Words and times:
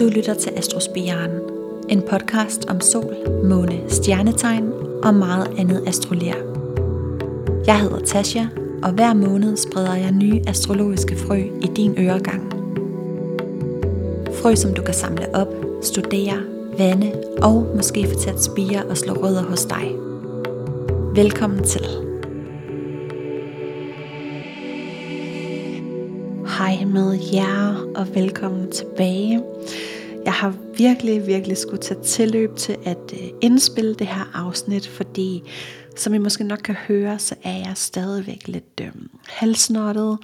Du 0.00 0.08
lytter 0.08 0.34
til 0.34 0.52
Astrospiren, 0.56 1.30
en 1.88 2.02
podcast 2.02 2.70
om 2.70 2.80
sol, 2.80 3.14
måne, 3.44 3.80
stjernetegn 3.88 4.72
og 5.02 5.14
meget 5.14 5.46
andet 5.58 5.84
astrolær. 5.86 6.34
Jeg 7.66 7.80
hedder 7.80 7.98
Tasha, 7.98 8.44
og 8.82 8.92
hver 8.92 9.14
måned 9.14 9.56
spreder 9.56 9.94
jeg 9.94 10.12
nye 10.12 10.40
astrologiske 10.46 11.16
frø 11.16 11.36
i 11.36 11.66
din 11.76 11.94
øregang. 11.98 12.52
Frø, 14.42 14.54
som 14.54 14.74
du 14.74 14.82
kan 14.82 14.94
samle 14.94 15.34
op, 15.34 15.48
studere, 15.82 16.42
vande 16.78 17.12
og 17.42 17.66
måske 17.76 18.06
få 18.06 18.18
til 18.18 18.30
at 18.30 18.42
spire 18.42 18.84
og 18.90 18.96
slå 18.96 19.12
rødder 19.12 19.42
hos 19.42 19.64
dig. 19.64 19.92
Velkommen 21.14 21.64
til. 21.64 21.86
Hej 26.58 26.84
med 26.84 27.18
jer, 27.34 27.86
og 27.96 28.14
velkommen 28.14 28.70
tilbage. 28.70 29.47
Jeg 30.24 30.32
har 30.32 30.54
virkelig, 30.76 31.26
virkelig 31.26 31.56
skulle 31.56 31.82
tage 31.82 32.02
tilløb 32.02 32.56
til 32.56 32.76
at 32.84 33.12
øh, 33.12 33.28
indspille 33.40 33.94
det 33.94 34.06
her 34.06 34.30
afsnit, 34.34 34.86
fordi 34.86 35.42
som 35.96 36.14
I 36.14 36.18
måske 36.18 36.44
nok 36.44 36.58
kan 36.58 36.74
høre, 36.74 37.18
så 37.18 37.34
er 37.42 37.56
jeg 37.56 37.72
stadigvæk 37.74 38.48
lidt 38.48 38.80
øh, 38.80 38.90
halsnottet, 39.28 40.18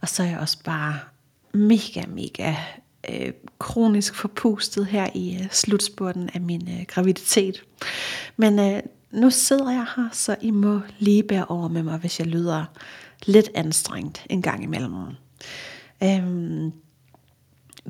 og 0.00 0.08
så 0.08 0.22
er 0.22 0.26
jeg 0.26 0.38
også 0.38 0.58
bare 0.64 0.98
mega, 1.52 2.02
mega 2.08 2.54
øh, 3.10 3.32
kronisk 3.58 4.14
forpustet 4.14 4.86
her 4.86 5.08
i 5.14 5.38
øh, 5.40 5.50
slutspurten 5.50 6.30
af 6.34 6.40
min 6.40 6.68
øh, 6.68 6.84
graviditet. 6.88 7.64
Men 8.36 8.58
øh, 8.58 8.82
nu 9.10 9.30
sidder 9.30 9.70
jeg 9.70 9.86
her, 9.96 10.08
så 10.12 10.36
I 10.40 10.50
må 10.50 10.80
lige 10.98 11.22
bære 11.22 11.44
over 11.44 11.68
med 11.68 11.82
mig, 11.82 11.98
hvis 11.98 12.18
jeg 12.18 12.26
lyder 12.26 12.64
lidt 13.26 13.50
anstrengt 13.54 14.26
en 14.30 14.42
gang 14.42 14.62
imellem. 14.62 14.94
Øhm, 16.02 16.72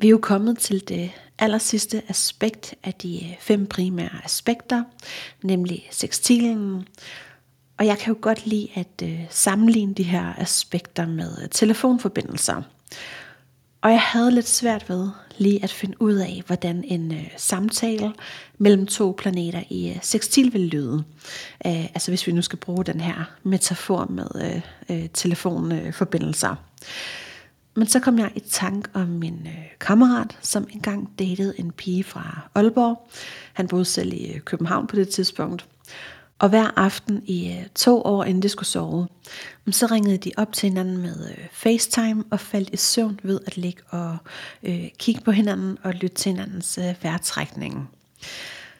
vi 0.01 0.07
er 0.07 0.11
jo 0.11 0.19
kommet 0.21 0.57
til 0.57 0.87
det 0.87 1.11
aller 1.39 1.57
sidste 1.57 2.01
aspekt 2.07 2.75
af 2.83 2.93
de 2.93 3.15
øh, 3.15 3.35
fem 3.39 3.65
primære 3.65 4.25
aspekter, 4.25 4.83
nemlig 5.43 5.87
sextilen. 5.91 6.87
Og 7.77 7.85
jeg 7.85 7.97
kan 7.97 8.13
jo 8.13 8.19
godt 8.21 8.45
lide 8.45 8.67
at 8.75 9.01
øh, 9.03 9.19
sammenligne 9.29 9.93
de 9.93 10.03
her 10.03 10.33
aspekter 10.37 11.07
med 11.07 11.43
øh, 11.43 11.49
telefonforbindelser. 11.49 12.61
Og 13.81 13.91
jeg 13.91 14.01
havde 14.01 14.31
lidt 14.31 14.47
svært 14.47 14.89
ved 14.89 15.09
lige 15.37 15.63
at 15.63 15.71
finde 15.71 16.01
ud 16.01 16.15
af, 16.15 16.43
hvordan 16.47 16.83
en 16.87 17.13
øh, 17.13 17.27
samtale 17.37 18.13
mellem 18.57 18.87
to 18.87 19.15
planeter 19.17 19.63
i 19.69 19.89
øh, 19.89 19.97
sextil 20.01 20.53
vil 20.53 20.61
lyde. 20.61 21.03
Øh, 21.65 21.85
altså 21.85 22.11
hvis 22.11 22.27
vi 22.27 22.31
nu 22.31 22.41
skal 22.41 22.59
bruge 22.59 22.85
den 22.85 23.01
her 23.01 23.31
metafor 23.43 24.05
med 24.09 24.27
øh, 24.35 24.61
øh, 24.89 25.09
telefonforbindelser. 25.13 26.55
Men 27.75 27.87
så 27.87 27.99
kom 27.99 28.19
jeg 28.19 28.31
i 28.35 28.39
tanke 28.39 28.89
om 28.93 29.07
min 29.07 29.39
øh, 29.45 29.65
kammerat, 29.79 30.37
som 30.41 30.67
engang 30.71 31.09
datede 31.19 31.53
en 31.59 31.71
pige 31.71 32.03
fra 32.03 32.49
Aalborg. 32.55 33.09
Han 33.53 33.67
boede 33.67 33.85
selv 33.85 34.13
i 34.13 34.33
øh, 34.33 34.39
København 34.39 34.87
på 34.87 34.95
det 34.95 35.09
tidspunkt. 35.09 35.67
Og 36.39 36.49
hver 36.49 36.71
aften 36.75 37.21
i 37.25 37.51
øh, 37.51 37.65
to 37.75 38.01
år, 38.01 38.23
inden 38.23 38.43
de 38.43 38.49
skulle 38.49 38.67
sove, 38.67 39.07
mm, 39.65 39.71
så 39.71 39.85
ringede 39.85 40.17
de 40.17 40.31
op 40.37 40.53
til 40.53 40.69
hinanden 40.69 40.97
med 40.97 41.29
øh, 41.29 41.47
FaceTime 41.51 42.23
og 42.31 42.39
faldt 42.39 42.69
i 42.69 42.77
søvn 42.77 43.19
ved 43.23 43.39
at 43.47 43.57
ligge 43.57 43.81
og 43.89 44.17
øh, 44.63 44.87
kigge 44.99 45.21
på 45.21 45.31
hinanden 45.31 45.77
og 45.83 45.93
lytte 45.93 46.15
til 46.15 46.31
hinandens 46.31 46.77
øh, 46.77 46.95
vejrtrækning. 47.03 47.89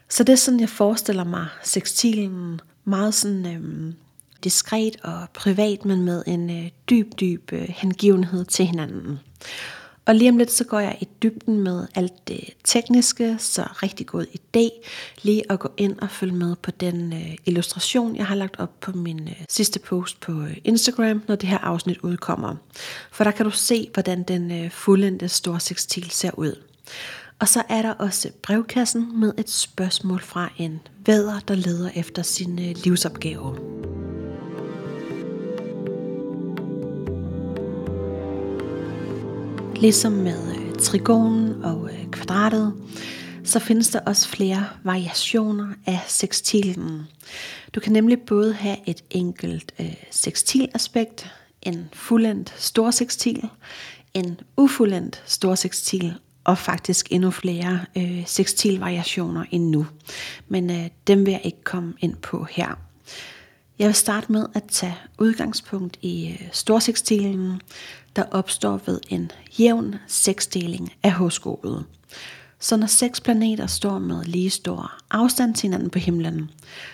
Så 0.09 0.23
det 0.23 0.33
er 0.33 0.37
sådan, 0.37 0.59
jeg 0.59 0.69
forestiller 0.69 1.23
mig 1.23 1.47
sextilen 1.63 2.61
meget 2.85 3.13
sådan 3.13 3.45
øh, 3.45 3.93
diskret 4.43 4.95
og 5.03 5.27
privat, 5.33 5.85
men 5.85 6.01
med 6.01 6.23
en 6.27 6.49
øh, 6.49 6.69
dyb, 6.89 7.19
dyb 7.19 7.53
øh, 7.53 7.69
hengivenhed 7.69 8.45
til 8.45 8.65
hinanden. 8.65 9.19
Og 10.09 10.15
lige 10.15 10.29
om 10.29 10.37
lidt, 10.37 10.51
så 10.51 10.63
går 10.63 10.79
jeg 10.79 10.97
i 11.01 11.07
dybden 11.23 11.59
med 11.59 11.87
alt 11.95 12.27
det 12.27 12.49
tekniske, 12.63 13.35
så 13.39 13.63
rigtig 13.83 14.07
god 14.07 14.25
idé 14.25 14.87
lige 15.21 15.51
at 15.51 15.59
gå 15.59 15.69
ind 15.77 15.99
og 15.99 16.09
følge 16.09 16.35
med 16.35 16.55
på 16.55 16.71
den 16.71 17.13
øh, 17.13 17.35
illustration, 17.45 18.15
jeg 18.15 18.25
har 18.25 18.35
lagt 18.35 18.59
op 18.59 18.79
på 18.81 18.91
min 18.91 19.27
øh, 19.27 19.35
sidste 19.49 19.79
post 19.79 20.19
på 20.19 20.31
øh, 20.31 20.57
Instagram, 20.63 21.23
når 21.27 21.35
det 21.35 21.49
her 21.49 21.57
afsnit 21.57 21.97
udkommer. 21.97 22.55
For 23.11 23.23
der 23.23 23.31
kan 23.31 23.45
du 23.45 23.51
se, 23.51 23.89
hvordan 23.93 24.23
den 24.23 24.51
øh, 24.51 24.71
fuldendte 24.71 25.29
store 25.29 25.59
sextil 25.59 26.11
ser 26.11 26.31
ud. 26.37 26.63
Og 27.39 27.47
så 27.47 27.63
er 27.69 27.81
der 27.81 27.91
også 27.91 28.29
brevkassen 28.43 29.19
med 29.19 29.33
et 29.37 29.49
spørgsmål 29.49 30.21
fra 30.21 30.51
en 30.57 30.79
væder, 31.05 31.39
der 31.39 31.55
leder 31.55 31.89
efter 31.95 32.21
sin 32.21 32.59
øh, 32.59 32.75
livsopgave. 32.83 33.55
Ligesom 39.81 40.11
med 40.11 40.55
øh, 40.55 40.75
trigonen 40.79 41.63
og 41.63 41.89
øh, 41.93 42.11
kvadratet, 42.11 42.73
så 43.43 43.59
findes 43.59 43.89
der 43.89 43.99
også 43.99 44.29
flere 44.29 44.65
variationer 44.83 45.67
af 45.85 45.99
sextilen. 46.07 47.07
Du 47.75 47.79
kan 47.79 47.93
nemlig 47.93 48.19
både 48.21 48.53
have 48.53 48.77
et 48.85 49.03
enkelt 49.09 49.71
øh, 49.79 49.93
sextilaspekt, 50.11 51.31
en 51.61 51.89
fuldendt 51.93 52.53
storsextil, 52.57 53.49
en 54.13 54.39
ufuldendt 54.57 55.23
storsextil 55.25 56.13
og 56.43 56.57
faktisk 56.57 57.07
endnu 57.11 57.31
flere 57.31 57.79
øh, 57.97 58.23
sextilvariationer 58.27 59.45
endnu. 59.51 59.87
Men 60.47 60.71
øh, 60.71 60.89
dem 61.07 61.25
vil 61.25 61.31
jeg 61.31 61.41
ikke 61.43 61.63
komme 61.63 61.93
ind 61.99 62.15
på 62.15 62.47
her. 62.51 62.79
Jeg 63.79 63.87
vil 63.87 63.95
starte 63.95 64.31
med 64.31 64.45
at 64.53 64.63
tage 64.63 64.97
udgangspunkt 65.17 65.97
i 66.01 66.29
øh, 66.29 66.47
storsekstilen, 66.51 67.61
der 68.15 68.23
opstår 68.31 68.81
ved 68.85 68.99
en 69.09 69.31
jævn 69.59 69.95
seksdeling 70.07 70.93
af 71.03 71.11
horoskopet. 71.11 71.85
Så 72.59 72.77
når 72.77 72.87
seks 72.87 73.21
planeter 73.21 73.67
står 73.67 73.99
med 73.99 74.23
lige 74.23 74.49
stor 74.49 74.93
afstand 75.11 75.55
til 75.55 75.61
hinanden 75.61 75.89
på 75.89 75.99
himlen, 75.99 76.51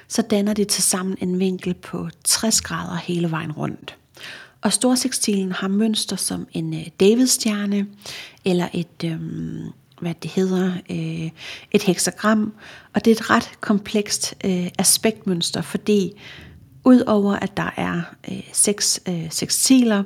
så 0.08 0.22
danner 0.22 0.54
de 0.54 0.64
tilsammen 0.64 1.18
en 1.22 1.40
vinkel 1.40 1.74
på 1.74 2.10
60 2.24 2.62
grader 2.62 2.96
hele 2.96 3.32
vejen 3.32 3.52
rundt. 3.52 3.98
Og 4.62 4.74
storsekstilen 4.74 5.52
har 5.52 5.68
mønster 5.68 6.16
som 6.16 6.48
en 6.54 6.74
øh, 6.74 6.88
Davidstjerne 7.00 7.88
eller 8.46 8.68
et 8.74 9.04
øhm, 9.06 9.72
hvad 10.02 10.14
det 10.24 10.32
hedder, 10.32 10.74
øh, 10.90 11.32
et 11.72 11.84
heksagram. 11.84 12.54
og 12.94 13.06
det 13.06 13.12
er 13.12 13.16
et 13.16 13.30
ret 13.30 13.52
komplekst 13.62 14.34
øh, 14.46 14.68
aspektmønster, 14.80 15.62
fordi 15.62 16.14
Udover 16.86 17.34
at 17.34 17.58
der 17.58 17.74
er 17.78 18.02
øh, 18.32 18.50
seks 18.54 19.00
øh, 19.08 19.32
sekstiler, 19.32 20.04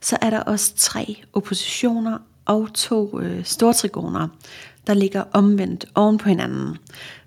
så 0.00 0.18
er 0.20 0.30
der 0.30 0.40
også 0.40 0.72
tre 0.76 1.22
oppositioner 1.32 2.18
og 2.44 2.68
to 2.74 3.20
øh, 3.20 3.44
stortrigoner, 3.44 4.28
der 4.86 4.94
ligger 4.94 5.24
omvendt 5.32 5.86
oven 5.94 6.18
på 6.18 6.28
hinanden. 6.28 6.76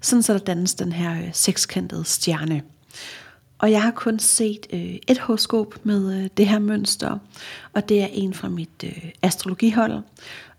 Sådan 0.02 0.24
så 0.24 0.34
der 0.34 0.40
dannes 0.40 0.76
den 0.76 0.92
her 0.92 1.12
øh, 1.12 1.30
sekskantede 1.34 2.06
stjerne. 2.06 2.62
Og 3.60 3.72
jeg 3.72 3.84
har 3.84 3.92
kun 3.92 4.20
set 4.20 4.68
øh, 4.74 4.96
et 5.08 5.20
horoskop 5.20 5.76
med 5.84 6.24
øh, 6.24 6.30
det 6.38 6.48
her 6.48 6.60
mønster, 6.60 7.18
og 7.74 7.90
det 7.90 8.02
er 8.02 8.08
en 8.12 8.34
fra 8.34 8.50
mit 8.50 8.84
øh, 8.84 9.10
astrologihold 9.22 10.04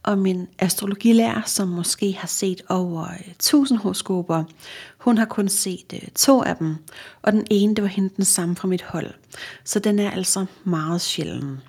og 0.03 0.19
min 0.19 0.49
astrologilærer, 0.59 1.43
som 1.47 1.69
måske 1.69 2.13
har 2.13 2.29
set 2.29 2.63
over 2.69 3.03
øh, 3.05 3.31
1000 3.31 3.79
horoskoper, 3.79 4.45
hun 5.03 5.19
har 5.19 5.25
kun 5.25 5.49
set 5.49 5.93
øh, 5.95 6.09
to 6.15 6.43
af 6.43 6.57
dem, 6.57 6.77
og 7.23 7.33
den 7.33 7.47
ene, 7.51 7.75
det 7.75 7.83
var 7.83 7.89
hende 7.89 8.11
den 8.17 8.25
samme 8.25 8.57
fra 8.57 8.69
mit 8.69 8.83
hold. 8.83 9.11
Så 9.65 9.79
den 9.79 9.99
er 9.99 10.11
altså 10.11 10.47
meget 10.65 11.01
sjælden. 11.01 11.61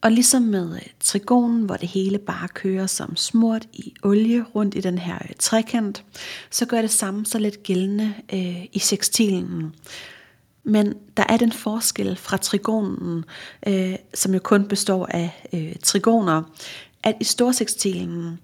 Og 0.00 0.12
ligesom 0.12 0.42
med 0.42 0.74
øh, 0.74 0.82
trigonen, 1.00 1.62
hvor 1.62 1.76
det 1.76 1.88
hele 1.88 2.18
bare 2.18 2.48
kører 2.48 2.86
som 2.86 3.16
smurt 3.16 3.66
i 3.72 3.94
olie 4.02 4.44
rundt 4.54 4.74
i 4.74 4.80
den 4.80 4.98
her 4.98 5.14
øh, 5.14 5.30
trekant, 5.38 6.04
så 6.50 6.66
gør 6.66 6.80
det 6.80 6.90
samme 6.90 7.26
så 7.26 7.38
lidt 7.38 7.62
gældende 7.62 8.14
øh, 8.32 8.64
i 8.72 8.78
sextilen. 8.78 9.74
Men 10.64 10.94
der 11.16 11.24
er 11.28 11.36
den 11.36 11.52
forskel 11.52 12.16
fra 12.16 12.36
trigonen, 12.36 13.24
øh, 13.66 13.94
som 14.14 14.34
jo 14.34 14.40
kun 14.40 14.68
består 14.68 15.06
af 15.06 15.48
øh, 15.52 15.74
trigoner, 15.82 16.42
at 17.02 17.16
i 17.20 17.24
storsextilen, 17.24 18.38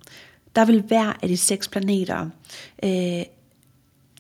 der 0.57 0.65
vil 0.65 0.83
hver 0.83 1.13
af 1.23 1.29
de 1.29 1.37
seks 1.37 1.69
planeter, 1.69 2.29
øh, 2.85 3.23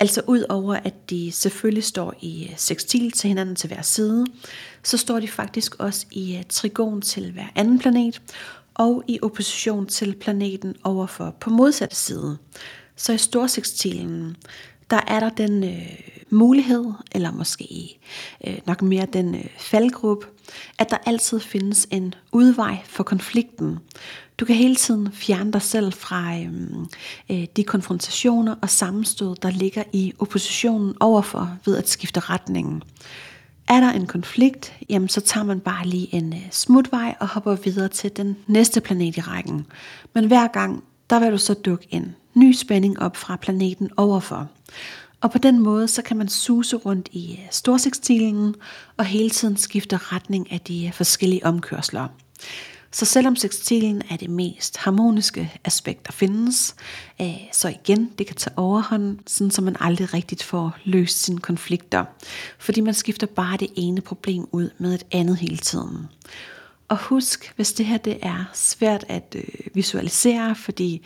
altså 0.00 0.23
ud 0.26 0.44
over 0.49 0.75
at 0.75 1.11
de 1.11 1.32
selvfølgelig 1.32 1.85
står 1.85 2.14
i 2.20 2.49
øh, 2.50 2.55
sextil 2.56 3.11
til 3.11 3.29
hinanden 3.29 3.56
til 3.56 3.69
hver 3.69 3.82
side, 3.82 4.26
så 4.82 4.96
står 4.96 5.20
de 5.20 5.29
faktisk 5.29 5.75
også 5.81 6.06
i 6.11 6.37
øh, 6.37 6.44
trigon 6.49 7.02
til 7.02 7.32
hver 7.32 7.46
anden 7.55 7.79
planet, 7.79 8.23
og 8.75 9.05
i 9.08 9.19
opposition 9.23 9.87
til 9.87 10.14
planeten 10.14 10.76
overfor 10.85 11.37
på 11.41 11.50
modsatte 11.50 11.96
side. 11.96 12.38
Så 12.96 13.12
i 13.12 13.19
storsextilen, 13.19 14.37
der 14.91 15.00
er 15.06 15.20
der 15.20 15.31
den 15.31 15.64
øh, 15.64 15.99
mulighed, 16.34 16.84
eller 17.12 17.32
måske 17.32 17.98
øh, 18.46 18.58
nok 18.66 18.82
mere 18.82 19.06
den 19.12 19.34
øh, 19.34 19.44
faldgruppe, 19.58 20.26
at 20.78 20.90
der 20.90 20.96
altid 21.06 21.40
findes 21.40 21.86
en 21.90 22.14
udvej 22.32 22.78
for 22.84 23.02
konflikten. 23.02 23.78
Du 24.38 24.44
kan 24.44 24.56
hele 24.56 24.76
tiden 24.76 25.12
fjerne 25.12 25.52
dig 25.52 25.62
selv 25.62 25.92
fra 25.92 26.36
øhm, 26.38 26.86
øh, 27.31 27.46
de 27.56 27.64
konfrontationer 27.64 28.54
og 28.62 28.70
sammenstød, 28.70 29.36
der 29.36 29.50
ligger 29.50 29.82
i 29.92 30.12
oppositionen 30.19 30.94
overfor 31.00 31.58
ved 31.64 31.76
at 31.76 31.88
skifte 31.88 32.20
retningen. 32.20 32.82
Er 33.69 33.81
der 33.81 33.90
en 33.90 34.06
konflikt, 34.06 34.72
jamen 34.88 35.08
så 35.08 35.20
tager 35.20 35.44
man 35.44 35.60
bare 35.60 35.86
lige 35.86 36.14
en 36.14 36.32
øh, 36.32 36.48
smutvej 36.50 37.14
og 37.20 37.28
hopper 37.28 37.56
videre 37.56 37.88
til 37.88 38.16
den 38.16 38.36
næste 38.46 38.81
planet 38.81 39.16
i 39.16 39.20
rækken. 39.20 39.66
Men 40.14 40.26
hver 40.26 40.48
gang 40.48 40.84
der 41.10 41.20
vil 41.20 41.32
du 41.32 41.38
så 41.38 41.54
dukke 41.54 41.86
en 41.90 42.16
ny 42.34 42.52
spænding 42.52 42.98
op 43.02 43.16
fra 43.16 43.36
planeten 43.36 43.90
overfor. 43.96 44.48
Og 45.25 45.31
på 45.31 45.38
den 45.38 45.61
måde, 45.61 45.88
så 45.88 46.03
kan 46.03 46.17
man 46.17 46.29
suse 46.29 46.76
rundt 46.76 47.09
i 47.12 47.32
øh, 47.32 47.47
storsekstilen 47.50 48.55
og 48.97 49.05
hele 49.05 49.31
tiden 49.31 49.56
skifte 49.56 49.97
retning 49.97 50.53
af 50.53 50.61
de 50.61 50.87
øh, 50.87 50.93
forskellige 50.93 51.47
omkørsler. 51.47 52.09
Så 52.91 53.05
selvom 53.05 53.37
sekstilen 53.37 54.03
er 54.11 54.17
det 54.17 54.31
mest 54.31 54.76
harmoniske 54.76 55.53
aspekt, 55.65 56.06
der 56.06 56.12
findes, 56.12 56.75
øh, 57.21 57.37
så 57.53 57.69
igen, 57.69 58.11
det 58.19 58.26
kan 58.26 58.37
tage 58.37 58.59
overhånd, 58.59 59.19
sådan 59.26 59.50
så 59.50 59.62
man 59.62 59.76
aldrig 59.81 60.15
rigtigt 60.15 60.43
får 60.43 60.76
løst 60.85 61.23
sine 61.23 61.38
konflikter. 61.38 62.05
Fordi 62.59 62.81
man 62.81 62.94
skifter 62.94 63.27
bare 63.27 63.56
det 63.56 63.69
ene 63.77 64.00
problem 64.00 64.49
ud 64.53 64.70
med 64.79 64.94
et 64.94 65.05
andet 65.12 65.37
hele 65.37 65.56
tiden. 65.56 66.09
Og 66.88 66.97
husk, 66.97 67.53
hvis 67.56 67.73
det 67.73 67.87
her 67.87 67.97
det 67.97 68.19
er 68.23 68.44
svært 68.55 69.05
at 69.09 69.37
øh, 69.37 69.44
visualisere, 69.75 70.55
fordi 70.55 71.03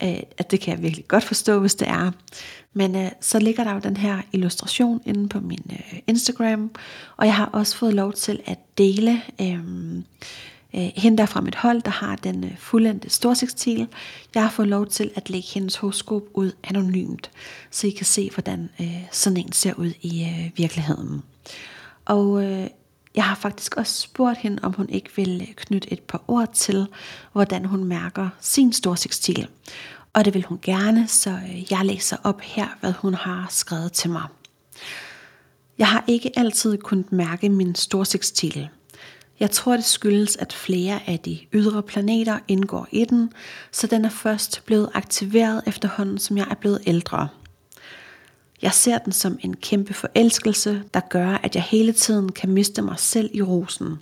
at 0.00 0.50
det 0.50 0.60
kan 0.60 0.74
jeg 0.74 0.82
virkelig 0.82 1.08
godt 1.08 1.24
forstå, 1.24 1.60
hvis 1.60 1.74
det 1.74 1.88
er, 1.88 2.12
men 2.76 2.96
øh, 2.96 3.10
så 3.20 3.38
ligger 3.38 3.64
der 3.64 3.72
jo 3.72 3.78
den 3.78 3.96
her 3.96 4.22
illustration 4.32 5.00
inde 5.06 5.28
på 5.28 5.40
min 5.40 5.70
øh, 5.70 5.98
Instagram, 6.06 6.70
og 7.16 7.26
jeg 7.26 7.34
har 7.34 7.46
også 7.46 7.76
fået 7.76 7.94
lov 7.94 8.12
til 8.12 8.40
at 8.46 8.58
dele 8.78 9.22
øh, 9.40 9.58
øh, 10.74 10.90
hende 10.96 11.18
der 11.18 11.26
fra 11.26 11.40
mit 11.40 11.54
hold, 11.54 11.82
der 11.82 11.90
har 11.90 12.16
den 12.16 12.44
øh, 12.44 12.58
fuldendte 12.58 13.10
storsekstil. 13.10 13.88
Jeg 14.34 14.42
har 14.42 14.50
fået 14.50 14.68
lov 14.68 14.86
til 14.86 15.10
at 15.14 15.30
lægge 15.30 15.48
hendes 15.54 15.76
horoskop 15.76 16.22
ud 16.34 16.52
anonymt, 16.64 17.30
så 17.70 17.86
I 17.86 17.90
kan 17.90 18.06
se, 18.06 18.30
hvordan 18.34 18.68
øh, 18.80 19.02
sådan 19.12 19.36
en 19.36 19.52
ser 19.52 19.74
ud 19.74 19.92
i 20.02 20.24
øh, 20.24 20.50
virkeligheden. 20.56 21.22
Og 22.04 22.44
øh, 22.44 22.66
jeg 23.14 23.24
har 23.24 23.34
faktisk 23.34 23.76
også 23.76 24.00
spurgt 24.02 24.38
hende, 24.38 24.58
om 24.62 24.72
hun 24.72 24.88
ikke 24.88 25.10
vil 25.16 25.48
knytte 25.56 25.92
et 25.92 26.02
par 26.02 26.22
ord 26.28 26.52
til, 26.52 26.86
hvordan 27.32 27.64
hun 27.64 27.84
mærker 27.84 28.28
sin 28.40 28.72
storsekstil 28.72 29.48
og 30.16 30.24
det 30.24 30.34
vil 30.34 30.44
hun 30.44 30.58
gerne, 30.62 31.08
så 31.08 31.30
øh, 31.30 31.72
jeg 31.72 31.84
læser 31.84 32.16
op 32.22 32.40
her, 32.40 32.66
hvad 32.80 32.92
hun 32.92 33.14
har 33.14 33.46
skrevet 33.50 33.92
til 33.92 34.10
mig. 34.10 34.22
Jeg 35.78 35.88
har 35.88 36.04
ikke 36.06 36.38
altid 36.38 36.78
kunnet 36.78 37.12
mærke 37.12 37.48
min 37.48 37.74
storsekstil. 37.74 38.68
Jeg 39.40 39.50
tror, 39.50 39.76
det 39.76 39.84
skyldes, 39.84 40.36
at 40.36 40.52
flere 40.52 41.00
af 41.06 41.18
de 41.18 41.38
ydre 41.52 41.82
planeter 41.82 42.38
indgår 42.48 42.88
i 42.90 43.04
den, 43.04 43.32
så 43.72 43.86
den 43.86 44.04
er 44.04 44.10
først 44.10 44.62
blevet 44.66 44.90
aktiveret 44.94 45.62
efterhånden, 45.66 46.18
som 46.18 46.36
jeg 46.36 46.46
er 46.50 46.54
blevet 46.54 46.80
ældre. 46.86 47.28
Jeg 48.62 48.72
ser 48.72 48.98
den 48.98 49.12
som 49.12 49.38
en 49.40 49.56
kæmpe 49.56 49.94
forelskelse, 49.94 50.82
der 50.94 51.00
gør, 51.00 51.28
at 51.28 51.54
jeg 51.54 51.62
hele 51.62 51.92
tiden 51.92 52.32
kan 52.32 52.50
miste 52.50 52.82
mig 52.82 52.98
selv 52.98 53.30
i 53.32 53.42
rosen, 53.42 53.98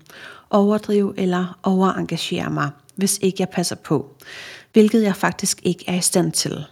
overdrive 0.50 1.18
eller 1.18 1.58
overengagere 1.62 2.50
mig, 2.50 2.70
hvis 2.96 3.18
ikke 3.22 3.36
jeg 3.38 3.48
passer 3.48 3.76
på 3.76 4.16
hvilket 4.74 5.02
jeg 5.02 5.16
faktisk 5.16 5.60
ikke 5.62 5.84
er 5.86 5.94
i 5.94 6.00
stand 6.00 6.32
til. 6.32 6.64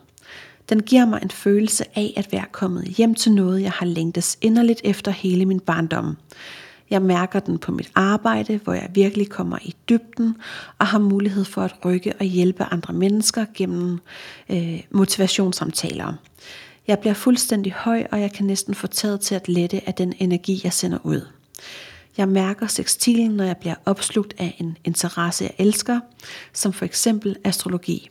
Den 0.69 0.83
giver 0.83 1.07
mig 1.07 1.21
en 1.23 1.31
følelse 1.31 1.85
af 1.95 2.13
at 2.17 2.33
være 2.33 2.45
kommet 2.53 2.85
hjem 2.85 3.15
til 3.15 3.33
noget, 3.33 3.63
jeg 3.63 3.71
har 3.71 3.87
længtes 3.87 4.39
inderligt 4.41 4.81
efter 4.85 5.11
hele 5.11 5.47
min 5.47 5.61
barndom. 5.61 6.17
Jeg 6.91 7.03
mærker 7.03 7.41
den 7.41 7.59
på 7.59 7.73
mit 7.73 7.91
arbejde, 7.95 8.61
hvor 8.65 8.73
jeg 8.73 8.91
virkelig 8.95 9.29
kommer 9.29 9.59
i 9.63 9.75
dybden 9.89 10.37
og 10.79 10.87
har 10.87 10.99
mulighed 10.99 11.45
for 11.45 11.63
at 11.63 11.75
rykke 11.85 12.13
og 12.21 12.27
hjælpe 12.27 12.65
andre 12.65 12.95
mennesker 12.95 13.45
gennem 13.55 13.99
øh, 14.51 14.81
motivationssamtaler. 14.91 16.15
Jeg 16.87 16.99
bliver 16.99 17.15
fuldstændig 17.15 17.73
høj, 17.73 18.07
og 18.13 18.21
jeg 18.21 18.33
kan 18.33 18.47
næsten 18.47 18.75
få 18.75 18.87
taget 18.87 19.21
til 19.21 19.35
at 19.35 19.49
lette 19.49 19.81
af 19.87 19.95
den 19.95 20.15
energi, 20.19 20.61
jeg 20.65 20.73
sender 20.73 20.99
ud. 21.05 21.27
Jeg 22.17 22.29
mærker 22.29 22.67
sekstilen, 22.67 23.31
når 23.31 23.45
jeg 23.45 23.57
bliver 23.57 23.75
opslugt 23.85 24.35
af 24.39 24.57
en 24.59 24.77
interesse, 24.85 25.45
jeg 25.45 25.67
elsker, 25.67 26.01
som 26.53 26.73
for 26.73 26.85
eksempel 26.85 27.37
astrologi. 27.45 28.11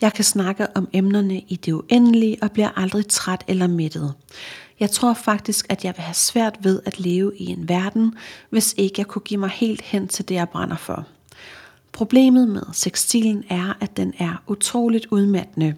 Jeg 0.00 0.12
kan 0.12 0.24
snakke 0.24 0.66
om 0.76 0.88
emnerne 0.92 1.40
i 1.40 1.56
det 1.56 1.72
uendelige 1.72 2.38
og 2.42 2.50
bliver 2.50 2.70
aldrig 2.76 3.08
træt 3.08 3.44
eller 3.48 3.66
mættet. 3.66 4.14
Jeg 4.80 4.90
tror 4.90 5.14
faktisk, 5.14 5.66
at 5.68 5.84
jeg 5.84 5.94
vil 5.96 6.02
have 6.02 6.14
svært 6.14 6.58
ved 6.62 6.80
at 6.84 7.00
leve 7.00 7.36
i 7.36 7.46
en 7.46 7.68
verden, 7.68 8.14
hvis 8.50 8.74
ikke 8.76 8.94
jeg 8.98 9.06
kunne 9.06 9.22
give 9.22 9.40
mig 9.40 9.50
helt 9.50 9.82
hen 9.82 10.08
til 10.08 10.28
det, 10.28 10.34
jeg 10.34 10.48
brænder 10.48 10.76
for. 10.76 11.06
Problemet 11.92 12.48
med 12.48 12.62
sextilen 12.72 13.44
er, 13.48 13.72
at 13.80 13.96
den 13.96 14.14
er 14.18 14.42
utroligt 14.46 15.06
udmattende. 15.10 15.74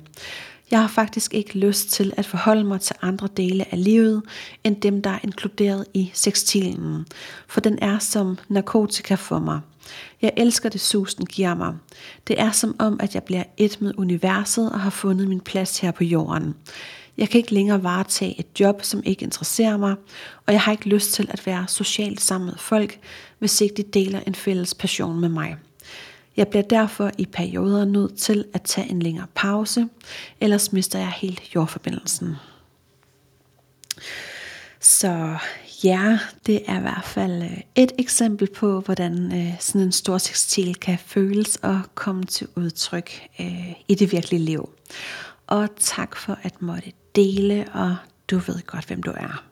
Jeg 0.71 0.81
har 0.81 0.89
faktisk 0.89 1.35
ikke 1.35 1.59
lyst 1.59 1.91
til 1.91 2.13
at 2.17 2.27
forholde 2.27 2.65
mig 2.65 2.81
til 2.81 2.97
andre 3.03 3.29
dele 3.37 3.73
af 3.73 3.85
livet, 3.85 4.23
end 4.65 4.81
dem, 4.81 5.03
der 5.03 5.11
er 5.11 5.19
inkluderet 5.23 5.85
i 5.95 6.11
sextilen, 6.15 7.07
for 7.47 7.61
den 7.61 7.79
er 7.83 7.99
som 7.99 8.39
narkotika 8.49 9.15
for 9.15 9.39
mig. 9.39 9.61
Jeg 10.23 10.33
elsker 10.37 10.69
det 10.69 10.81
sus, 10.81 11.15
den 11.15 11.27
giver 11.27 11.55
mig. 11.55 11.75
Det 12.27 12.41
er 12.41 12.51
som 12.51 12.77
om, 12.79 13.01
at 13.01 13.15
jeg 13.15 13.23
bliver 13.23 13.45
et 13.57 13.81
med 13.81 13.93
universet 13.99 14.73
og 14.73 14.81
har 14.81 14.91
fundet 14.91 15.29
min 15.29 15.41
plads 15.41 15.79
her 15.79 15.91
på 15.91 16.05
jorden. 16.05 16.55
Jeg 17.19 17.29
kan 17.29 17.39
ikke 17.39 17.55
længere 17.55 17.83
varetage 17.83 18.41
et 18.41 18.61
job, 18.61 18.83
som 18.83 19.03
ikke 19.05 19.23
interesserer 19.23 19.77
mig, 19.77 19.95
og 20.47 20.53
jeg 20.53 20.61
har 20.61 20.73
ikke 20.73 20.89
lyst 20.89 21.13
til 21.13 21.29
at 21.31 21.47
være 21.47 21.65
socialt 21.69 22.21
sammen 22.21 22.47
med 22.47 22.59
folk, 22.59 22.99
hvis 23.39 23.61
ikke 23.61 23.75
de 23.75 23.83
deler 23.83 24.21
en 24.27 24.35
fælles 24.35 24.75
passion 24.75 25.21
med 25.21 25.29
mig. 25.29 25.57
Jeg 26.39 26.49
bliver 26.49 26.63
derfor 26.63 27.11
i 27.19 27.27
perioder 27.27 27.85
nødt 27.85 28.17
til 28.19 28.45
at 28.53 28.63
tage 28.63 28.91
en 28.91 29.03
længere 29.03 29.27
pause, 29.35 29.89
ellers 30.41 30.73
mister 30.73 30.99
jeg 30.99 31.11
helt 31.11 31.55
jordforbindelsen. 31.55 32.37
Så 34.81 35.37
ja, 35.85 36.19
det 36.47 36.63
er 36.67 36.79
i 36.79 36.81
hvert 36.81 37.05
fald 37.05 37.43
øh, 37.43 37.61
et 37.75 37.93
eksempel 37.99 38.49
på, 38.57 38.81
hvordan 38.81 39.33
øh, 39.41 39.61
sådan 39.61 39.81
en 39.81 39.93
stor 39.93 40.19
tekstil 40.19 40.75
kan 40.75 40.99
føles 40.99 41.57
og 41.57 41.81
komme 41.95 42.25
til 42.25 42.49
udtryk 42.57 43.11
øh, 43.41 43.73
i 43.89 43.95
det 43.95 44.13
virkelige 44.13 44.45
liv. 44.45 44.69
Og 45.47 45.69
tak 45.77 46.17
for 46.17 46.39
at 46.43 46.63
måtte 46.63 46.93
dele, 47.17 47.67
og 47.73 47.97
du 48.31 48.39
ved 48.39 48.67
godt, 48.67 48.85
hvem 48.85 49.03
du 49.03 49.11
er. 49.11 49.45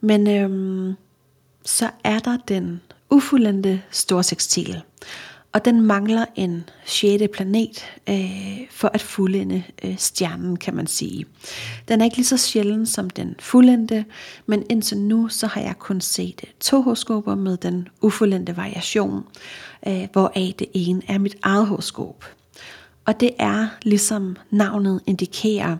Men 0.00 0.26
øhm, 0.26 0.94
så 1.64 1.90
er 2.04 2.18
der 2.18 2.36
den 2.48 2.80
ufuldendte 3.10 3.82
storsekstil. 3.90 4.82
Og 5.56 5.64
den 5.64 5.80
mangler 5.80 6.24
en 6.34 6.68
sjette 6.84 7.28
planet 7.28 7.84
øh, 8.08 8.60
for 8.70 8.90
at 8.94 9.00
fuldende 9.00 9.62
øh, 9.84 9.98
stjernen, 9.98 10.56
kan 10.56 10.74
man 10.74 10.86
sige. 10.86 11.26
Den 11.88 12.00
er 12.00 12.04
ikke 12.04 12.16
lige 12.16 12.26
så 12.26 12.36
sjælden 12.36 12.86
som 12.86 13.10
den 13.10 13.34
fuldendte, 13.38 14.04
men 14.46 14.62
indtil 14.70 14.98
nu 14.98 15.28
så 15.28 15.46
har 15.46 15.60
jeg 15.60 15.78
kun 15.78 16.00
set 16.00 16.40
øh, 16.44 16.50
to 16.60 16.82
horoskoper 16.82 17.34
med 17.34 17.56
den 17.56 17.88
ufuldendte 18.00 18.56
variation, 18.56 19.24
øh, 19.86 20.08
hvoraf 20.12 20.54
det 20.58 20.66
ene 20.74 21.02
er 21.08 21.18
mit 21.18 21.36
eget 21.42 21.66
horoskop. 21.66 22.24
Og 23.06 23.20
det 23.20 23.30
er, 23.38 23.68
ligesom 23.82 24.36
navnet 24.50 25.00
indikerer, 25.06 25.76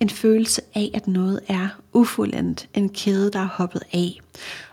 en 0.00 0.10
følelse 0.10 0.62
af, 0.74 0.90
at 0.94 1.08
noget 1.08 1.40
er 1.48 1.68
ufuldendt, 1.92 2.68
en 2.74 2.88
kæde, 2.88 3.30
der 3.30 3.38
er 3.38 3.48
hoppet 3.52 3.82
af. 3.92 4.20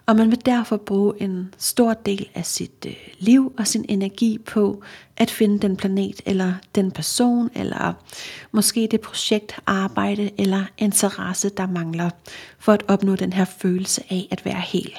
Og 0.05 0.15
man 0.15 0.31
vil 0.31 0.45
derfor 0.45 0.77
bruge 0.77 1.21
en 1.21 1.53
stor 1.57 1.93
del 1.93 2.29
af 2.35 2.45
sit 2.45 2.85
øh, 2.87 2.93
liv 3.19 3.53
og 3.57 3.67
sin 3.67 3.85
energi 3.89 4.37
på 4.37 4.83
at 5.17 5.31
finde 5.31 5.59
den 5.59 5.77
planet 5.77 6.21
eller 6.25 6.53
den 6.75 6.91
person, 6.91 7.49
eller 7.55 7.93
måske 8.51 8.87
det 8.91 9.01
projekt, 9.01 9.59
arbejde 9.65 10.31
eller 10.37 10.63
interesse, 10.77 11.49
der 11.49 11.67
mangler 11.67 12.09
for 12.59 12.73
at 12.73 12.83
opnå 12.87 13.15
den 13.15 13.33
her 13.33 13.45
følelse 13.45 14.03
af 14.09 14.27
at 14.31 14.45
være 14.45 14.61
hel. 14.61 14.93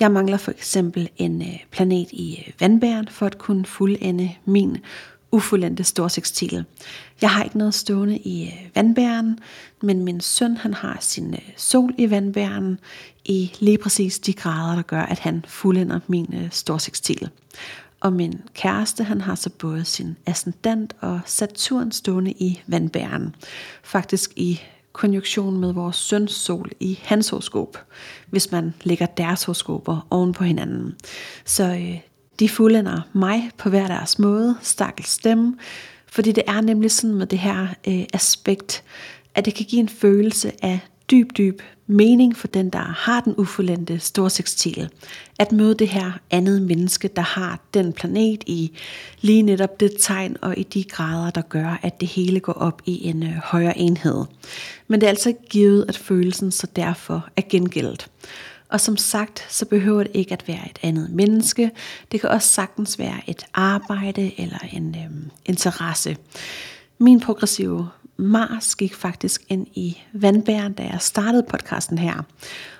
Jeg 0.00 0.12
mangler 0.12 0.36
for 0.36 0.50
eksempel 0.50 1.08
en 1.16 1.42
øh, 1.42 1.64
planet 1.70 2.08
i 2.12 2.44
øh, 2.46 2.52
vandbæren 2.60 3.08
for 3.08 3.26
at 3.26 3.38
kunne 3.38 3.64
fuldende 3.64 4.34
min 4.44 4.78
ufuldendte 5.32 5.84
storsekstil. 5.84 6.64
Jeg 7.22 7.30
har 7.30 7.44
ikke 7.44 7.58
noget 7.58 7.74
stående 7.74 8.18
i 8.18 8.46
øh, 8.46 8.68
vandbæren, 8.74 9.38
men 9.82 10.04
min 10.04 10.20
søn 10.20 10.56
han 10.56 10.74
har 10.74 10.96
sin 11.00 11.34
øh, 11.34 11.40
sol 11.56 11.94
i 11.98 12.10
vandbæren 12.10 12.80
i 13.24 13.52
lige 13.60 13.78
præcis 13.78 14.18
de 14.18 14.32
grader, 14.32 14.74
der 14.74 14.82
gør, 14.82 15.02
at 15.02 15.18
han 15.18 15.44
fuldender 15.48 16.00
min 16.06 16.34
øh, 16.34 16.48
storsekstil. 16.50 17.30
Og 18.00 18.12
min 18.12 18.40
kæreste, 18.54 19.04
han 19.04 19.20
har 19.20 19.34
så 19.34 19.50
både 19.50 19.84
sin 19.84 20.16
ascendant 20.26 20.96
og 21.00 21.20
Saturn 21.26 21.92
stående 21.92 22.30
i 22.30 22.60
vandbæren. 22.66 23.34
Faktisk 23.82 24.32
i 24.36 24.60
konjunktion 24.92 25.60
med 25.60 25.72
vores 25.72 25.96
søns 25.96 26.32
sol 26.32 26.70
i 26.80 26.98
hans 27.02 27.28
horoskop, 27.28 27.78
hvis 28.30 28.52
man 28.52 28.74
lægger 28.82 29.06
deres 29.06 29.44
horoskoper 29.44 30.06
oven 30.10 30.32
på 30.32 30.44
hinanden. 30.44 30.96
Så 31.44 31.64
øh, 31.64 31.98
de 32.40 32.48
fuldender 32.48 33.00
mig 33.12 33.50
på 33.58 33.68
hver 33.68 33.86
deres 33.86 34.18
måde, 34.18 34.56
stakkels 34.62 35.08
stemme, 35.08 35.56
fordi 36.06 36.32
det 36.32 36.44
er 36.46 36.60
nemlig 36.60 36.90
sådan 36.90 37.16
med 37.16 37.26
det 37.26 37.38
her 37.38 37.66
øh, 37.88 38.04
aspekt, 38.12 38.82
at 39.34 39.44
det 39.44 39.54
kan 39.54 39.66
give 39.66 39.80
en 39.80 39.88
følelse 39.88 40.52
af 40.62 40.80
dyb, 41.10 41.36
dyb 41.38 41.60
mening 41.86 42.36
for 42.36 42.48
den, 42.48 42.70
der 42.70 42.78
har 42.78 43.20
den 43.20 43.34
ufuldendte 43.36 43.98
storsekstil. 43.98 44.88
At 45.38 45.52
møde 45.52 45.74
det 45.74 45.88
her 45.88 46.12
andet 46.30 46.62
menneske, 46.62 47.08
der 47.08 47.22
har 47.22 47.60
den 47.74 47.92
planet 47.92 48.44
i 48.46 48.72
lige 49.20 49.42
netop 49.42 49.80
det 49.80 49.92
tegn 49.98 50.36
og 50.42 50.58
i 50.58 50.62
de 50.62 50.84
grader, 50.84 51.30
der 51.30 51.42
gør, 51.42 51.78
at 51.82 52.00
det 52.00 52.08
hele 52.08 52.40
går 52.40 52.52
op 52.52 52.82
i 52.86 53.08
en 53.08 53.22
øh, 53.22 53.34
højere 53.44 53.78
enhed. 53.78 54.24
Men 54.88 55.00
det 55.00 55.06
er 55.06 55.10
altså 55.10 55.34
givet, 55.50 55.84
at 55.88 55.96
følelsen 55.96 56.50
så 56.50 56.66
derfor 56.76 57.28
er 57.36 57.42
gengældt. 57.50 58.10
Og 58.68 58.80
som 58.80 58.96
sagt, 58.96 59.46
så 59.48 59.66
behøver 59.66 60.02
det 60.02 60.12
ikke 60.14 60.32
at 60.32 60.48
være 60.48 60.70
et 60.70 60.78
andet 60.82 61.10
menneske. 61.10 61.70
Det 62.12 62.20
kan 62.20 62.30
også 62.30 62.48
sagtens 62.48 62.98
være 62.98 63.20
et 63.26 63.46
arbejde 63.54 64.40
eller 64.40 64.58
en 64.72 64.96
øhm, 65.04 65.30
interesse. 65.46 66.16
Min 66.98 67.20
progressive 67.20 67.88
Mars 68.16 68.76
gik 68.76 68.94
faktisk 68.94 69.42
ind 69.48 69.66
i 69.74 69.98
vandbæren, 70.12 70.72
da 70.72 70.82
jeg 70.82 71.00
startede 71.00 71.42
podcasten 71.42 71.98
her. 71.98 72.22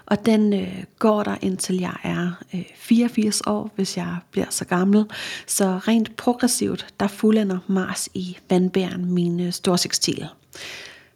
Og 0.07 0.27
den 0.27 0.53
øh, 0.53 0.85
går 0.99 1.23
der 1.23 1.37
indtil 1.43 1.77
jeg 1.77 1.97
er 2.05 2.31
øh, 2.55 2.65
84 2.77 3.41
år, 3.47 3.73
hvis 3.77 3.97
jeg 3.97 4.17
bliver 4.31 4.47
så 4.51 4.65
gammel. 4.65 5.05
Så 5.47 5.79
rent 5.79 6.17
progressivt, 6.17 6.87
der 7.01 7.07
fuldender 7.07 7.59
Mars 7.67 8.09
i 8.15 8.39
vandbæren 8.51 9.13
min 9.13 9.41
øh, 9.41 9.53
sextil. 9.77 10.29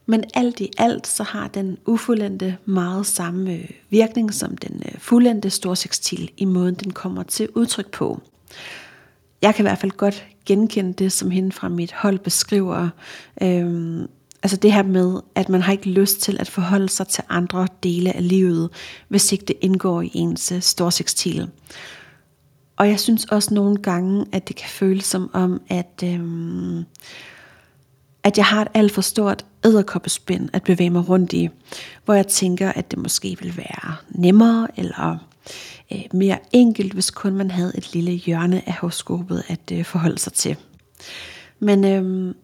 Men 0.06 0.24
alt 0.34 0.60
i 0.60 0.70
alt, 0.78 1.06
så 1.06 1.22
har 1.22 1.48
den 1.48 1.78
ufuldendte 1.86 2.56
meget 2.64 3.06
samme 3.06 3.52
øh, 3.52 3.70
virkning 3.90 4.34
som 4.34 4.56
den 4.56 4.82
øh, 4.86 4.98
fuldendte 4.98 5.50
storsekstil 5.50 6.18
sextil 6.18 6.34
i 6.36 6.44
måden, 6.44 6.74
den 6.74 6.92
kommer 6.92 7.22
til 7.22 7.48
udtryk 7.54 7.90
på. 7.90 8.20
Jeg 9.42 9.54
kan 9.54 9.62
i 9.62 9.68
hvert 9.68 9.78
fald 9.78 9.92
godt 9.92 10.26
genkende 10.46 10.92
det, 10.92 11.12
som 11.12 11.30
hende 11.30 11.52
fra 11.52 11.68
mit 11.68 11.92
hold 11.92 12.18
beskriver. 12.18 12.88
Øhm, 13.42 14.06
altså 14.42 14.56
det 14.56 14.72
her 14.72 14.82
med, 14.82 15.20
at 15.34 15.48
man 15.48 15.62
har 15.62 15.72
ikke 15.72 15.90
lyst 15.90 16.20
til 16.20 16.36
at 16.40 16.48
forholde 16.48 16.88
sig 16.88 17.08
til 17.08 17.24
andre 17.28 17.68
dele 17.82 18.16
af 18.16 18.28
livet, 18.28 18.70
hvis 19.08 19.32
ikke 19.32 19.44
det 19.44 19.56
indgår 19.60 20.02
i 20.02 20.10
ens 20.14 20.52
øh, 20.52 20.60
storsekstil. 20.60 21.32
sextil. 21.32 21.48
Og 22.76 22.88
jeg 22.88 23.00
synes 23.00 23.24
også 23.24 23.54
nogle 23.54 23.76
gange, 23.76 24.26
at 24.32 24.48
det 24.48 24.56
kan 24.56 24.68
føles 24.68 25.04
som 25.04 25.30
om, 25.32 25.60
at, 25.68 26.02
øhm, 26.04 26.84
at 28.24 28.38
jeg 28.38 28.46
har 28.46 28.62
et 28.62 28.68
alt 28.74 28.92
for 28.92 29.02
stort 29.02 29.44
æderkoppespind 29.64 30.48
at 30.52 30.62
bevæge 30.62 30.90
mig 30.90 31.08
rundt 31.08 31.32
i, 31.32 31.48
hvor 32.04 32.14
jeg 32.14 32.26
tænker, 32.26 32.72
at 32.72 32.90
det 32.90 32.98
måske 32.98 33.36
vil 33.40 33.56
være 33.56 33.96
nemmere 34.10 34.68
eller 34.76 35.18
øh, 35.92 36.02
mere 36.12 36.38
enkelt, 36.52 36.92
hvis 36.92 37.10
kun 37.10 37.34
man 37.34 37.50
havde 37.50 37.72
et 37.78 37.92
lille 37.92 38.10
hjørne 38.12 38.62
af 38.68 38.74
horoskopet 38.74 39.42
at 39.48 39.72
øh, 39.72 39.84
forholde 39.84 40.18
sig 40.18 40.32
til. 40.32 40.56
Men 41.58 41.84
øh, 41.84 42.34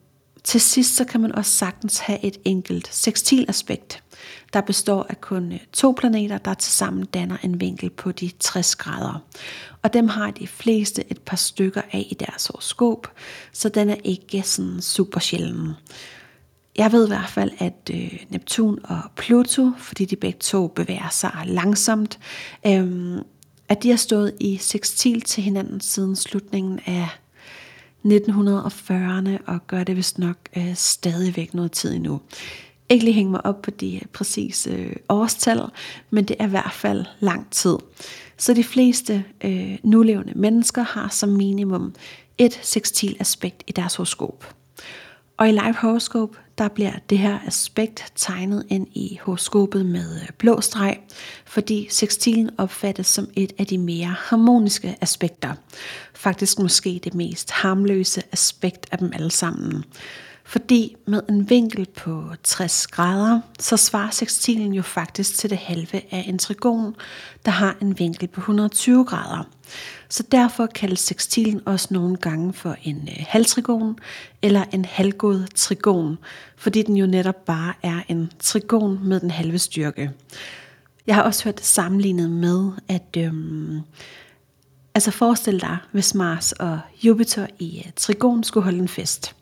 til 0.45 0.61
sidst 0.61 0.97
så 0.97 1.05
kan 1.05 1.21
man 1.21 1.35
også 1.35 1.51
sagtens 1.51 1.99
have 1.99 2.25
et 2.25 2.37
enkelt 2.45 2.95
sextilaspekt, 2.95 4.03
der 4.53 4.61
består 4.61 5.07
af 5.09 5.21
kun 5.21 5.53
øh, 5.53 5.59
to 5.73 5.95
planeter, 5.99 6.39
der 6.39 6.55
tilsammen 6.55 7.05
danner 7.05 7.37
en 7.43 7.61
vinkel 7.61 7.91
på 7.91 8.13
de 8.13 8.31
60 8.39 8.77
grader. 8.77 9.25
Og 9.83 9.93
dem 9.93 10.09
har 10.09 10.31
de 10.31 10.47
fleste 10.47 11.05
et 11.11 11.21
par 11.21 11.37
stykker 11.37 11.83
af 11.93 12.07
i 12.11 12.15
deres 12.15 12.47
horoskop, 12.47 13.13
så 13.53 13.69
den 13.69 13.91
er 13.91 13.97
ikke 14.05 14.43
sådan 14.43 14.81
super 14.81 15.21
sjælden. 15.21 15.73
Jeg 16.77 16.93
ved 16.93 17.05
i 17.07 17.09
hvert 17.09 17.29
fald, 17.29 17.51
at 17.59 17.91
øh, 17.95 18.25
Neptun 18.29 18.79
og 18.85 19.01
Pluto, 19.17 19.71
fordi 19.79 20.05
de 20.05 20.17
begge 20.17 20.39
to 20.39 20.67
bevæger 20.67 21.09
sig 21.11 21.33
langsomt, 21.45 22.19
øh, 22.67 23.19
at 23.69 23.83
de 23.83 23.91
har 23.91 23.97
stået 23.97 24.35
i 24.41 24.57
sextil 24.57 25.21
til 25.21 25.43
hinanden 25.43 25.81
siden 25.81 26.17
slutningen 26.17 26.81
af 26.87 27.09
1940'erne, 28.05 29.39
og 29.47 29.67
gør 29.67 29.85
det 29.85 29.97
vist 29.97 30.19
nok 30.19 30.37
øh, 30.57 30.75
stadigvæk 30.75 31.55
noget 31.55 31.73
tid 31.73 31.95
endnu. 31.95 32.21
Ikke 32.89 33.05
lige 33.05 33.15
hænge 33.15 33.31
mig 33.31 33.47
op 33.47 33.63
på 33.63 33.71
de 33.71 33.97
øh, 33.97 34.03
præcise 34.13 34.71
øh, 34.71 34.97
årstal, 35.09 35.61
men 36.11 36.25
det 36.25 36.37
er 36.39 36.47
i 36.47 36.51
hvert 36.51 36.73
fald 36.73 37.05
lang 37.21 37.51
tid. 37.51 37.77
Så 38.37 38.55
de 38.55 38.65
fleste 38.65 39.25
øh, 39.45 39.79
nulevende 39.83 40.33
mennesker 40.37 40.83
har 40.83 41.09
som 41.09 41.29
minimum 41.29 41.95
et 42.39 42.61
sextil 42.63 43.17
aspekt 43.21 43.63
i 43.67 43.73
deres 43.73 43.95
horoskop. 43.95 44.55
Og 45.37 45.49
i 45.49 45.53
live 45.53 45.75
horoskop, 45.75 46.37
der 46.59 46.69
bliver 46.69 46.93
det 47.11 47.19
her 47.19 47.39
aspekt 47.47 48.13
tegnet 48.17 48.67
ind 48.69 48.87
i 48.95 49.19
horoskopet 49.23 49.87
med 49.87 50.21
øh, 50.23 50.29
blå 50.39 50.61
streg, 50.61 50.99
fordi 51.45 51.87
sextilen 51.91 52.51
opfattes 52.59 53.07
som 53.07 53.29
et 53.37 53.53
af 53.59 53.67
de 53.67 53.79
mere 53.79 54.17
harmoniske 54.19 54.97
aspekter. 55.01 55.55
Faktisk 56.15 56.59
måske 56.59 57.01
det 57.05 57.15
mest 57.15 57.51
harmløse 57.51 58.23
aspekt 58.33 58.87
af 58.93 58.99
dem 58.99 59.11
alle 59.15 59.31
sammen. 59.31 59.85
Fordi 60.49 60.97
med 61.07 61.23
en 61.29 61.51
vinkel 61.51 61.87
på 61.97 62.25
60 62.45 62.87
grader, 62.87 63.41
så 63.59 63.77
svarer 63.77 64.11
sextilen 64.11 64.75
jo 64.75 64.83
faktisk 64.83 65.39
til 65.39 65.51
det 65.51 65.59
halve 65.59 65.97
af 66.11 66.25
en 66.29 66.39
trigon, 66.39 66.97
der 67.45 67.51
har 67.51 67.77
en 67.81 67.99
vinkel 67.99 68.29
på 68.29 68.41
120 68.41 69.05
grader. 69.05 69.45
Så 70.09 70.23
derfor 70.33 70.67
kaldes 70.67 71.01
sextilen 71.01 71.61
også 71.67 71.89
nogle 71.91 72.17
gange 72.17 72.53
for 72.53 72.77
en 72.83 73.09
øh, 73.09 73.25
halvtrigon 73.29 73.99
eller 74.43 74.65
en 74.73 74.85
halvgod 74.85 75.47
trigon, 75.55 76.19
fordi 76.57 76.83
den 76.83 76.97
jo 76.97 77.07
netop 77.07 77.45
bare 77.45 77.75
er 77.83 78.01
en 78.09 78.33
trigon 78.39 79.09
med 79.09 79.21
den 79.21 79.31
halve 79.31 79.59
styrke. 79.59 80.11
Jeg 81.07 81.15
har 81.15 81.23
også 81.23 81.45
hørt 81.45 81.59
det 81.59 81.67
sammenlignet 81.67 82.31
med, 82.31 82.71
at 82.89 83.17
øhm, 83.17 83.81
altså 84.95 85.11
forestil 85.11 85.61
dig, 85.61 85.77
hvis 85.93 86.15
Mars 86.15 86.53
og 86.53 86.81
Jupiter 87.03 87.47
i 87.59 87.83
øh, 87.87 87.93
trigon 87.97 88.45
skulle 88.45 88.65
holde 88.65 88.79
en 88.79 88.89
fest 88.89 89.35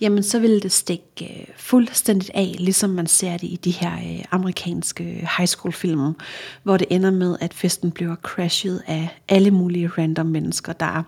jamen 0.00 0.22
så 0.22 0.38
ville 0.38 0.60
det 0.60 0.72
stikke 0.72 1.24
øh, 1.24 1.46
fuldstændigt 1.56 2.30
af, 2.34 2.54
ligesom 2.58 2.90
man 2.90 3.06
ser 3.06 3.36
det 3.36 3.46
i 3.46 3.58
de 3.64 3.70
her 3.70 3.92
øh, 3.92 4.24
amerikanske 4.30 5.04
high 5.38 5.46
school 5.46 5.72
film, 5.72 6.14
hvor 6.62 6.76
det 6.76 6.86
ender 6.90 7.10
med, 7.10 7.36
at 7.40 7.54
festen 7.54 7.90
bliver 7.90 8.14
crashet 8.14 8.82
af 8.86 9.08
alle 9.28 9.50
mulige 9.50 9.88
random 9.88 10.26
mennesker, 10.26 10.72
der 10.72 11.02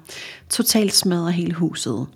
totalt 0.49 0.95
smadrer 0.95 1.31
hele 1.31 1.55
huset. 1.55 2.07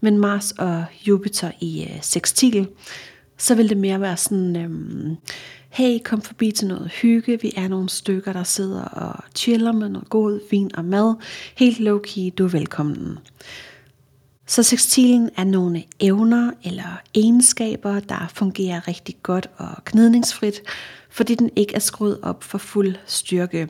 Men 0.00 0.18
Mars 0.18 0.52
og 0.52 0.84
Jupiter 1.08 1.50
i 1.60 1.82
øh, 1.82 2.02
sextil, 2.02 2.68
så 3.38 3.54
vil 3.54 3.68
det 3.68 3.76
mere 3.76 4.00
være 4.00 4.16
sådan, 4.16 4.56
øhm, 4.56 5.16
hey, 5.70 5.98
kom 6.04 6.22
forbi 6.22 6.50
til 6.50 6.68
noget 6.68 6.90
hygge, 6.90 7.40
vi 7.42 7.52
er 7.56 7.68
nogle 7.68 7.88
stykker, 7.88 8.32
der 8.32 8.44
sidder 8.44 8.84
og 8.84 9.24
chiller 9.36 9.72
med 9.72 9.88
noget 9.88 10.08
god 10.08 10.40
vin 10.50 10.70
og 10.74 10.84
mad, 10.84 11.14
helt 11.56 11.78
low-key, 11.78 12.34
du 12.38 12.44
er 12.44 12.48
velkommen. 12.48 13.18
Så 14.52 14.62
sextilen 14.62 15.30
er 15.36 15.44
nogle 15.44 15.84
evner 16.00 16.50
eller 16.64 17.00
egenskaber, 17.14 18.00
der 18.00 18.30
fungerer 18.34 18.88
rigtig 18.88 19.16
godt 19.22 19.50
og 19.56 19.84
gnidningsfrit, 19.84 20.62
fordi 21.10 21.34
den 21.34 21.50
ikke 21.56 21.74
er 21.74 21.78
skruet 21.78 22.18
op 22.22 22.44
for 22.44 22.58
fuld 22.58 22.96
styrke. 23.06 23.68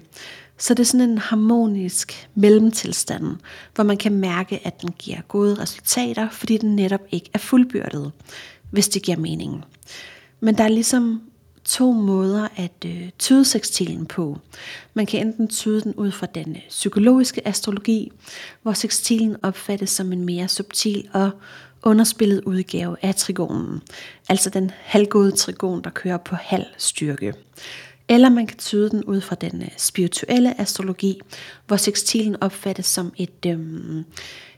Så 0.58 0.74
det 0.74 0.80
er 0.80 0.84
sådan 0.84 1.10
en 1.10 1.18
harmonisk 1.18 2.28
mellemtilstand, 2.34 3.26
hvor 3.74 3.84
man 3.84 3.96
kan 3.96 4.12
mærke, 4.12 4.66
at 4.66 4.82
den 4.82 4.90
giver 4.98 5.20
gode 5.28 5.54
resultater, 5.54 6.28
fordi 6.30 6.56
den 6.56 6.76
netop 6.76 7.02
ikke 7.10 7.30
er 7.34 7.38
fuldbyrdet, 7.38 8.12
hvis 8.70 8.88
det 8.88 9.02
giver 9.02 9.18
mening. 9.18 9.64
Men 10.40 10.58
der 10.58 10.64
er 10.64 10.68
ligesom 10.68 11.22
to 11.64 11.92
måder 11.92 12.48
at 12.56 12.84
øh, 12.86 13.10
tyde 13.18 13.44
sextilen 13.44 14.06
på. 14.06 14.38
Man 14.94 15.06
kan 15.06 15.26
enten 15.26 15.48
tyde 15.48 15.80
den 15.80 15.94
ud 15.94 16.10
fra 16.10 16.26
den 16.26 16.56
øh, 16.56 16.62
psykologiske 16.68 17.48
astrologi, 17.48 18.12
hvor 18.62 18.72
sextilen 18.72 19.36
opfattes 19.42 19.90
som 19.90 20.12
en 20.12 20.24
mere 20.24 20.48
subtil 20.48 21.08
og 21.12 21.30
underspillet 21.82 22.44
udgave 22.44 22.96
af 23.02 23.14
trigonen, 23.14 23.82
altså 24.28 24.50
den 24.50 24.70
halvgode 24.80 25.30
trigon, 25.30 25.84
der 25.84 25.90
kører 25.90 26.16
på 26.16 26.36
halv 26.36 26.64
styrke. 26.78 27.34
Eller 28.08 28.28
man 28.28 28.46
kan 28.46 28.58
tyde 28.58 28.90
den 28.90 29.04
ud 29.04 29.20
fra 29.20 29.34
den 29.34 29.62
øh, 29.62 29.68
spirituelle 29.76 30.60
astrologi, 30.60 31.20
hvor 31.66 31.76
sextilen 31.76 32.42
opfattes 32.42 32.86
som 32.86 33.12
et 33.16 33.46
øh, 33.46 33.58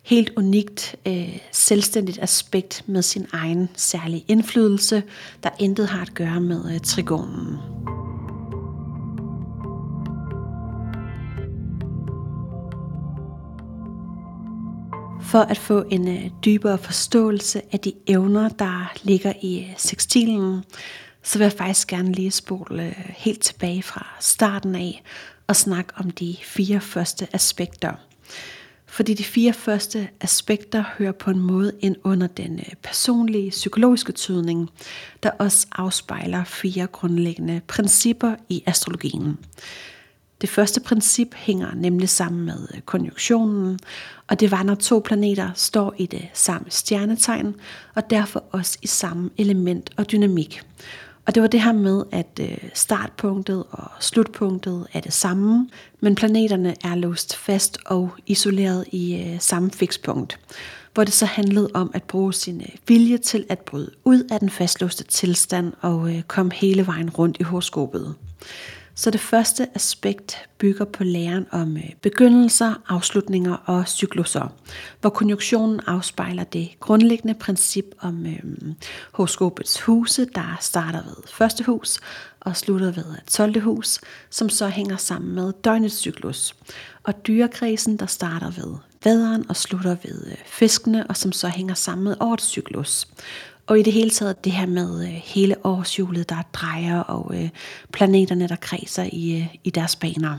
helt 0.05 0.33
unikt, 0.37 0.97
øh, 1.07 1.39
selvstændigt 1.53 2.19
aspekt 2.23 2.83
med 2.87 3.03
sin 3.03 3.27
egen 3.33 3.69
særlige 3.77 4.25
indflydelse, 4.29 5.03
der 5.43 5.51
intet 5.59 5.89
har 5.89 6.03
at 6.03 6.15
gøre 6.15 6.41
med 6.41 6.75
øh, 6.75 6.81
trigonen. 6.81 7.59
For 15.23 15.39
at 15.41 15.59
få 15.59 15.85
en 15.91 16.09
øh, 16.09 16.31
dybere 16.45 16.79
forståelse 16.79 17.63
af 17.73 17.81
de 17.81 17.93
evner, 18.07 18.49
der 18.49 18.93
ligger 19.03 19.33
i 19.43 19.59
øh, 19.59 19.75
sextilen, 19.77 20.65
så 21.23 21.39
vil 21.39 21.45
jeg 21.45 21.53
faktisk 21.53 21.89
gerne 21.89 22.13
lige 22.13 22.31
spole 22.31 22.83
øh, 22.87 23.05
helt 23.09 23.41
tilbage 23.41 23.83
fra 23.83 24.07
starten 24.21 24.75
af 24.75 25.03
og 25.47 25.57
snakke 25.57 25.93
om 25.97 26.11
de 26.11 26.37
fire 26.43 26.81
første 26.81 27.29
aspekter– 27.33 27.93
fordi 28.95 29.15
de 29.15 29.25
fire 29.25 29.53
første 29.53 30.09
aspekter 30.21 30.85
hører 30.99 31.13
på 31.13 31.31
en 31.31 31.41
måde 31.41 31.73
ind 31.81 31.97
under 32.05 32.27
den 32.27 32.59
øh, 32.59 32.73
personlige 32.83 33.51
psykologiske 33.51 34.13
tydning, 34.13 34.71
der 35.23 35.31
også 35.31 35.67
afspejler 35.73 36.45
fire 36.45 36.87
grundlæggende 36.87 37.61
principper 37.67 38.35
i 38.49 38.63
astrologien. 38.67 39.39
Det 40.41 40.49
første 40.49 40.81
princip 40.81 41.35
hænger 41.35 41.75
nemlig 41.75 42.09
sammen 42.09 42.45
med 42.45 42.69
øh, 42.75 42.81
konjunktionen, 42.81 43.79
og 44.29 44.41
det 44.41 44.51
var, 44.51 44.63
når 44.63 44.75
to 44.75 45.03
planeter 45.05 45.51
står 45.55 45.95
i 45.99 46.07
det 46.07 46.29
samme 46.33 46.67
stjernetegn, 46.71 47.55
og 47.95 48.11
derfor 48.11 48.45
også 48.51 48.79
i 48.83 48.87
samme 48.87 49.31
element 49.39 49.91
og 49.97 50.13
dynamik. 50.13 50.63
Og 51.27 51.35
det 51.35 51.43
var 51.43 51.49
det 51.49 51.63
her 51.63 51.73
med, 51.73 52.03
at 52.13 52.41
øh, 52.41 52.59
startpunktet 52.75 53.65
og 53.71 53.85
slutpunktet 54.01 54.87
er 54.93 55.01
det 55.01 55.13
samme, 55.13 55.69
men 56.01 56.15
planeterne 56.15 56.75
er 56.85 56.95
låst 56.95 57.37
fast 57.37 57.79
og 57.87 58.11
isoleret 58.27 58.85
i 58.93 59.23
øh, 59.23 59.41
samme 59.41 59.71
fikspunkt. 59.71 60.39
Hvor 60.95 61.05
det 61.05 61.13
så 61.13 61.27
handlede 61.27 61.71
om 61.75 61.91
at 61.95 62.03
bruge 62.03 62.33
sin 62.35 62.61
øh, 62.61 62.69
vilje 62.89 63.19
til 63.19 63.47
at 63.49 63.59
bryde 63.59 63.91
ud 64.05 64.23
af 64.31 64.41
den 64.41 64.51
fastlåste 64.51 65.05
tilstand 65.05 65.73
og 65.81 66.11
komme 66.27 66.53
hele 66.55 66.87
vejen 66.87 67.11
rundt 67.11 67.37
i 67.41 67.43
horoskopet. 67.43 68.15
Så 68.97 69.11
det 69.11 69.21
første 69.21 69.69
aspekt 69.75 70.49
bygger 70.59 70.85
på 70.85 71.05
læren 71.05 71.47
om 71.51 71.77
øh, 71.77 71.91
begyndelser, 72.03 72.75
afslutninger 72.89 73.57
og 73.57 73.89
cykluser, 73.89 74.49
hvor 75.01 75.11
konjunktionen 75.11 75.81
afspejler 75.87 76.45
det 76.45 76.69
grundlæggende 76.81 77.35
princip 77.35 77.85
om 78.01 78.27
øh, 78.27 78.43
horoskopets 79.13 79.81
huse, 79.81 80.25
der 80.25 80.57
starter 80.61 81.03
ved 81.03 81.17
første 81.27 81.65
hus 81.65 82.01
og 82.41 82.57
slutter 82.57 82.93
ved 82.93 83.05
12. 83.31 83.61
hus, 83.61 84.01
som 84.31 84.49
så 84.49 84.69
hænger 84.69 84.97
sammen 84.97 85.35
med 85.35 85.53
døgnets 85.65 85.97
cyklus. 85.97 86.55
Og 87.03 87.27
dyrekredsen, 87.27 87.97
der 87.97 88.07
starter 88.07 88.51
ved 88.51 88.75
vaderen 89.05 89.45
og 89.49 89.57
slutter 89.57 89.97
ved 90.03 90.27
øh, 90.27 90.37
fiskene, 90.47 91.07
og 91.07 91.17
som 91.17 91.33
så 91.33 91.49
hænger 91.49 91.75
sammen 91.75 92.05
med 92.05 92.17
årets 92.21 92.47
cyklus. 92.47 93.09
Og 93.67 93.79
i 93.79 93.83
det 93.83 93.93
hele 93.93 94.11
taget 94.11 94.45
det 94.45 94.53
her 94.53 94.67
med 94.67 95.03
øh, 95.03 95.09
hele 95.09 95.67
årshjulet, 95.67 96.29
der 96.29 96.43
drejer, 96.53 97.01
og 97.01 97.35
øh, 97.35 97.49
planeterne, 97.93 98.49
der 98.49 98.57
kredser 98.57 99.09
i, 99.13 99.41
øh, 99.41 99.55
i 99.65 99.71
deres 99.71 99.97
baner. 99.97 100.39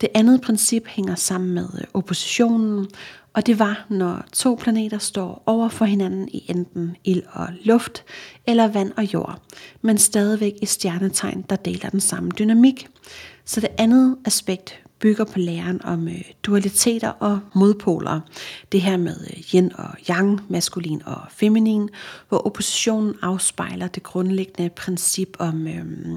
Det 0.00 0.08
andet 0.14 0.40
princip 0.40 0.86
hænger 0.86 1.14
sammen 1.14 1.54
med 1.54 1.68
øh, 1.74 1.84
oppositionen, 1.94 2.86
og 3.32 3.46
det 3.46 3.58
var, 3.58 3.86
når 3.88 4.24
to 4.32 4.58
planeter 4.60 4.98
står 4.98 5.42
over 5.46 5.68
for 5.68 5.84
hinanden 5.84 6.28
i 6.28 6.44
enten 6.48 6.96
ild 7.04 7.22
og 7.32 7.48
luft, 7.64 8.04
eller 8.46 8.68
vand 8.68 8.92
og 8.96 9.14
jord, 9.14 9.42
men 9.82 9.98
stadigvæk 9.98 10.54
i 10.62 10.66
stjernetegn, 10.66 11.44
der 11.50 11.56
deler 11.56 11.90
den 11.90 12.00
samme 12.00 12.30
dynamik. 12.38 12.88
Så 13.44 13.60
det 13.60 13.70
andet 13.78 14.16
aspekt 14.24 14.80
bygger 15.00 15.24
på 15.24 15.38
læren 15.38 15.84
om 15.84 16.08
øh, 16.08 16.22
dualiteter 16.42 17.08
og 17.08 17.40
modpoler. 17.54 18.20
Det 18.72 18.82
her 18.82 18.96
med 18.96 19.16
øh, 19.30 19.42
yin 19.54 19.72
og 19.74 19.94
yang, 20.10 20.40
maskulin 20.48 21.02
og 21.06 21.20
feminin, 21.30 21.88
hvor 22.28 22.38
oppositionen 22.46 23.14
afspejler 23.22 23.88
det 23.88 24.02
grundlæggende 24.02 24.70
princip 24.70 25.36
om 25.38 25.66
øh, 25.66 26.12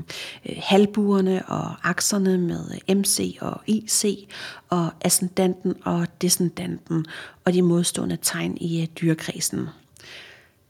øh 0.46 0.56
halvbuerne 0.58 1.46
og 1.46 1.90
akserne 1.90 2.38
med 2.38 2.66
øh, 2.90 2.98
MC 2.98 3.38
og 3.42 3.62
IC, 3.68 4.30
og 4.70 4.90
ascendanten 5.02 5.74
og 5.84 6.08
descendanten, 6.22 7.06
og 7.46 7.54
de 7.54 7.62
modstående 7.62 8.18
tegn 8.22 8.58
i 8.58 8.82
øh, 8.82 8.88
dyrekredsen. 9.02 9.68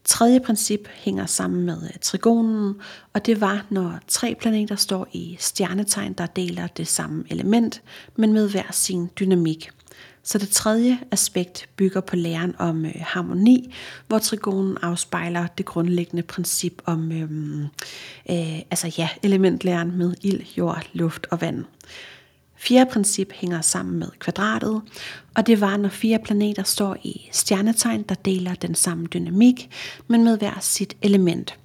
Tredje 0.06 0.40
princip 0.40 0.88
hænger 0.94 1.26
sammen 1.26 1.66
med 1.66 1.84
øh, 1.84 2.00
trigonen, 2.02 2.76
og 3.14 3.26
det 3.26 3.42
var, 3.42 3.66
når 3.70 4.00
tre 4.08 4.36
planeter 4.40 4.76
står 4.76 5.08
i 5.14 5.38
stjernetegn, 5.40 6.14
der 6.14 6.26
deler 6.26 6.68
det 6.68 6.88
samme 6.88 7.24
element, 7.30 7.82
men 8.16 8.34
med 8.34 8.50
hver 8.50 8.72
sin 8.72 9.10
dynamik. 9.20 9.70
Så 10.24 10.38
det 10.38 10.50
tredje 10.50 11.00
aspekt 11.12 11.70
bygger 11.76 12.02
på 12.02 12.16
læren 12.16 12.56
om 12.58 12.86
øh, 12.86 12.96
harmoni, 13.00 13.74
hvor 14.08 14.20
trigonen 14.20 14.78
afspejler 14.82 15.48
det 15.48 15.66
grundlæggende 15.66 16.24
princip 16.24 16.82
om 16.86 17.12
øh, 17.12 17.62
øh, 18.30 18.60
altså 18.72 18.94
ja, 18.98 19.10
elementlæren 19.24 19.98
med 19.98 20.14
ild, 20.22 20.42
jord, 20.58 20.84
luft 20.94 21.28
og 21.32 21.42
vand. 21.42 21.66
Fjerde 22.62 22.92
princip 22.92 23.32
hænger 23.34 23.62
sammen 23.62 24.00
med 24.00 24.08
kvadratet, 24.20 24.82
og 25.36 25.48
det 25.48 25.62
var, 25.62 25.78
når 25.78 25.90
fire 25.90 26.20
planeter 26.20 26.64
står 26.64 26.98
i 27.04 27.30
stjernetegn, 27.32 28.04
der 28.10 28.16
deler 28.16 28.54
den 28.54 28.76
samme 28.76 29.08
dynamik, 29.08 29.70
men 30.08 30.24
med 30.24 30.38
hver 30.38 30.58
sit 30.60 30.98
element. 31.02 31.58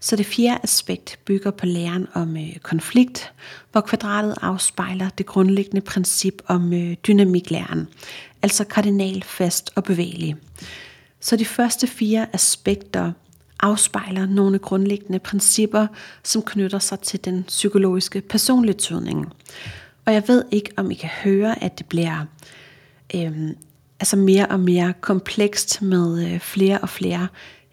Så 0.00 0.16
det 0.16 0.26
fjerde 0.26 0.60
aspekt 0.62 1.18
bygger 1.24 1.50
på 1.50 1.66
læren 1.66 2.06
om 2.14 2.36
øh, 2.36 2.56
konflikt, 2.62 3.32
hvor 3.72 3.80
kvadratet 3.80 4.34
afspejler 4.42 5.08
det 5.08 5.26
grundlæggende 5.26 5.80
princip 5.80 6.42
om 6.46 6.72
øh, 6.72 6.96
dynamiklæren, 7.06 7.88
altså 8.42 8.64
kardinal, 8.64 9.22
fast 9.22 9.70
og 9.74 9.84
bevægelig. 9.84 10.36
Så 11.20 11.36
de 11.36 11.44
første 11.44 11.86
fire 11.86 12.26
aspekter 12.32 13.12
afspejler 13.60 14.26
nogle 14.26 14.58
grundlæggende 14.58 15.18
principper, 15.18 15.86
som 16.24 16.42
knytter 16.42 16.78
sig 16.78 17.00
til 17.00 17.24
den 17.24 17.44
psykologiske 17.48 18.20
personlighedsudning. 18.20 19.32
Og 20.04 20.12
jeg 20.12 20.22
ved 20.26 20.44
ikke, 20.50 20.70
om 20.76 20.90
I 20.90 20.94
kan 20.94 21.08
høre, 21.08 21.64
at 21.64 21.78
det 21.78 21.86
bliver 21.86 22.26
øhm, 23.14 23.56
altså 24.00 24.16
mere 24.16 24.46
og 24.46 24.60
mere 24.60 24.92
komplekst 25.00 25.82
med 25.82 26.32
øh, 26.32 26.40
flere 26.40 26.78
og 26.78 26.88
flere 26.88 27.28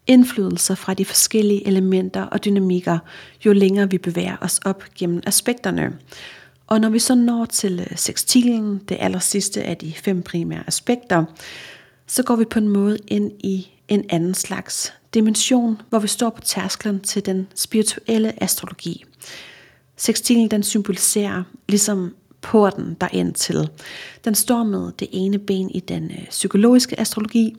indflydelser 0.08 0.76
fra 0.76 0.94
de 0.94 1.06
forskellige 1.06 1.68
elementer 1.68 2.22
og 2.22 2.46
dynamikker, 2.46 3.00
jo 3.46 3.54
længere 3.54 3.90
vi 3.90 3.98
bevæger 3.98 4.38
os 4.42 4.60
op 4.66 4.84
gennem 4.96 5.22
aspekterne. 5.26 5.98
Og 6.68 6.82
når 6.82 6.90
vi 6.90 7.00
så 7.00 7.16
når 7.16 7.46
til 7.46 7.80
øh, 7.80 7.98
sextilen, 7.98 8.82
det 8.90 8.98
aller 9.00 9.20
sidste 9.20 9.64
af 9.64 9.78
de 9.78 9.94
fem 9.94 10.22
primære 10.22 10.64
aspekter, 10.68 11.26
så 12.08 12.24
går 12.24 12.36
vi 12.36 12.46
på 12.46 12.60
en 12.60 12.68
måde 12.68 12.98
ind 13.08 13.32
i 13.40 13.68
en 13.88 14.06
anden 14.10 14.34
slags 14.34 14.94
dimension, 15.14 15.82
hvor 15.90 16.00
vi 16.00 16.08
står 16.08 16.30
på 16.30 16.42
tærsklen 16.42 17.00
til 17.00 17.26
den 17.26 17.48
spirituelle 17.56 18.44
astrologi. 18.44 19.06
Sextilen 20.00 20.52
den 20.52 20.64
symboliserer 20.64 21.44
ligesom 21.70 22.16
porten 22.42 22.98
derind 23.02 23.34
til. 23.34 23.70
Den 24.26 24.36
står 24.36 24.64
med 24.64 24.92
det 25.00 25.08
ene 25.12 25.40
ben 25.40 25.70
i 25.70 25.80
den 25.80 26.12
øh, 26.12 26.28
psykologiske 26.30 27.00
astrologi, 27.00 27.56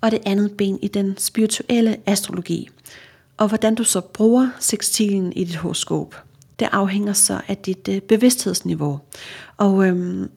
og 0.00 0.10
det 0.10 0.20
andet 0.26 0.56
ben 0.56 0.78
i 0.82 0.88
den 0.88 1.14
spirituelle 1.18 1.96
astrologi. 2.06 2.68
Og 3.36 3.48
hvordan 3.48 3.74
du 3.74 3.84
så 3.84 4.00
bruger 4.00 4.48
sextilen 4.60 5.32
i 5.32 5.44
dit 5.44 5.56
horoskop, 5.56 6.22
det 6.58 6.68
afhænger 6.72 7.12
så 7.12 7.40
af 7.48 7.56
dit 7.56 7.88
øh, 7.88 8.00
bevidsthedsniveau. 8.00 9.00
Og, 9.56 9.86
øhm, 9.86 10.30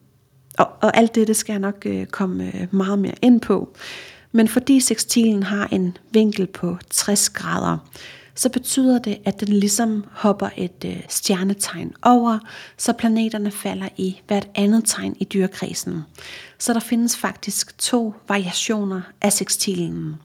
og, 0.58 0.68
og 0.80 0.96
alt 0.96 1.14
det, 1.14 1.28
det 1.28 1.36
skal 1.36 1.52
jeg 1.52 1.60
nok 1.60 1.82
øh, 1.86 2.06
komme 2.06 2.44
øh, 2.54 2.66
meget 2.70 2.98
mere 2.98 3.14
ind 3.22 3.40
på. 3.40 3.76
Men 4.32 4.48
fordi 4.48 4.80
sextilen 4.80 5.42
har 5.42 5.68
en 5.72 5.96
vinkel 6.10 6.46
på 6.46 6.76
60 6.90 7.30
grader, 7.30 7.78
så 8.38 8.48
betyder 8.48 8.98
det, 8.98 9.18
at 9.24 9.40
den 9.40 9.48
ligesom 9.48 10.04
hopper 10.12 10.48
et 10.56 10.84
øh, 10.84 11.00
stjernetegn 11.08 11.94
over, 12.02 12.38
så 12.76 12.92
planeterne 12.92 13.50
falder 13.50 13.88
i 13.96 14.20
hvert 14.26 14.48
andet 14.54 14.84
tegn 14.86 15.16
i 15.20 15.24
dyrekredsen. 15.24 16.02
Så 16.58 16.72
der 16.72 16.80
findes 16.80 17.16
faktisk 17.16 17.78
to 17.78 18.14
variationer 18.28 19.00
af 19.20 19.32
sextilen. 19.32 20.16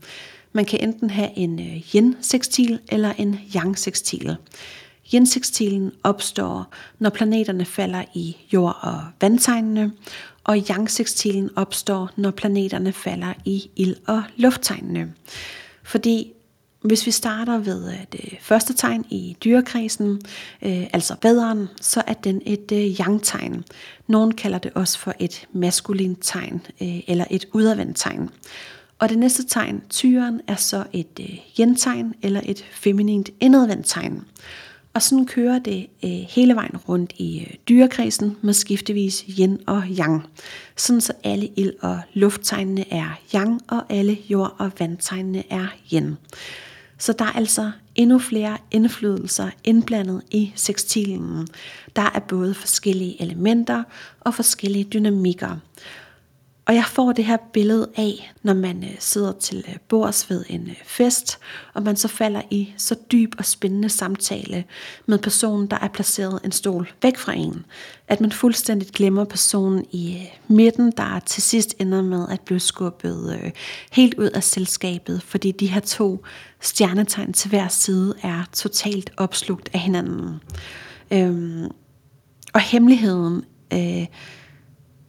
Man 0.52 0.66
kan 0.66 0.80
enten 0.80 1.10
have 1.10 1.38
en 1.38 1.60
øh, 1.60 1.96
yin-sextil 1.96 2.80
eller 2.90 3.14
en 3.18 3.40
yang-sextil. 3.56 4.36
Yin-sextilen 5.14 5.92
opstår, 6.04 6.74
når 7.00 7.10
planeterne 7.10 7.66
falder 7.66 8.04
i 8.14 8.38
jord- 8.54 8.80
og 8.82 9.02
vandtegnene, 9.22 9.92
og 10.44 10.58
yang-sextilen 10.70 11.50
opstår, 11.56 12.10
når 12.16 12.32
planeterne 12.32 12.92
falder 12.92 13.34
i 13.46 13.70
ild- 13.76 14.08
og 14.08 14.24
lufttegnene. 14.38 15.14
Fordi 15.84 16.34
hvis 16.84 17.06
vi 17.06 17.12
starter 17.12 17.58
ved 17.58 17.92
øh, 17.92 18.00
det 18.12 18.38
første 18.42 18.74
tegn 18.74 19.06
i 19.10 19.38
dyrekredsen, 19.44 20.22
øh, 20.62 20.84
altså 20.94 21.16
vaderen, 21.24 21.68
så 21.82 22.04
er 22.08 22.14
den 22.14 22.42
et 22.46 22.72
øh, 22.72 23.00
yang-tegn. 23.00 23.64
Nogen 24.08 24.32
kalder 24.32 24.58
det 24.58 24.72
også 24.76 25.00
for 25.00 25.14
et 25.20 25.48
maskulint 25.54 26.20
tegn 26.22 26.62
øh, 26.82 27.00
eller 27.08 27.26
et 27.30 27.46
udadvendt 27.54 27.98
tegn. 27.98 28.30
Og 29.00 29.10
det 29.10 29.20
næste 29.20 29.48
tegn, 29.48 29.84
tyren, 29.90 30.42
er 30.48 30.56
så 30.56 30.84
et 30.94 31.20
øh, 31.20 31.38
yin-tegn 31.60 32.14
eller 32.22 32.42
et 32.44 32.66
feminint 32.72 33.30
indadvendt 33.40 33.88
tegn. 33.88 34.24
Og 34.94 35.02
sådan 35.02 35.26
kører 35.26 35.60
det 35.60 35.88
øh, 36.04 36.10
hele 36.10 36.56
vejen 36.56 36.78
rundt 36.78 37.14
i 37.18 37.40
øh, 37.40 37.54
dyrekredsen 37.70 38.38
med 38.42 38.54
skiftevis 38.54 39.26
yin 39.40 39.60
og 39.68 39.84
yang. 40.00 40.24
Sådan 40.76 41.02
så 41.02 41.14
alle 41.24 41.50
ild- 41.56 41.80
og 41.82 42.00
lufttegnene 42.14 42.94
er 42.94 43.20
yang, 43.36 43.62
og 43.68 43.84
alle 43.90 44.18
jord- 44.30 44.56
og 44.58 44.72
vandtegnene 44.80 45.44
er 45.50 45.68
yin. 45.94 46.18
Så 46.98 47.14
der 47.14 47.26
er 47.26 47.32
altså 47.32 47.72
endnu 47.96 48.20
flere 48.20 48.58
indflydelser 48.72 49.50
indblandet 49.64 50.22
i 50.32 50.54
sextilen. 50.56 51.48
Der 51.96 52.12
er 52.16 52.20
både 52.20 52.54
forskellige 52.54 53.22
elementer 53.22 53.84
og 54.20 54.36
forskellige 54.36 54.84
dynamikker. 54.84 55.58
Og 56.66 56.76
jeg 56.76 56.86
får 56.86 57.12
det 57.12 57.26
her 57.26 57.38
billede 57.54 57.90
af, 57.98 58.34
når 58.44 58.54
man 58.54 58.84
øh, 58.84 58.96
sidder 59.00 59.32
til 59.32 59.66
øh, 59.68 59.76
bords 59.88 60.30
ved 60.30 60.46
en 60.50 60.68
øh, 60.70 60.76
fest, 60.86 61.40
og 61.74 61.84
man 61.84 61.96
så 61.96 62.08
falder 62.08 62.42
i 62.52 62.74
så 62.78 62.96
dyb 63.12 63.36
og 63.38 63.46
spændende 63.46 63.90
samtale 63.90 64.64
med 65.06 65.20
personen, 65.20 65.68
der 65.68 65.78
er 65.82 65.88
placeret 65.88 66.40
en 66.46 66.52
stol 66.52 66.94
væk 67.02 67.18
fra 67.18 67.34
en, 67.34 67.66
at 68.08 68.22
man 68.22 68.32
fuldstændig 68.32 68.88
glemmer 68.88 69.24
personen 69.24 69.86
i 69.92 70.30
midten, 70.48 70.94
der 70.98 71.20
til 71.20 71.44
sidst 71.44 71.76
ender 71.80 72.02
med 72.02 72.28
at 72.30 72.42
blive 72.42 72.60
skubbet 72.60 73.52
helt 73.92 74.14
ud 74.14 74.30
af 74.30 74.44
selskabet, 74.44 75.24
fordi 75.24 75.52
de 75.52 75.68
her 75.68 75.82
to 75.82 76.24
stjernetegn 76.62 77.34
til 77.34 77.50
hver 77.50 77.68
side 77.68 78.16
er 78.24 78.44
totalt 78.54 79.12
opslugt 79.18 79.70
af 79.74 79.80
hinanden. 79.80 80.40
Øhm, 81.12 81.72
og 82.54 82.62
hemmeligheden 82.62 83.44
øh, 83.74 84.06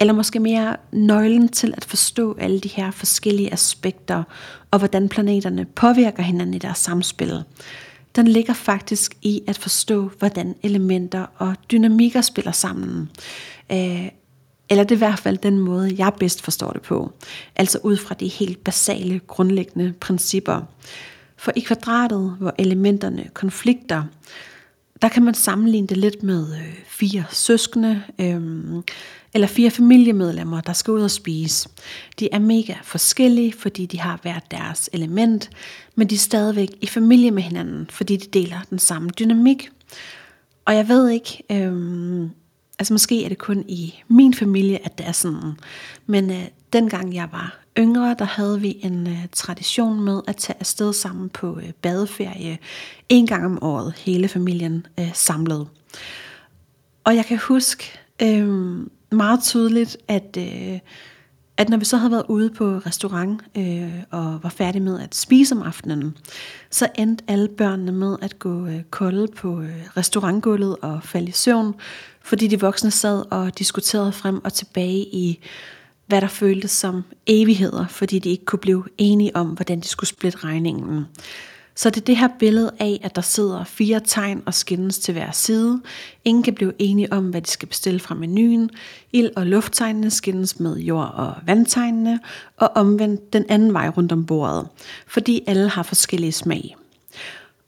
eller 0.05 0.15
måske 0.15 0.41
mere 0.41 0.77
nøglen 0.93 1.49
til 1.49 1.75
at 1.77 1.85
forstå 1.85 2.37
alle 2.41 2.61
de 2.61 2.69
her 2.69 2.91
forskellige 2.91 3.53
aspekter, 3.53 4.23
og 4.71 4.79
hvordan 4.79 5.09
planeterne 5.09 5.65
påvirker 5.65 6.23
hinanden 6.23 6.55
i 6.55 6.59
deres 6.59 6.79
samspil. 6.79 7.43
Den 8.17 8.29
ligger 8.29 8.53
faktisk 8.55 9.17
i 9.23 9.43
at 9.47 9.59
forstå, 9.59 10.11
hvordan 10.19 10.55
elementer 10.63 11.27
og 11.37 11.55
dynamikker 11.71 12.21
spiller 12.21 12.53
sammen. 12.53 13.11
Øh, 13.73 14.09
eller 14.71 14.85
det 14.85 14.91
er 14.91 14.97
i 14.97 14.99
hvert 14.99 15.19
fald 15.19 15.39
den 15.39 15.59
måde, 15.59 15.95
jeg 15.99 16.13
bedst 16.19 16.43
forstår 16.43 16.73
det 16.73 16.83
på. 16.83 17.13
Altså 17.57 17.79
ud 17.83 17.97
fra 17.97 18.15
de 18.15 18.29
helt 18.29 18.65
basale, 18.65 19.21
grundlæggende 19.27 19.93
principper. 20.01 20.61
For 21.37 21.53
i 21.57 21.61
kvadratet, 21.61 22.37
hvor 22.39 22.55
elementerne 22.59 23.29
konflikter, 23.35 24.03
der 25.03 25.09
kan 25.09 25.25
man 25.25 25.35
sammenligne 25.35 25.87
det 25.87 25.97
lidt 25.97 26.23
med 26.23 26.53
øh, 26.53 26.75
fire 26.87 27.25
søskende, 27.31 28.03
øh, 28.19 28.43
eller 29.35 29.47
fire 29.47 29.71
familiemedlemmer, 29.71 30.61
der 30.61 30.73
skal 30.73 30.91
ud 30.93 31.03
og 31.03 31.11
spise. 31.11 31.69
De 32.19 32.29
er 32.33 32.39
mega 32.39 32.75
forskellige, 32.83 33.53
fordi 33.53 33.87
de 33.87 34.01
har 34.01 34.19
hver 34.23 34.39
deres 34.51 34.91
element, 34.93 35.51
men 35.95 36.11
de 36.11 36.15
er 36.15 36.19
stadigvæk 36.19 36.69
i 36.81 36.87
familie 36.87 37.31
med 37.31 37.43
hinanden, 37.43 37.87
fordi 37.91 38.17
de 38.17 38.41
deler 38.41 38.59
den 38.71 38.79
samme 38.79 39.11
dynamik. 39.19 39.71
Og 40.65 40.75
jeg 40.75 40.89
ved 40.89 41.09
ikke, 41.09 41.43
øh, 41.51 42.29
altså 42.79 42.95
måske 42.95 43.25
er 43.25 43.29
det 43.29 43.39
kun 43.39 43.65
i 43.69 43.95
min 44.09 44.35
familie, 44.35 44.85
at 44.85 44.99
det 44.99 45.07
er 45.09 45.13
sådan, 45.13 45.53
men 46.07 46.31
øh, 46.31 46.45
dengang 46.73 47.15
jeg 47.15 47.29
var 47.33 47.61
yngre, 47.79 48.17
der 48.19 48.25
havde 48.25 48.61
vi 48.61 48.79
en 48.83 49.07
øh, 49.07 49.27
tradition 49.33 50.01
med 50.01 50.21
at 50.27 50.37
tage 50.37 50.57
afsted 50.61 50.93
sammen 50.93 51.29
på 51.29 51.59
øh, 51.59 51.73
badeferie 51.83 52.59
en 53.09 53.27
gang 53.27 53.47
om 53.47 53.63
året, 53.63 53.95
hele 53.97 54.29
familien 54.29 54.87
øh, 55.01 55.11
samlet. 55.15 55.67
Og 57.05 57.17
jeg 57.17 57.27
kan 57.27 57.39
huske 57.39 57.99
øh, 58.23 58.79
meget 59.15 59.43
tydeligt, 59.43 59.97
at, 60.09 60.37
øh, 60.39 60.79
at 61.57 61.69
når 61.69 61.77
vi 61.77 61.85
så 61.85 61.97
havde 61.97 62.11
været 62.11 62.25
ude 62.29 62.51
på 62.51 62.65
restaurant 62.65 63.41
øh, 63.57 63.93
og 64.11 64.43
var 64.43 64.49
færdige 64.49 64.83
med 64.83 65.01
at 65.01 65.15
spise 65.15 65.55
om 65.55 65.63
aftenen, 65.63 66.17
så 66.71 66.89
endte 66.95 67.25
alle 67.29 67.49
børnene 67.49 67.93
med 67.93 68.17
at 68.23 68.39
gå 68.39 68.67
øh, 68.67 68.83
kolde 68.91 69.29
på 69.37 69.61
øh, 69.61 69.87
restaurantgulvet 69.97 70.77
og 70.83 71.03
falde 71.03 71.29
i 71.29 71.33
søvn, 71.33 71.75
fordi 72.23 72.47
de 72.47 72.61
voksne 72.61 72.91
sad 72.91 73.25
og 73.31 73.59
diskuterede 73.59 74.13
frem 74.13 74.45
og 74.45 74.53
tilbage 74.53 74.99
i 74.99 75.39
hvad 76.07 76.21
der 76.21 76.29
føltes 76.29 76.71
som 76.71 77.05
evigheder, 77.27 77.87
fordi 77.87 78.19
de 78.19 78.31
ikke 78.31 78.45
kunne 78.45 78.59
blive 78.59 78.85
enige 78.99 79.37
om, 79.37 79.47
hvordan 79.47 79.81
de 79.81 79.89
skulle 79.89 80.09
splitte 80.09 80.39
regningen. 80.39 81.07
Så 81.77 81.91
det 81.91 82.01
er 82.01 82.05
det 82.05 82.17
her 82.17 82.29
billede 82.39 82.71
af, 82.79 83.01
at 83.03 83.17
der 83.17 83.23
sidder 83.23 83.65
fire 83.65 84.01
tegn 84.05 84.43
og 84.47 84.55
skændes 84.55 84.99
til 84.99 85.13
hver 85.13 85.31
side. 85.31 85.83
Ingen 86.25 86.43
kan 86.43 86.55
blive 86.55 86.73
enige 86.79 87.13
om, 87.13 87.31
hvad 87.31 87.43
de 87.43 87.51
skal 87.51 87.69
bestille 87.69 88.01
fra 88.01 88.15
menuen. 88.15 88.71
Ild- 89.13 89.31
og 89.37 89.47
lufttegnene 89.47 90.11
skændes 90.11 90.61
med 90.61 90.77
jord- 90.77 91.15
og 91.15 91.35
vandtegnene, 91.47 92.21
og 92.57 92.71
omvendt 92.75 93.33
den 93.33 93.45
anden 93.49 93.73
vej 93.73 93.89
rundt 93.89 94.13
om 94.13 94.27
bordet, 94.27 94.69
fordi 95.07 95.41
alle 95.47 95.69
har 95.69 95.83
forskellige 95.83 96.33
smag. 96.33 96.77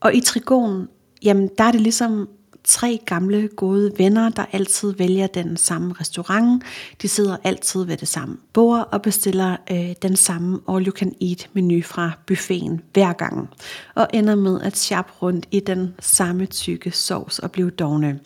Og 0.01 0.15
i 0.15 0.21
trigonen, 0.21 0.89
jamen 1.23 1.51
der 1.59 1.65
er 1.65 1.73
det 1.73 1.81
ligesom 1.81 2.29
tre 2.67 3.01
gamle 3.07 3.49
gode 3.57 3.93
venner, 3.99 4.29
der 4.29 4.45
altid 4.53 4.95
vælger 4.95 5.27
den 5.27 5.57
samme 5.57 5.95
restaurant. 6.01 6.63
De 7.03 7.09
sidder 7.09 7.37
altid 7.45 7.85
ved 7.85 7.97
det 7.97 8.09
samme 8.09 8.37
bord 8.53 8.89
og 8.93 9.03
bestiller 9.03 9.57
øh, 9.71 9.95
den 10.03 10.17
samme 10.17 10.61
all 10.69 10.87
you 10.87 10.93
can 10.93 11.15
eat 11.21 11.51
menu 11.53 11.83
fra 11.83 12.11
buffeten 12.27 12.81
hver 12.93 13.13
gang. 13.13 13.49
Og 13.95 14.09
ender 14.15 14.35
med 14.35 14.61
at 14.61 14.79
sjappe 14.79 15.13
rundt 15.23 15.47
i 15.51 15.61
den 15.61 15.95
samme 16.01 16.47
tykke 16.47 16.91
sovs 16.91 17.39
og 17.39 17.53
blive 17.53 17.71
dogne. 17.71 18.21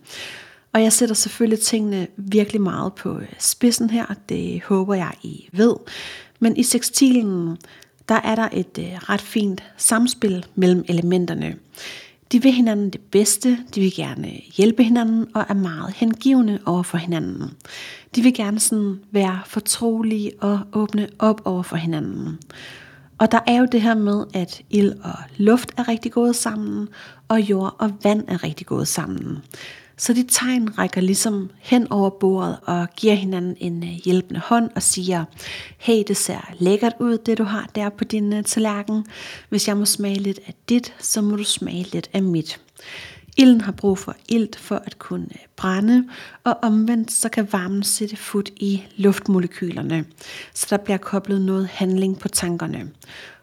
Og 0.72 0.82
jeg 0.82 0.92
sætter 0.92 1.14
selvfølgelig 1.14 1.60
tingene 1.60 2.06
virkelig 2.16 2.60
meget 2.60 2.94
på 2.94 3.18
øh, 3.18 3.28
spidsen 3.38 3.90
her, 3.90 4.14
det 4.28 4.62
håber 4.62 4.94
jeg 4.94 5.12
I 5.22 5.48
ved. 5.52 5.74
Men 6.40 6.56
i 6.56 6.62
sekstilen, 6.62 7.56
der 8.08 8.20
er 8.24 8.34
der 8.34 8.48
et 8.52 8.78
øh, 8.78 8.84
ret 8.84 9.20
fint 9.20 9.62
samspil 9.76 10.46
mellem 10.54 10.84
elementerne. 10.88 11.56
De 12.32 12.42
vil 12.42 12.52
hinanden 12.52 12.90
det 12.90 13.00
bedste, 13.00 13.58
de 13.74 13.80
vil 13.80 13.94
gerne 13.94 14.32
hjælpe 14.56 14.82
hinanden 14.82 15.26
og 15.34 15.44
er 15.48 15.54
meget 15.54 15.94
hengivende 15.96 16.58
over 16.66 16.82
for 16.82 16.98
hinanden. 16.98 17.50
De 18.16 18.22
vil 18.22 18.34
gerne 18.34 18.60
sådan 18.60 19.00
være 19.10 19.40
fortrolige 19.46 20.32
og 20.40 20.60
åbne 20.72 21.08
op 21.18 21.40
over 21.44 21.62
for 21.62 21.76
hinanden. 21.76 22.38
Og 23.18 23.32
der 23.32 23.38
er 23.46 23.56
jo 23.56 23.66
det 23.72 23.82
her 23.82 23.94
med, 23.94 24.24
at 24.34 24.62
ild 24.70 24.92
og 25.02 25.14
luft 25.36 25.72
er 25.76 25.88
rigtig 25.88 26.12
gået 26.12 26.36
sammen, 26.36 26.88
og 27.28 27.40
jord 27.40 27.76
og 27.78 27.92
vand 28.02 28.24
er 28.28 28.44
rigtig 28.44 28.66
gået 28.66 28.88
sammen. 28.88 29.38
Så 30.00 30.12
de 30.12 30.24
tegn 30.28 30.78
rækker 30.78 31.00
ligesom 31.00 31.50
hen 31.58 31.92
over 31.92 32.10
bordet 32.10 32.58
og 32.62 32.88
giver 32.96 33.14
hinanden 33.14 33.56
en 33.58 33.82
øh, 33.82 33.88
hjælpende 34.04 34.40
hånd 34.40 34.70
og 34.74 34.82
siger, 34.82 35.24
hey, 35.78 36.02
det 36.08 36.16
ser 36.16 36.52
lækkert 36.58 36.92
ud, 37.00 37.18
det 37.18 37.38
du 37.38 37.44
har 37.44 37.70
der 37.74 37.88
på 37.88 38.04
din 38.04 38.32
øh, 38.32 38.44
tallerken. 38.44 39.06
Hvis 39.48 39.68
jeg 39.68 39.76
må 39.76 39.84
smage 39.84 40.18
lidt 40.18 40.40
af 40.46 40.54
dit, 40.68 40.94
så 40.98 41.20
må 41.20 41.36
du 41.36 41.44
smage 41.44 41.86
lidt 41.92 42.10
af 42.12 42.22
mit. 42.22 42.60
Ilden 43.36 43.60
har 43.60 43.72
brug 43.72 43.98
for 43.98 44.16
ilt 44.28 44.56
for 44.56 44.82
at 44.86 44.98
kunne 44.98 45.26
øh, 45.30 45.46
brænde, 45.56 46.08
og 46.44 46.58
omvendt 46.62 47.12
så 47.12 47.28
kan 47.28 47.48
varmen 47.52 47.82
sætte 47.82 48.16
fod 48.16 48.50
i 48.56 48.82
luftmolekylerne, 48.96 50.04
så 50.54 50.66
der 50.70 50.76
bliver 50.76 50.98
koblet 50.98 51.40
noget 51.40 51.66
handling 51.66 52.18
på 52.18 52.28
tankerne. 52.28 52.90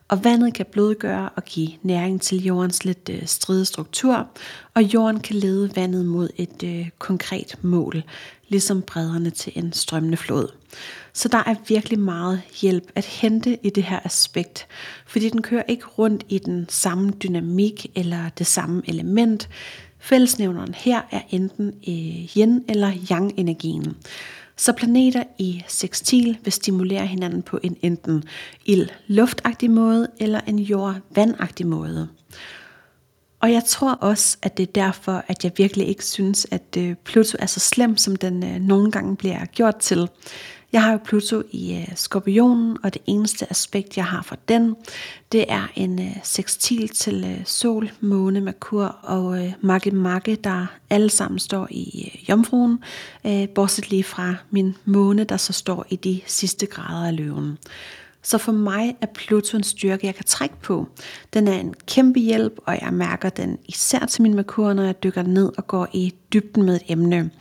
Og 0.07 0.23
vandet 0.23 0.53
kan 0.53 0.65
blødgøre 0.71 1.29
og 1.35 1.45
give 1.45 1.69
næring 1.81 2.21
til 2.21 2.43
jordens 2.43 2.85
lidt 2.85 3.09
øh, 3.09 3.25
stride 3.25 3.65
struktur, 3.65 4.27
og 4.73 4.83
jorden 4.83 5.19
kan 5.19 5.35
lede 5.35 5.75
vandet 5.75 6.05
mod 6.05 6.29
et 6.35 6.63
øh, 6.63 6.89
konkret 6.99 7.55
mål, 7.61 8.03
ligesom 8.47 8.81
bredderne 8.81 9.29
til 9.29 9.53
en 9.55 9.73
strømmende 9.73 10.17
flod. 10.17 10.47
Så 11.13 11.27
der 11.27 11.37
er 11.37 11.55
virkelig 11.67 11.99
meget 11.99 12.41
hjælp 12.61 12.91
at 12.95 13.05
hente 13.05 13.57
i 13.63 13.69
det 13.69 13.83
her 13.83 13.99
aspekt, 14.03 14.67
fordi 15.07 15.29
den 15.29 15.41
kører 15.41 15.63
ikke 15.67 15.85
rundt 15.85 16.23
i 16.29 16.39
den 16.39 16.65
samme 16.69 17.11
dynamik 17.11 17.91
eller 17.95 18.29
det 18.29 18.47
samme 18.47 18.81
element. 18.85 19.49
Fællesnævneren 19.99 20.73
her 20.73 21.01
er 21.11 21.21
enten 21.29 21.67
øh, 21.67 22.37
yin 22.37 22.63
eller 22.69 22.91
yang 23.11 23.33
energien. 23.37 23.95
Så 24.57 24.73
planeter 24.73 25.23
i 25.37 25.63
sextil 25.67 26.37
vil 26.43 26.53
stimulere 26.53 27.07
hinanden 27.07 27.41
på 27.41 27.59
en 27.63 27.77
enten 27.81 28.23
ild-luftagtig 28.65 29.71
måde 29.71 30.07
eller 30.19 30.41
en 30.47 30.59
jord-vandagtig 30.59 31.67
måde. 31.67 32.09
Og 33.39 33.51
jeg 33.51 33.63
tror 33.63 33.93
også, 33.93 34.37
at 34.41 34.57
det 34.57 34.67
er 34.67 34.71
derfor, 34.71 35.23
at 35.27 35.43
jeg 35.43 35.51
virkelig 35.57 35.87
ikke 35.87 36.05
synes, 36.05 36.47
at 36.51 36.77
øh, 36.77 36.95
Pluto 36.95 37.37
er 37.39 37.45
så 37.45 37.59
slem, 37.59 37.97
som 37.97 38.15
den 38.15 38.43
øh, 38.43 38.59
nogle 38.59 38.91
gange 38.91 39.15
bliver 39.15 39.45
gjort 39.45 39.75
til. 39.75 40.09
Jeg 40.73 40.83
har 40.83 40.91
jo 40.91 40.99
Pluto 41.05 41.43
i 41.51 41.75
øh, 41.75 41.95
skorpionen, 41.95 42.77
og 42.83 42.93
det 42.93 43.01
eneste 43.05 43.49
aspekt, 43.49 43.97
jeg 43.97 44.05
har 44.05 44.21
for 44.21 44.37
den, 44.47 44.75
det 45.31 45.45
er 45.47 45.67
en 45.75 46.01
øh, 46.01 46.17
sextil 46.23 46.89
til 46.89 47.23
øh, 47.23 47.45
sol, 47.45 47.91
måne, 47.99 48.41
Merkur 48.41 48.85
og 49.03 49.45
øh, 49.45 49.53
makke 49.61 49.91
makke, 49.91 50.35
der 50.35 50.65
alle 50.89 51.09
sammen 51.09 51.39
står 51.39 51.67
i 51.71 52.11
øh, 52.15 52.29
jomfruen, 52.29 52.79
øh, 53.25 53.49
bortset 53.49 53.89
lige 53.89 54.03
fra 54.03 54.35
min 54.49 54.75
måne, 54.85 55.23
der 55.23 55.37
så 55.37 55.53
står 55.53 55.85
i 55.89 55.95
de 55.95 56.21
sidste 56.25 56.65
grader 56.65 57.07
af 57.07 57.15
løven. 57.15 57.57
Så 58.21 58.37
for 58.37 58.51
mig 58.51 58.95
er 59.01 59.07
Pluto 59.13 59.57
en 59.57 59.63
styrke, 59.63 60.07
jeg 60.07 60.15
kan 60.15 60.25
trække 60.25 60.55
på. 60.61 60.87
Den 61.33 61.47
er 61.47 61.59
en 61.59 61.73
kæmpe 61.85 62.19
hjælp, 62.19 62.53
og 62.65 62.77
jeg 62.81 62.93
mærker 62.93 63.29
den 63.29 63.57
især 63.65 64.05
til 64.05 64.21
min 64.21 64.33
Merkur, 64.33 64.73
når 64.73 64.83
jeg 64.83 65.03
dykker 65.03 65.21
ned 65.21 65.51
og 65.57 65.67
går 65.67 65.87
i 65.93 66.13
dybden 66.33 66.63
med 66.63 66.75
et 66.75 66.83
emne. 66.87 67.31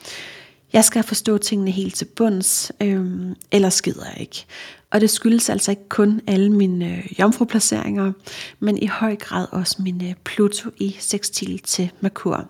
Jeg 0.77 0.85
skal 0.85 1.03
forstå 1.03 1.39
tingene 1.39 1.71
helt 1.71 1.95
til 1.95 2.05
bunds, 2.05 2.73
øhm, 2.81 3.37
ellers 3.51 3.75
skider 3.75 4.05
jeg 4.12 4.21
ikke. 4.21 4.45
Og 4.91 5.01
det 5.01 5.11
skyldes 5.11 5.49
altså 5.49 5.71
ikke 5.71 5.89
kun 5.89 6.21
alle 6.27 6.53
mine 6.53 6.97
øh, 6.97 7.21
jomfruplaceringer, 7.21 8.12
men 8.61 8.79
i 8.79 8.87
høj 8.87 9.17
grad 9.17 9.47
også 9.51 9.83
min 9.83 10.05
øh, 10.05 10.15
Pluto 10.25 10.71
i 10.77 10.97
sextil 11.01 11.59
til 11.59 11.91
Merkur. 12.01 12.49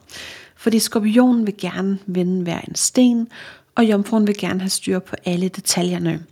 Fordi 0.57 0.79
skorpionen 0.79 1.47
vil 1.47 1.55
gerne 1.59 1.99
vende 2.07 2.43
hver 2.43 2.61
en 2.61 2.75
sten, 2.75 3.29
og 3.75 3.85
jomfruen 3.85 4.27
vil 4.27 4.39
gerne 4.39 4.61
have 4.61 4.71
styr 4.71 4.99
på 4.99 5.17
alle 5.25 5.49
detaljerne. 5.49 6.23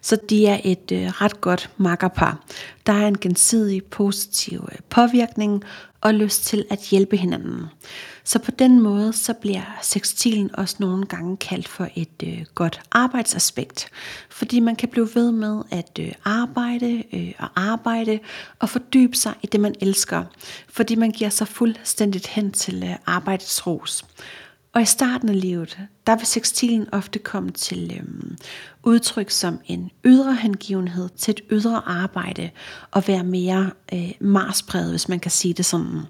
Så 0.00 0.18
de 0.30 0.46
er 0.46 0.60
et 0.64 0.92
øh, 0.92 1.06
ret 1.06 1.40
godt 1.40 1.70
makkerpar. 1.76 2.44
Der 2.86 2.92
er 2.92 3.08
en 3.08 3.18
gensidig 3.18 3.84
positiv 3.84 4.68
øh, 4.72 4.78
påvirkning 4.90 5.64
og 6.00 6.14
lyst 6.14 6.44
til 6.44 6.64
at 6.70 6.78
hjælpe 6.90 7.16
hinanden. 7.16 7.60
Så 8.24 8.38
på 8.38 8.50
den 8.50 8.80
måde 8.80 9.12
så 9.12 9.34
bliver 9.34 9.78
sextilen 9.82 10.54
også 10.54 10.76
nogle 10.78 11.06
gange 11.06 11.36
kaldt 11.36 11.68
for 11.68 11.88
et 11.96 12.22
øh, 12.24 12.44
godt 12.54 12.80
arbejdsaspekt, 12.90 13.88
fordi 14.30 14.60
man 14.60 14.76
kan 14.76 14.88
blive 14.88 15.08
ved 15.14 15.32
med 15.32 15.62
at 15.70 15.98
øh, 16.00 16.12
arbejde 16.24 17.02
øh, 17.12 17.32
og 17.38 17.48
arbejde 17.56 18.18
og 18.58 18.68
fordybe 18.68 19.16
sig 19.16 19.34
i 19.42 19.46
det 19.46 19.60
man 19.60 19.74
elsker, 19.80 20.24
fordi 20.68 20.94
man 20.94 21.10
giver 21.10 21.30
sig 21.30 21.48
fuldstændigt 21.48 22.26
hen 22.26 22.52
til 22.52 22.82
øh, 22.82 22.96
arbejdets 23.06 23.66
ros. 23.66 24.04
Og 24.72 24.82
i 24.82 24.84
starten 24.84 25.28
af 25.28 25.40
livet, 25.40 25.78
der 26.06 26.16
vil 26.16 26.26
sextilen 26.26 26.88
ofte 26.92 27.18
komme 27.18 27.50
til 27.50 27.92
øh, 27.96 28.36
udtryk 28.86 29.30
som 29.30 29.60
en 29.66 29.90
ydre 30.04 30.34
hengivenhed 30.34 31.08
til 31.16 31.32
et 31.32 31.40
ydre 31.50 31.82
arbejde 31.86 32.50
og 32.90 33.08
være 33.08 33.24
mere 33.24 33.70
øh, 33.92 34.12
marspræget, 34.20 34.90
hvis 34.90 35.08
man 35.08 35.20
kan 35.20 35.30
sige 35.30 35.54
det 35.54 35.64
sådan. 35.64 36.00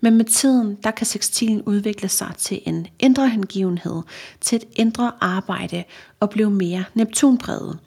Men 0.00 0.16
med 0.16 0.24
tiden, 0.24 0.78
der 0.84 0.90
kan 0.90 1.06
sekstilen 1.06 1.62
udvikle 1.62 2.08
sig 2.08 2.32
til 2.38 2.60
en 2.66 2.86
indre 2.98 3.28
hengivenhed, 3.28 4.02
til 4.40 4.56
et 4.56 4.64
indre 4.76 5.12
arbejde 5.20 5.84
og 6.20 6.30
blive 6.30 6.50
mere 6.50 6.84
neptunpræget. 6.94 7.78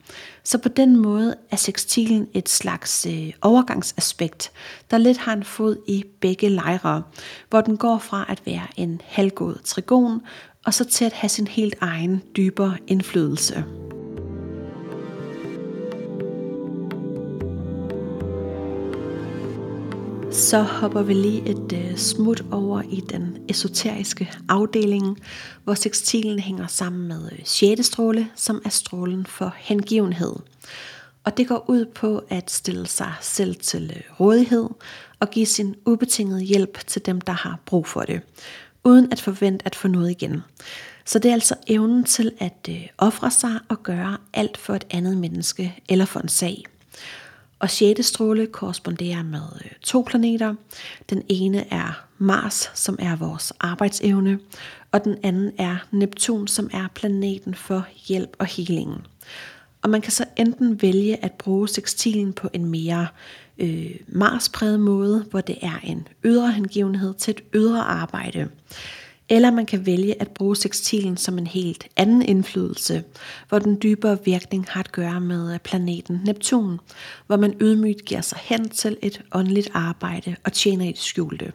Så 0.43 0.57
på 0.57 0.69
den 0.69 0.97
måde 0.97 1.35
er 1.51 1.55
sekstilen 1.55 2.27
et 2.33 2.49
slags 2.49 3.05
øh, 3.05 3.31
overgangsaspekt, 3.41 4.51
der 4.91 4.97
lidt 4.97 5.17
har 5.17 5.33
en 5.33 5.43
fod 5.43 5.75
i 5.87 6.03
begge 6.21 6.49
lejre, 6.49 7.03
hvor 7.49 7.61
den 7.61 7.77
går 7.77 7.97
fra 7.97 8.25
at 8.29 8.41
være 8.45 8.67
en 8.77 9.01
halvgod 9.05 9.55
trigon, 9.63 10.21
og 10.65 10.73
så 10.73 10.85
til 10.85 11.05
at 11.05 11.13
have 11.13 11.29
sin 11.29 11.47
helt 11.47 11.75
egen 11.81 12.21
dybere 12.37 12.77
indflydelse. 12.87 13.65
Så 20.39 20.61
hopper 20.61 21.01
vi 21.01 21.13
lige 21.13 21.49
et 21.49 21.73
øh, 21.73 21.97
smut 21.97 22.43
over 22.51 22.81
i 22.81 23.01
den 23.09 23.37
esoteriske 23.49 24.31
afdeling, 24.49 25.19
hvor 25.63 25.73
sekstilen 25.73 26.39
hænger 26.39 26.67
sammen 26.67 27.07
med 27.07 27.29
øh, 27.31 27.39
sjette 27.45 27.83
6. 27.83 27.87
stråle, 27.87 28.27
som 28.35 28.61
er 28.65 28.69
strålen 28.69 29.25
for 29.25 29.53
hengivenhed. 29.57 30.35
Og 31.23 31.37
det 31.37 31.47
går 31.47 31.65
ud 31.69 31.85
på 31.85 32.23
at 32.29 32.51
stille 32.51 32.87
sig 32.87 33.13
selv 33.21 33.55
til 33.55 33.93
øh, 33.95 34.19
rådighed 34.19 34.69
og 35.19 35.29
give 35.29 35.45
sin 35.45 35.75
ubetingede 35.85 36.41
hjælp 36.41 36.87
til 36.87 37.05
dem, 37.05 37.21
der 37.21 37.33
har 37.33 37.59
brug 37.65 37.87
for 37.87 38.01
det, 38.01 38.21
uden 38.83 39.11
at 39.11 39.21
forvente 39.21 39.65
at 39.65 39.75
få 39.75 39.87
noget 39.87 40.11
igen. 40.11 40.41
Så 41.05 41.19
det 41.19 41.29
er 41.29 41.33
altså 41.33 41.55
evnen 41.67 42.03
til 42.03 42.31
at 42.39 42.67
øh, 42.69 42.87
ofre 42.97 43.31
sig 43.31 43.59
og 43.69 43.83
gøre 43.83 44.17
alt 44.33 44.57
for 44.57 44.75
et 44.75 44.87
andet 44.89 45.17
menneske 45.17 45.75
eller 45.89 46.05
for 46.05 46.19
en 46.19 46.29
sag. 46.29 46.63
Og 47.59 47.69
6. 47.69 48.05
stråle 48.05 48.47
korresponderer 48.47 49.23
med 49.23 49.41
øh, 49.65 49.71
to 49.81 50.03
planeter. 50.07 50.55
Den 51.09 51.23
ene 51.29 51.73
er 51.73 52.05
Mars, 52.17 52.71
som 52.73 52.95
er 52.99 53.15
vores 53.15 53.53
arbejdsevne, 53.59 54.39
og 54.91 55.03
den 55.03 55.17
anden 55.23 55.51
er 55.57 55.77
Neptun, 55.91 56.47
som 56.47 56.69
er 56.73 56.87
planeten 56.95 57.55
for 57.55 57.87
hjælp 58.07 58.35
og 58.39 58.45
helingen. 58.45 59.05
Og 59.81 59.89
man 59.89 60.01
kan 60.01 60.11
så 60.11 60.25
enten 60.37 60.81
vælge 60.81 61.23
at 61.23 61.31
bruge 61.33 61.67
sekstilen 61.67 62.33
på 62.33 62.49
en 62.53 62.65
mere 62.65 63.07
øh, 63.57 63.95
Mars-præget 64.07 64.79
måde, 64.79 65.25
hvor 65.29 65.41
det 65.41 65.57
er 65.61 65.79
en 65.83 66.07
ydre 66.23 66.51
hengivenhed 66.51 67.13
til 67.13 67.31
et 67.31 67.43
ydre 67.53 67.81
arbejde. 67.81 68.47
Eller 69.29 69.51
man 69.51 69.65
kan 69.65 69.85
vælge 69.85 70.21
at 70.21 70.31
bruge 70.31 70.55
sekstilen 70.55 71.17
som 71.17 71.37
en 71.37 71.47
helt 71.47 71.87
anden 71.97 72.21
indflydelse, 72.21 73.03
hvor 73.49 73.59
den 73.59 73.77
dybere 73.83 74.17
virkning 74.25 74.65
har 74.69 74.79
at 74.79 74.91
gøre 74.91 75.21
med 75.21 75.53
øh, 75.53 75.59
planeten 75.59 76.21
Neptun, 76.25 76.79
hvor 77.27 77.37
man 77.37 77.53
ydmygt 77.61 78.05
giver 78.05 78.21
sig 78.21 78.39
hen 78.41 78.69
til 78.69 78.97
et 79.01 79.21
åndeligt 79.31 79.69
arbejde 79.73 80.35
og 80.45 80.53
tjener 80.53 80.85
i 80.85 80.91
det 80.91 80.99
skjulte, 80.99 81.51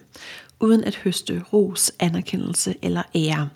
uden 0.61 0.85
at 0.85 0.97
høste 0.97 1.43
ros, 1.53 1.93
anerkendelse 2.01 2.75
eller 2.83 3.03
ære. 3.15 3.49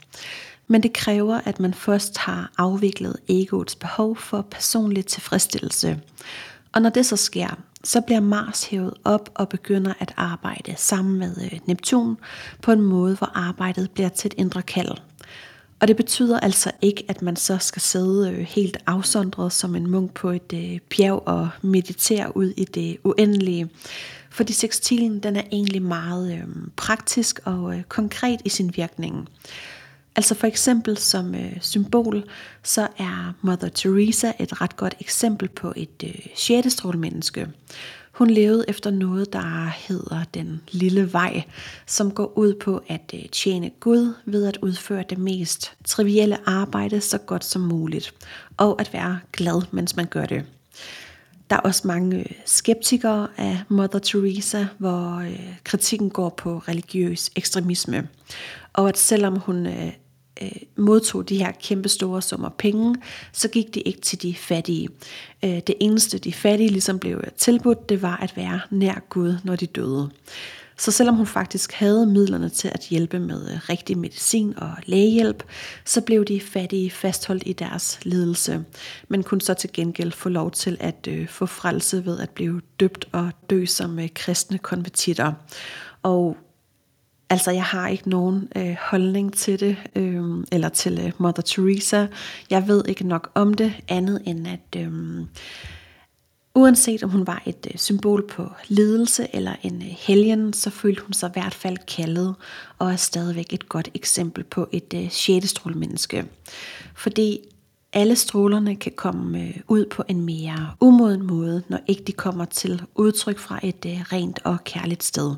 Men 0.66 0.82
det 0.82 0.92
kræver, 0.92 1.40
at 1.44 1.60
man 1.60 1.74
først 1.74 2.18
har 2.18 2.52
afviklet 2.58 3.16
egoets 3.28 3.74
behov 3.74 4.16
for 4.16 4.46
personlig 4.50 5.06
tilfredsstillelse. 5.06 6.00
Og 6.72 6.82
når 6.82 6.90
det 6.90 7.06
så 7.06 7.16
sker, 7.16 7.58
så 7.88 8.00
bliver 8.00 8.20
Mars 8.20 8.64
hævet 8.64 8.94
op 9.04 9.30
og 9.34 9.48
begynder 9.48 9.92
at 10.00 10.12
arbejde 10.16 10.74
sammen 10.76 11.18
med 11.18 11.36
øh, 11.44 11.58
Neptun 11.66 12.16
på 12.62 12.72
en 12.72 12.80
måde, 12.80 13.16
hvor 13.16 13.30
arbejdet 13.34 13.90
bliver 13.90 14.08
til 14.08 14.28
et 14.28 14.34
indre 14.38 14.62
kald. 14.62 14.90
Og 15.80 15.88
det 15.88 15.96
betyder 15.96 16.40
altså 16.40 16.70
ikke, 16.82 17.04
at 17.08 17.22
man 17.22 17.36
så 17.36 17.58
skal 17.58 17.82
sidde 17.82 18.32
øh, 18.32 18.38
helt 18.38 18.76
afsondret 18.86 19.52
som 19.52 19.76
en 19.76 19.90
munk 19.90 20.14
på 20.14 20.30
et 20.30 20.52
øh, 20.54 20.78
bjerg 20.96 21.22
og 21.28 21.48
meditere 21.62 22.36
ud 22.36 22.52
i 22.56 22.64
det 22.64 22.98
uendelige. 23.04 23.68
Fordi 24.30 24.52
sekstilen 24.52 25.20
den 25.20 25.36
er 25.36 25.42
egentlig 25.52 25.82
meget 25.82 26.32
øh, 26.32 26.44
praktisk 26.76 27.40
og 27.44 27.74
øh, 27.74 27.82
konkret 27.82 28.40
i 28.44 28.48
sin 28.48 28.72
virkning. 28.76 29.28
Altså 30.18 30.34
for 30.34 30.46
eksempel 30.46 30.96
som 30.96 31.34
øh, 31.34 31.52
symbol, 31.60 32.24
så 32.62 32.88
er 32.98 33.34
Mother 33.42 33.68
Teresa 33.68 34.32
et 34.38 34.60
ret 34.60 34.76
godt 34.76 34.94
eksempel 35.00 35.48
på 35.48 35.72
et 35.76 36.02
øh, 36.04 36.26
sjældestrålmenneske. 36.36 37.48
Hun 38.12 38.30
levede 38.30 38.64
efter 38.68 38.90
noget, 38.90 39.32
der 39.32 39.72
hedder 39.88 40.24
den 40.34 40.60
lille 40.70 41.12
vej, 41.12 41.42
som 41.86 42.10
går 42.10 42.38
ud 42.38 42.54
på 42.54 42.82
at 42.88 43.14
øh, 43.14 43.28
tjene 43.32 43.70
Gud 43.80 44.14
ved 44.24 44.46
at 44.46 44.58
udføre 44.62 45.04
det 45.10 45.18
mest 45.18 45.72
trivielle 45.84 46.48
arbejde 46.48 47.00
så 47.00 47.18
godt 47.18 47.44
som 47.44 47.62
muligt, 47.62 48.14
og 48.56 48.80
at 48.80 48.92
være 48.92 49.18
glad, 49.32 49.62
mens 49.70 49.96
man 49.96 50.06
gør 50.06 50.26
det. 50.26 50.44
Der 51.50 51.56
er 51.56 51.60
også 51.60 51.88
mange 51.88 52.18
øh, 52.18 52.26
skeptikere 52.46 53.28
af 53.36 53.60
Mother 53.68 53.98
Teresa, 53.98 54.66
hvor 54.78 55.16
øh, 55.16 55.54
kritikken 55.64 56.10
går 56.10 56.28
på 56.28 56.58
religiøs 56.58 57.30
ekstremisme. 57.36 58.08
Og 58.72 58.88
at 58.88 58.98
selvom 58.98 59.36
hun 59.36 59.66
øh, 59.66 59.92
øh, 60.42 60.52
modtog 60.76 61.28
de 61.28 61.38
her 61.38 61.52
kæmpe 61.62 61.88
store 61.88 62.22
summer 62.22 62.48
penge, 62.48 62.96
så 63.32 63.48
gik 63.48 63.74
det 63.74 63.82
ikke 63.86 64.00
til 64.00 64.22
de 64.22 64.34
fattige. 64.34 64.88
Øh, 65.44 65.50
det 65.50 65.74
eneste 65.80 66.18
de 66.18 66.32
fattige 66.32 66.70
ligesom 66.70 66.98
blev 66.98 67.22
tilbudt, 67.36 67.88
det 67.88 68.02
var 68.02 68.16
at 68.16 68.36
være 68.36 68.60
nær 68.70 69.02
Gud, 69.08 69.36
når 69.44 69.56
de 69.56 69.66
døde. 69.66 70.10
Så 70.78 70.90
selvom 70.90 71.14
hun 71.14 71.26
faktisk 71.26 71.72
havde 71.72 72.06
midlerne 72.06 72.48
til 72.48 72.68
at 72.68 72.80
hjælpe 72.80 73.18
med 73.18 73.50
øh, 73.50 73.68
rigtig 73.68 73.98
medicin 73.98 74.54
og 74.56 74.70
lægehjælp, 74.86 75.42
så 75.84 76.00
blev 76.00 76.24
de 76.24 76.40
fattige 76.40 76.90
fastholdt 76.90 77.42
i 77.46 77.52
deres 77.52 77.98
lidelse, 78.02 78.64
men 79.08 79.22
kunne 79.22 79.40
så 79.40 79.54
til 79.54 79.70
gengæld 79.72 80.12
få 80.12 80.28
lov 80.28 80.50
til 80.50 80.76
at 80.80 81.08
øh, 81.08 81.28
få 81.28 81.46
frelse 81.46 82.06
ved 82.06 82.18
at 82.18 82.30
blive 82.30 82.60
døbt 82.80 83.08
og 83.12 83.30
dø 83.50 83.66
som 83.66 83.98
øh, 83.98 84.08
kristne 84.14 84.58
konvertitter. 84.58 85.32
Og 86.02 86.36
Altså, 87.30 87.50
jeg 87.50 87.64
har 87.64 87.88
ikke 87.88 88.10
nogen 88.10 88.48
øh, 88.56 88.76
holdning 88.80 89.34
til 89.34 89.60
det, 89.60 89.76
øh, 89.96 90.44
eller 90.52 90.68
til 90.68 91.00
øh, 91.04 91.12
Mother 91.18 91.42
Teresa. 91.42 92.06
Jeg 92.50 92.68
ved 92.68 92.84
ikke 92.88 93.06
nok 93.06 93.30
om 93.34 93.54
det, 93.54 93.72
andet 93.88 94.22
end 94.26 94.46
at 94.48 94.80
øh, 94.80 94.92
uanset 96.54 97.02
om 97.02 97.10
hun 97.10 97.26
var 97.26 97.42
et 97.46 97.66
øh, 97.70 97.78
symbol 97.78 98.28
på 98.28 98.50
ledelse 98.68 99.26
eller 99.32 99.52
en 99.62 99.82
øh, 99.82 99.94
helgen, 99.98 100.52
så 100.52 100.70
følte 100.70 101.02
hun 101.02 101.12
sig 101.12 101.28
i 101.28 101.32
hvert 101.32 101.54
fald 101.54 101.78
kaldet, 101.96 102.34
og 102.78 102.92
er 102.92 102.96
stadigvæk 102.96 103.52
et 103.52 103.68
godt 103.68 103.88
eksempel 103.94 104.44
på 104.44 104.68
et 104.72 104.94
øh, 104.94 105.08
sjette 105.10 105.48
strålmenneske. 105.48 106.24
Fordi 106.94 107.40
alle 107.92 108.16
strålerne 108.16 108.76
kan 108.76 108.92
komme 108.96 109.42
øh, 109.42 109.56
ud 109.68 109.86
på 109.86 110.04
en 110.08 110.20
mere 110.20 110.70
umoden 110.80 111.26
måde, 111.26 111.62
når 111.68 111.80
ikke 111.86 112.02
de 112.02 112.12
kommer 112.12 112.44
til 112.44 112.82
udtryk 112.94 113.38
fra 113.38 113.60
et 113.62 113.86
øh, 113.86 114.00
rent 114.12 114.40
og 114.44 114.64
kærligt 114.64 115.04
sted. 115.04 115.34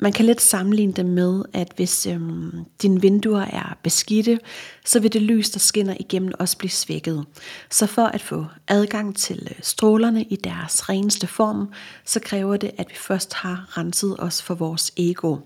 Man 0.00 0.12
kan 0.12 0.24
lidt 0.24 0.40
sammenligne 0.40 0.92
det 0.92 1.06
med, 1.06 1.42
at 1.52 1.72
hvis 1.76 2.06
øhm, 2.06 2.64
dine 2.82 3.00
vinduer 3.00 3.40
er 3.40 3.78
beskidte, 3.82 4.38
så 4.84 5.00
vil 5.00 5.12
det 5.12 5.22
lys, 5.22 5.50
der 5.50 5.58
skinner 5.58 5.94
igennem, 6.00 6.32
også 6.38 6.58
blive 6.58 6.70
svækket. 6.70 7.24
Så 7.70 7.86
for 7.86 8.04
at 8.04 8.22
få 8.22 8.46
adgang 8.68 9.16
til 9.16 9.48
øh, 9.50 9.56
strålerne 9.62 10.22
i 10.22 10.36
deres 10.36 10.88
reneste 10.88 11.26
form, 11.26 11.72
så 12.04 12.20
kræver 12.20 12.56
det, 12.56 12.70
at 12.78 12.86
vi 12.88 12.94
først 12.96 13.34
har 13.34 13.78
renset 13.78 14.16
os 14.18 14.42
for 14.42 14.54
vores 14.54 14.92
ego. 14.96 15.36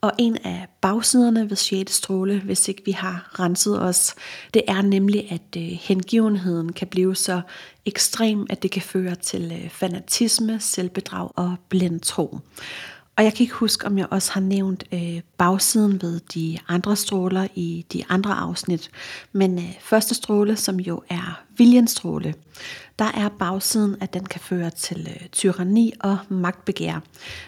Og 0.00 0.12
en 0.18 0.36
af 0.44 0.66
bagsiderne 0.80 1.50
ved 1.50 1.56
6. 1.56 1.94
stråle, 1.94 2.40
hvis 2.40 2.68
ikke 2.68 2.82
vi 2.84 2.92
har 2.92 3.30
renset 3.40 3.82
os, 3.82 4.14
det 4.54 4.62
er 4.68 4.82
nemlig, 4.82 5.32
at 5.32 5.56
øh, 5.56 5.62
hengivenheden 5.62 6.72
kan 6.72 6.88
blive 6.88 7.16
så 7.16 7.40
ekstrem, 7.86 8.46
at 8.50 8.62
det 8.62 8.70
kan 8.70 8.82
føre 8.82 9.14
til 9.14 9.52
øh, 9.52 9.70
fanatisme, 9.70 10.60
selvbedrag 10.60 11.30
og 11.36 11.56
blindtro. 11.68 12.26
tro. 12.26 12.38
Og 13.16 13.24
jeg 13.24 13.34
kan 13.34 13.42
ikke 13.42 13.54
huske, 13.54 13.86
om 13.86 13.98
jeg 13.98 14.06
også 14.10 14.32
har 14.32 14.40
nævnt 14.40 14.84
øh, 14.92 15.20
bagsiden 15.38 16.02
ved 16.02 16.20
de 16.20 16.58
andre 16.68 16.96
stråler 16.96 17.48
i 17.54 17.86
de 17.92 18.04
andre 18.08 18.34
afsnit. 18.34 18.90
Men 19.32 19.58
øh, 19.58 19.74
første 19.80 20.14
stråle, 20.14 20.56
som 20.56 20.80
jo 20.80 21.02
er 21.08 21.42
viljenstråle, 21.56 22.34
der 22.98 23.04
er 23.04 23.28
bagsiden, 23.28 23.96
at 24.00 24.14
den 24.14 24.24
kan 24.24 24.40
føre 24.40 24.70
til 24.70 25.08
øh, 25.10 25.28
tyranni 25.28 25.92
og 26.00 26.18
magtbegær, 26.28 27.00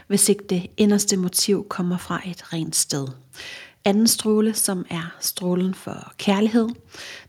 hvis 0.07 0.29
ikke 0.29 0.45
det 0.51 0.67
inderste 0.77 1.17
motiv 1.17 1.67
kommer 1.69 1.99
fra 1.99 2.21
et 2.27 2.53
rent 2.53 2.77
sted. 2.77 3.09
Anden 3.85 4.07
stråle, 4.07 4.55
som 4.55 4.87
er 4.91 5.17
strålen 5.21 5.75
for 5.75 6.13
kærlighed, 6.19 6.69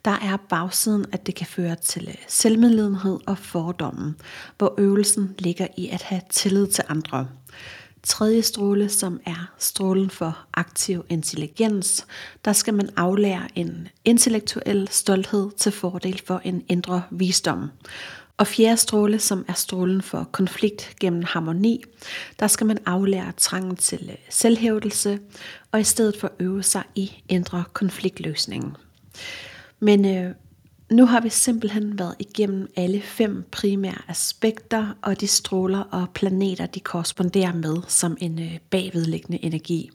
der 0.06 0.12
er 0.12 0.38
bagsiden, 0.50 1.06
at 1.12 1.26
det 1.26 1.36
kan 1.36 1.48
føre 1.48 1.76
til 1.76 2.08
øh, 2.08 2.16
selvmedlidenhed 2.28 3.20
og 3.26 3.38
fordommen, 3.38 4.16
hvor 4.58 4.76
øvelsen 4.78 5.36
ligger 5.40 5.68
i 5.78 5.90
at 5.90 6.02
have 6.02 6.22
tillid 6.30 6.68
til 6.68 6.84
andre 6.88 7.28
tredje 8.04 8.42
stråle, 8.42 8.90
som 8.90 9.20
er 9.26 9.52
strålen 9.58 10.10
for 10.10 10.38
aktiv 10.54 11.06
intelligens, 11.10 12.06
der 12.46 12.54
skal 12.54 12.74
man 12.74 12.90
aflære 12.96 13.48
en 13.56 13.88
intellektuel 14.06 14.88
stolthed 14.92 15.52
til 15.58 15.72
fordel 15.72 16.22
for 16.26 16.42
en 16.44 16.64
indre 16.68 17.04
visdom. 17.12 17.72
Og 18.38 18.48
fjerde 18.48 18.78
stråle, 18.78 19.20
som 19.20 19.46
er 19.48 19.54
strålen 19.54 20.02
for 20.02 20.30
konflikt 20.32 20.96
gennem 21.00 21.24
harmoni, 21.24 21.84
der 22.40 22.48
skal 22.48 22.68
man 22.68 22.78
aflære 22.86 23.32
trangen 23.38 23.76
til 23.76 24.18
selvhævdelse, 24.30 25.20
og 25.72 25.80
i 25.80 25.84
stedet 25.84 26.18
for 26.18 26.32
øve 26.40 26.64
sig 26.64 26.84
i 26.96 27.12
indre 27.30 27.64
konfliktløsning. 27.74 28.78
Men 29.80 30.06
øh, 30.06 30.36
nu 30.92 31.06
har 31.06 31.22
vi 31.22 31.30
simpelthen 31.30 32.00
været 32.00 32.16
igennem 32.20 32.72
alle 32.76 33.02
fem 33.02 33.44
primære 33.52 34.02
aspekter, 34.08 34.88
og 35.02 35.22
de 35.22 35.28
stråler 35.28 35.80
og 35.80 36.08
planeter, 36.14 36.66
de 36.66 36.80
korresponderer 36.80 37.54
med 37.54 37.78
som 37.88 38.18
en 38.22 38.40
øh, 38.40 38.58
bagvedliggende 38.70 39.46
energi. 39.46 39.92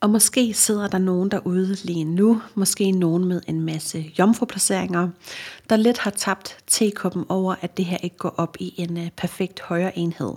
Og 0.00 0.10
måske 0.10 0.54
sidder 0.54 0.88
der 0.88 0.98
nogen 0.98 1.30
derude 1.30 1.76
lige 1.84 2.04
nu, 2.04 2.42
måske 2.54 2.90
nogen 2.90 3.24
med 3.24 3.40
en 3.46 3.60
masse 3.60 4.12
jomfruplaceringer, 4.18 5.08
der 5.70 5.76
lidt 5.76 5.98
har 5.98 6.10
tabt 6.10 6.56
tekoppen 6.66 7.24
over, 7.28 7.54
at 7.60 7.76
det 7.76 7.84
her 7.84 7.96
ikke 8.02 8.16
går 8.16 8.34
op 8.36 8.56
i 8.60 8.74
en 8.76 8.98
øh, 8.98 9.10
perfekt 9.16 9.60
højere 9.60 9.98
enhed. 9.98 10.32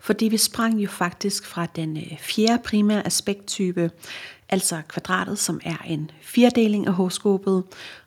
Fordi 0.00 0.28
vi 0.28 0.36
sprang 0.36 0.82
jo 0.82 0.88
faktisk 0.88 1.46
fra 1.46 1.66
den 1.76 1.96
øh, 1.96 2.18
fjerde 2.18 2.62
primære 2.64 3.06
aspekttype, 3.06 3.90
altså 4.48 4.82
kvadratet, 4.88 5.38
som 5.38 5.60
er 5.64 5.76
en 5.86 6.10
firedeling 6.20 6.86
af 6.86 6.92
horoskopet, 6.92 7.62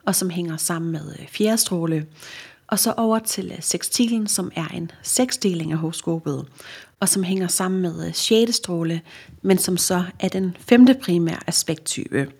og 0.05 0.15
som 0.15 0.29
hænger 0.29 0.57
sammen 0.57 0.91
med 0.91 1.15
øh, 1.19 1.27
fjerdestråle. 1.27 2.05
Og 2.67 2.79
så 2.79 2.93
over 2.97 3.19
til 3.19 3.51
øh, 3.51 3.61
sekstilen, 3.61 4.27
som 4.27 4.51
er 4.55 4.67
en 4.67 4.91
seksdeling 5.03 5.71
af 5.71 5.77
horoskopet, 5.77 6.45
og 6.99 7.09
som 7.09 7.23
hænger 7.23 7.47
sammen 7.47 7.81
med 7.81 8.07
øh, 8.07 8.13
6. 8.13 8.55
stråle, 8.55 9.01
men 9.41 9.57
som 9.57 9.77
så 9.77 10.03
er 10.19 10.27
den 10.27 10.57
femte 10.59 10.93
primære 10.93 11.39
aspekttype. 11.47 12.31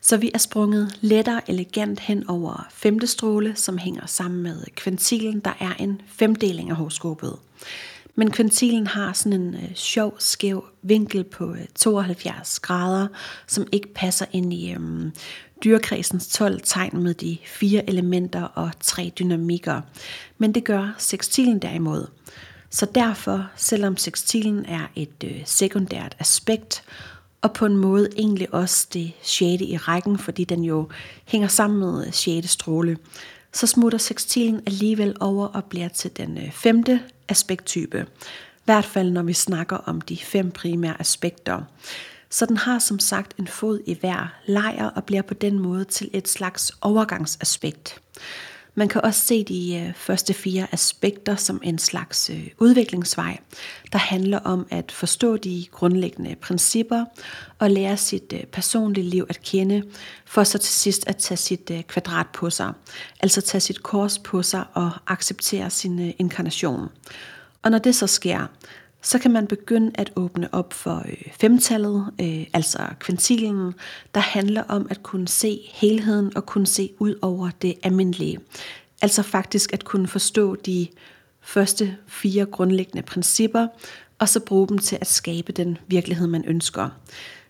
Så 0.00 0.16
vi 0.16 0.30
er 0.34 0.38
sprunget 0.38 0.98
lettere 1.00 1.50
elegant 1.50 2.00
hen 2.00 2.28
over 2.28 2.66
femte 2.70 3.06
stråle, 3.06 3.56
som 3.56 3.78
hænger 3.78 4.06
sammen 4.06 4.42
med 4.42 4.64
kvintilen, 4.74 5.40
der 5.40 5.52
er 5.60 5.74
en 5.78 6.00
femdeling 6.06 6.70
af 6.70 6.76
horoskopet. 6.76 7.36
Men 8.14 8.30
kvintilen 8.30 8.86
har 8.86 9.12
sådan 9.12 9.40
en 9.40 9.54
øh, 9.54 9.74
sjov, 9.74 10.14
skæv 10.18 10.64
vinkel 10.82 11.24
på 11.24 11.52
øh, 11.52 11.66
72 11.74 12.60
grader, 12.60 13.08
som 13.46 13.66
ikke 13.72 13.94
passer 13.94 14.26
ind 14.32 14.52
i 14.52 14.72
øh, 14.72 15.10
dyrekredsens 15.64 16.28
12 16.28 16.60
tegn 16.64 17.02
med 17.02 17.14
de 17.14 17.38
fire 17.44 17.90
elementer 17.90 18.42
og 18.42 18.70
tre 18.80 19.12
dynamikker. 19.18 19.80
Men 20.38 20.54
det 20.54 20.64
gør 20.64 20.94
sekstilen 20.98 21.58
derimod. 21.58 22.06
Så 22.70 22.86
derfor, 22.94 23.50
selvom 23.56 23.96
sekstilen 23.96 24.66
er 24.66 24.86
et 24.96 25.24
øh, 25.24 25.42
sekundært 25.44 26.16
aspekt, 26.18 26.84
og 27.42 27.52
på 27.52 27.66
en 27.66 27.76
måde 27.76 28.08
egentlig 28.16 28.54
også 28.54 28.86
det 28.92 29.12
sjette 29.22 29.64
i 29.64 29.76
rækken, 29.76 30.18
fordi 30.18 30.44
den 30.44 30.64
jo 30.64 30.88
hænger 31.24 31.48
sammen 31.48 31.80
med 31.80 32.06
øh, 32.06 32.12
sjette 32.12 32.48
stråle, 32.48 32.98
så 33.52 33.66
smutter 33.66 33.98
sekstilen 33.98 34.60
alligevel 34.66 35.16
over 35.20 35.46
og 35.46 35.64
bliver 35.64 35.88
til 35.88 36.16
den 36.16 36.38
øh, 36.38 36.50
femte 36.50 37.00
aspekttype. 37.28 38.06
I 38.56 38.64
hvert 38.64 38.84
fald 38.84 39.10
når 39.10 39.22
vi 39.22 39.32
snakker 39.32 39.76
om 39.76 40.00
de 40.00 40.16
fem 40.16 40.50
primære 40.50 41.00
aspekter. 41.00 41.62
Så 42.30 42.46
den 42.46 42.56
har 42.56 42.78
som 42.78 42.98
sagt 42.98 43.38
en 43.38 43.48
fod 43.48 43.80
i 43.86 43.96
hver 44.00 44.34
lejr 44.46 44.86
og 44.86 45.04
bliver 45.04 45.22
på 45.22 45.34
den 45.34 45.58
måde 45.58 45.84
til 45.84 46.10
et 46.12 46.28
slags 46.28 46.72
overgangsaspekt. 46.80 48.00
Man 48.74 48.88
kan 48.88 49.00
også 49.04 49.20
se 49.20 49.44
de 49.44 49.76
øh, 49.76 49.94
første 49.94 50.34
fire 50.34 50.66
aspekter 50.72 51.36
som 51.36 51.60
en 51.64 51.78
slags 51.78 52.30
øh, 52.30 52.48
udviklingsvej, 52.58 53.38
der 53.92 53.98
handler 53.98 54.38
om 54.38 54.66
at 54.70 54.92
forstå 54.92 55.36
de 55.36 55.66
grundlæggende 55.72 56.36
principper 56.36 57.04
og 57.58 57.70
lære 57.70 57.96
sit 57.96 58.32
øh, 58.32 58.44
personlige 58.44 59.10
liv 59.10 59.26
at 59.28 59.42
kende, 59.42 59.82
for 60.24 60.44
så 60.44 60.58
til 60.58 60.74
sidst 60.74 61.08
at 61.08 61.16
tage 61.16 61.38
sit 61.38 61.70
kvadrat 61.88 62.26
på 62.34 62.50
sig, 62.50 62.72
altså 63.20 63.40
tage 63.40 63.60
sit 63.60 63.82
kors 63.82 64.18
på 64.18 64.42
sig 64.42 64.64
og 64.74 64.90
acceptere 65.06 65.70
sin 65.70 66.14
inkarnation. 66.18 66.88
Og 67.62 67.70
når 67.70 67.78
det 67.78 67.94
så 67.94 68.06
sker, 68.06 68.46
så 69.02 69.18
kan 69.18 69.30
man 69.30 69.46
begynde 69.46 69.90
at 69.94 70.12
åbne 70.16 70.54
op 70.54 70.72
for 70.72 71.04
øh, 71.08 71.32
femtallet, 71.40 72.10
øh, 72.20 72.46
altså 72.52 72.78
kvintilen, 73.00 73.74
der 74.14 74.20
handler 74.20 74.62
om 74.62 74.86
at 74.90 75.02
kunne 75.02 75.28
se 75.28 75.60
helheden 75.72 76.36
og 76.36 76.46
kunne 76.46 76.66
se 76.66 76.90
ud 76.98 77.14
over 77.22 77.50
det 77.62 77.74
almindelige. 77.82 78.38
Altså 79.02 79.22
faktisk 79.22 79.72
at 79.72 79.84
kunne 79.84 80.08
forstå 80.08 80.54
de 80.54 80.86
første 81.40 81.96
fire 82.06 82.46
grundlæggende 82.46 83.02
principper, 83.02 83.66
og 84.18 84.28
så 84.28 84.40
bruge 84.40 84.68
dem 84.68 84.78
til 84.78 84.98
at 85.00 85.06
skabe 85.06 85.52
den 85.52 85.78
virkelighed, 85.86 86.26
man 86.26 86.44
ønsker. 86.44 86.88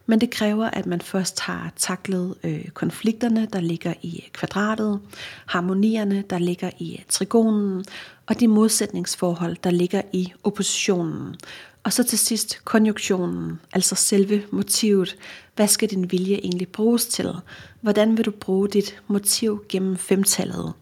Men 0.06 0.20
det 0.20 0.30
kræver, 0.30 0.66
at 0.66 0.86
man 0.86 1.00
først 1.00 1.40
har 1.40 1.72
taklet 1.76 2.34
øh, 2.44 2.68
konflikterne, 2.68 3.48
der 3.52 3.60
ligger 3.60 3.94
i 4.02 4.22
øh, 4.24 4.30
kvadratet, 4.32 5.00
harmonierne, 5.46 6.24
der 6.30 6.38
ligger 6.38 6.70
i 6.78 6.96
øh, 6.98 7.04
trigonen, 7.08 7.84
og 8.26 8.40
de 8.40 8.48
modsætningsforhold, 8.48 9.56
der 9.64 9.70
ligger 9.70 10.02
i 10.12 10.32
oppositionen. 10.44 11.36
Og 11.84 11.92
så 11.92 12.02
til 12.02 12.18
sidst 12.18 12.60
konjunktionen, 12.64 13.60
altså 13.72 13.94
selve 13.94 14.42
motivet. 14.50 15.16
Hvad 15.56 15.68
skal 15.68 15.90
din 15.90 16.12
vilje 16.12 16.34
egentlig 16.34 16.68
bruges 16.68 17.06
til? 17.06 17.32
Hvordan 17.80 18.16
vil 18.16 18.24
du 18.24 18.30
bruge 18.30 18.68
dit 18.68 19.02
motiv 19.06 19.64
gennem 19.68 19.96
femtallet? 19.96 20.72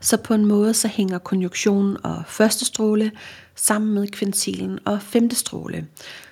Så 0.00 0.16
på 0.16 0.34
en 0.34 0.44
måde 0.46 0.74
så 0.74 0.88
hænger 0.88 1.18
konjunktionen 1.18 1.96
og 2.04 2.22
første 2.26 2.64
stråle 2.64 3.12
sammen 3.54 3.94
med 3.94 4.08
kvintilen 4.08 4.78
og 4.84 5.02
femte 5.02 5.36
stråle. 5.36 5.86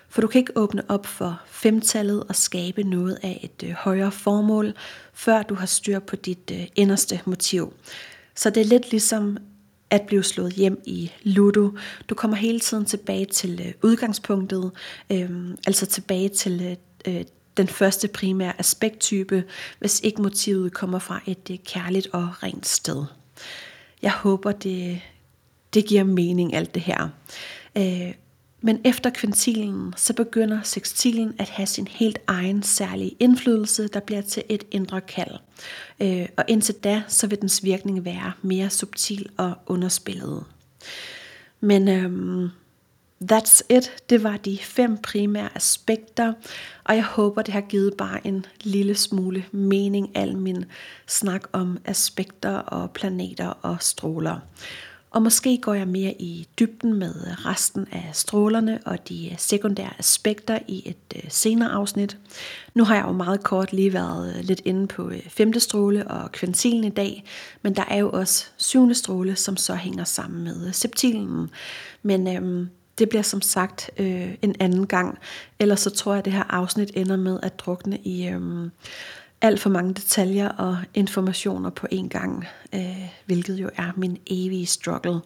For 0.09 0.21
du 0.21 0.27
kan 0.27 0.39
ikke 0.39 0.57
åbne 0.57 0.83
op 0.89 1.07
for 1.07 1.41
femtallet 1.47 2.25
og 2.25 2.37
skabe 2.37 2.83
noget 2.83 3.19
af 3.23 3.41
et 3.43 3.69
øh, 3.69 3.73
højere 3.73 4.13
formål, 4.13 4.75
før 5.15 5.43
du 5.43 5.55
har 5.55 5.67
styr 5.67 5.99
på 5.99 6.17
dit 6.17 6.51
øh, 6.53 6.67
inderste 6.77 7.21
motiv. 7.25 7.73
Så 8.35 8.51
det 8.51 8.61
er 8.61 8.65
lidt 8.65 8.91
ligesom 8.91 9.39
at 9.91 10.03
blive 10.03 10.25
slået 10.25 10.53
hjem 10.53 10.83
i 10.85 11.13
Ludo. 11.23 11.71
Du 12.09 12.15
kommer 12.15 12.37
hele 12.37 12.61
tiden 12.61 12.85
tilbage 12.85 13.25
til 13.25 13.61
øh, 13.67 13.73
udgangspunktet, 13.83 14.71
øh, 15.13 15.31
altså 15.67 15.87
tilbage 15.87 16.29
til 16.29 16.79
øh, 17.07 17.15
øh, 17.15 17.25
den 17.57 17.69
første 17.69 18.09
primære 18.09 18.53
aspekttype, 18.59 19.45
hvis 19.79 20.01
ikke 20.01 20.23
motivet 20.23 20.73
kommer 20.73 20.99
fra 20.99 21.21
et 21.27 21.51
øh, 21.51 21.57
kærligt 21.59 22.09
og 22.13 22.43
rent 22.43 22.67
sted. 22.67 23.05
Jeg 24.03 24.13
håber, 24.13 24.53
det, 24.53 25.01
det 25.75 25.87
giver 25.87 26.05
mening 26.05 26.55
alt 26.55 26.75
det 26.75 26.83
her. 26.83 27.09
Øh, 27.79 28.15
men 28.61 28.81
efter 28.85 29.11
kvintilen, 29.11 29.95
så 29.97 30.13
begynder 30.13 30.63
sextilen 30.63 31.35
at 31.39 31.49
have 31.49 31.67
sin 31.67 31.89
helt 31.89 32.19
egen 32.27 32.63
særlige 32.63 33.17
indflydelse, 33.21 33.89
der 33.89 34.01
bliver 34.01 34.23
til 34.23 34.43
et 34.49 34.65
indre 34.71 35.01
kald. 35.01 35.35
Øh, 36.01 36.29
og 36.37 36.45
indtil 36.49 36.75
da, 36.75 37.03
så 37.09 37.27
vil 37.27 37.41
dens 37.41 37.65
virkning 37.65 38.05
være 38.05 38.33
mere 38.43 38.71
subtil 38.71 39.29
og 39.37 39.55
underspillet. 39.67 40.45
Men 41.61 41.89
øhm, 41.89 42.49
that's 43.33 43.61
it. 43.71 43.93
Det 44.11 44.23
var 44.23 44.37
de 44.37 44.59
fem 44.59 44.99
primære 44.99 45.49
aspekter, 45.55 46.33
og 46.85 46.95
jeg 46.95 47.05
håber, 47.05 47.43
det 47.43 47.55
har 47.55 47.61
givet 47.61 47.95
bare 47.99 48.27
en 48.27 48.47
lille 48.63 48.95
smule 48.95 49.45
mening, 49.53 50.17
al 50.17 50.37
min 50.37 50.65
snak 51.07 51.43
om 51.53 51.79
aspekter 51.85 52.57
og 52.57 52.91
planeter 52.91 53.49
og 53.49 53.77
stråler. 53.81 54.41
Og 55.17 55.23
måske 55.23 55.59
går 55.59 55.75
jeg 55.75 55.89
mere 55.89 56.13
i 56.13 56.49
dybden 56.59 56.95
med 56.95 57.15
resten 57.47 57.87
af 57.93 58.11
strålerne 58.13 58.79
og 58.85 59.09
de 59.09 59.35
sekundære 59.39 59.93
aspekter 59.99 60.59
i 60.69 60.83
et 60.89 61.17
øh, 61.17 61.23
senere 61.29 61.71
afsnit. 61.71 62.19
Nu 62.75 62.85
har 62.85 62.95
jeg 62.95 63.05
jo 63.07 63.13
meget 63.13 63.43
kort 63.43 63.73
lige 63.73 63.93
været 63.93 64.37
øh, 64.37 64.45
lidt 64.45 64.63
inde 64.65 64.87
på 64.87 65.11
øh, 65.11 65.23
femte 65.29 65.61
stråle 65.61 66.09
og 66.09 66.33
kvintilen 66.33 66.85
i 66.85 66.91
dag, 66.91 67.25
men 67.63 67.77
der 67.77 67.85
er 67.89 67.97
jo 67.97 68.11
også 68.11 68.47
syvende 68.57 68.95
stråle, 68.95 69.37
som 69.37 69.57
så 69.57 69.75
hænger 69.75 70.05
sammen 70.05 70.45
med 70.45 70.73
septilen. 70.73 71.51
Men 72.03 72.37
øhm, 72.37 72.69
det 72.99 73.09
bliver 73.09 73.23
som 73.23 73.43
sagt 73.43 73.91
øh, 73.99 74.35
en 74.43 74.55
anden 74.61 74.87
gang, 74.87 75.19
ellers 75.59 75.81
så 75.81 75.91
tror 75.91 76.13
jeg, 76.13 76.19
at 76.19 76.25
det 76.25 76.33
her 76.33 76.45
afsnit 76.55 76.91
ender 76.95 77.17
med 77.17 77.39
at 77.43 77.59
drukne 77.59 77.99
i... 77.99 78.29
Øhm, 78.29 78.71
alt 79.41 79.61
for 79.61 79.71
mange 79.71 79.95
detaljer 79.95 80.49
og 80.49 80.79
informationer 80.95 81.71
på 81.71 81.87
en 81.91 82.09
gang, 82.09 82.45
øh, 82.75 83.09
hvilket 83.27 83.55
jo 83.55 83.71
er 83.77 83.93
min 83.97 84.19
evige 84.27 84.67
struggle. 84.67 85.21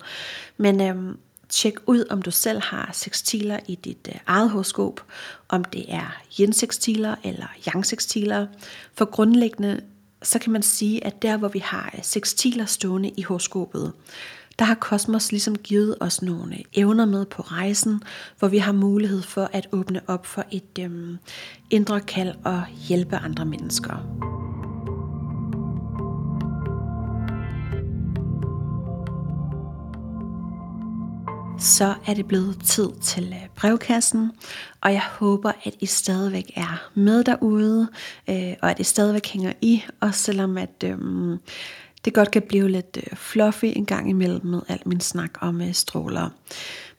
Men 0.56 0.80
øh, 0.80 1.14
tjek 1.48 1.74
ud, 1.86 2.04
om 2.10 2.22
du 2.22 2.30
selv 2.30 2.60
har 2.62 2.90
sekstiler 2.92 3.58
i 3.68 3.74
dit 3.74 4.08
øh, 4.08 4.20
eget 4.26 4.50
horoskop, 4.50 5.00
om 5.48 5.64
det 5.64 5.84
er 5.88 6.22
yin-sekstiler 6.40 7.14
eller 7.24 7.46
yang-sekstiler. 7.66 8.46
For 8.94 9.04
grundlæggende, 9.04 9.80
så 10.22 10.38
kan 10.38 10.52
man 10.52 10.62
sige, 10.62 11.06
at 11.06 11.22
der 11.22 11.36
hvor 11.36 11.48
vi 11.48 11.58
har 11.58 11.90
øh, 11.94 12.04
sekstiler 12.04 12.64
stående 12.64 13.08
i 13.16 13.22
horoskopet, 13.22 13.92
der 14.60 14.66
har 14.66 14.74
kosmos 14.74 15.32
ligesom 15.32 15.56
givet 15.56 15.96
os 16.00 16.22
nogle 16.22 16.56
evner 16.72 17.04
med 17.04 17.26
på 17.26 17.42
rejsen, 17.42 18.02
hvor 18.38 18.48
vi 18.48 18.58
har 18.58 18.72
mulighed 18.72 19.22
for 19.22 19.50
at 19.52 19.68
åbne 19.72 20.00
op 20.06 20.26
for 20.26 20.44
et 20.50 20.78
øhm, 20.80 21.18
indre 21.70 22.00
kald 22.00 22.34
og 22.44 22.62
hjælpe 22.88 23.16
andre 23.16 23.44
mennesker. 23.44 24.06
så 31.60 31.94
er 32.06 32.14
det 32.14 32.26
blevet 32.26 32.62
tid 32.64 32.88
til 33.02 33.34
øh, 33.42 33.48
brevkassen, 33.56 34.32
og 34.80 34.92
jeg 34.92 35.02
håber, 35.02 35.52
at 35.64 35.74
I 35.80 35.86
stadigvæk 35.86 36.52
er 36.56 36.90
med 36.94 37.24
derude, 37.24 37.88
øh, 38.30 38.52
og 38.62 38.70
at 38.70 38.80
I 38.80 38.84
stadigvæk 38.84 39.26
hænger 39.26 39.52
i, 39.60 39.82
også 40.00 40.20
selvom 40.20 40.58
at 40.58 40.84
øhm, 40.84 41.38
det 42.04 42.14
godt 42.14 42.30
kan 42.30 42.42
blive 42.42 42.68
lidt 42.68 42.96
øh, 42.96 43.16
fluffy 43.16 43.64
en 43.64 43.86
gang 43.86 44.10
imellem 44.10 44.46
med 44.46 44.60
al 44.68 44.82
min 44.86 45.00
snak 45.00 45.30
om 45.40 45.60
øh, 45.60 45.74
stråler. 45.74 46.30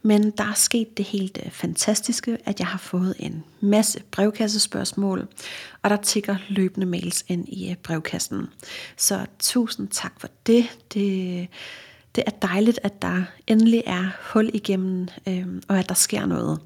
Men 0.04 0.32
der 0.32 0.44
er 0.44 0.54
sket 0.54 0.98
det 0.98 1.06
helt 1.06 1.40
øh, 1.46 1.52
fantastiske, 1.52 2.38
at 2.46 2.60
jeg 2.60 2.68
har 2.68 2.78
fået 2.78 3.16
en 3.20 3.44
masse 3.60 4.04
brevkassespørgsmål, 4.12 5.28
og 5.82 5.90
der 5.90 5.96
tigger 5.96 6.38
løbende 6.50 6.86
mails 6.86 7.26
ind 7.28 7.50
i 7.50 7.76
brevkassen. 7.84 8.48
Så 8.98 9.26
tusind 9.40 9.88
tak 9.88 10.14
for 10.20 10.28
det. 10.48 10.66
Det, 10.94 11.48
det 12.16 12.24
er 12.28 12.32
dejligt, 12.32 12.80
at 12.84 13.02
der 13.02 13.24
endelig 13.48 13.84
er 13.86 14.10
hul 14.34 14.50
igennem, 14.54 15.08
øh, 15.28 15.48
og 15.68 15.80
at 15.80 15.90
der 15.90 15.96
sker 15.96 16.26
noget. 16.26 16.60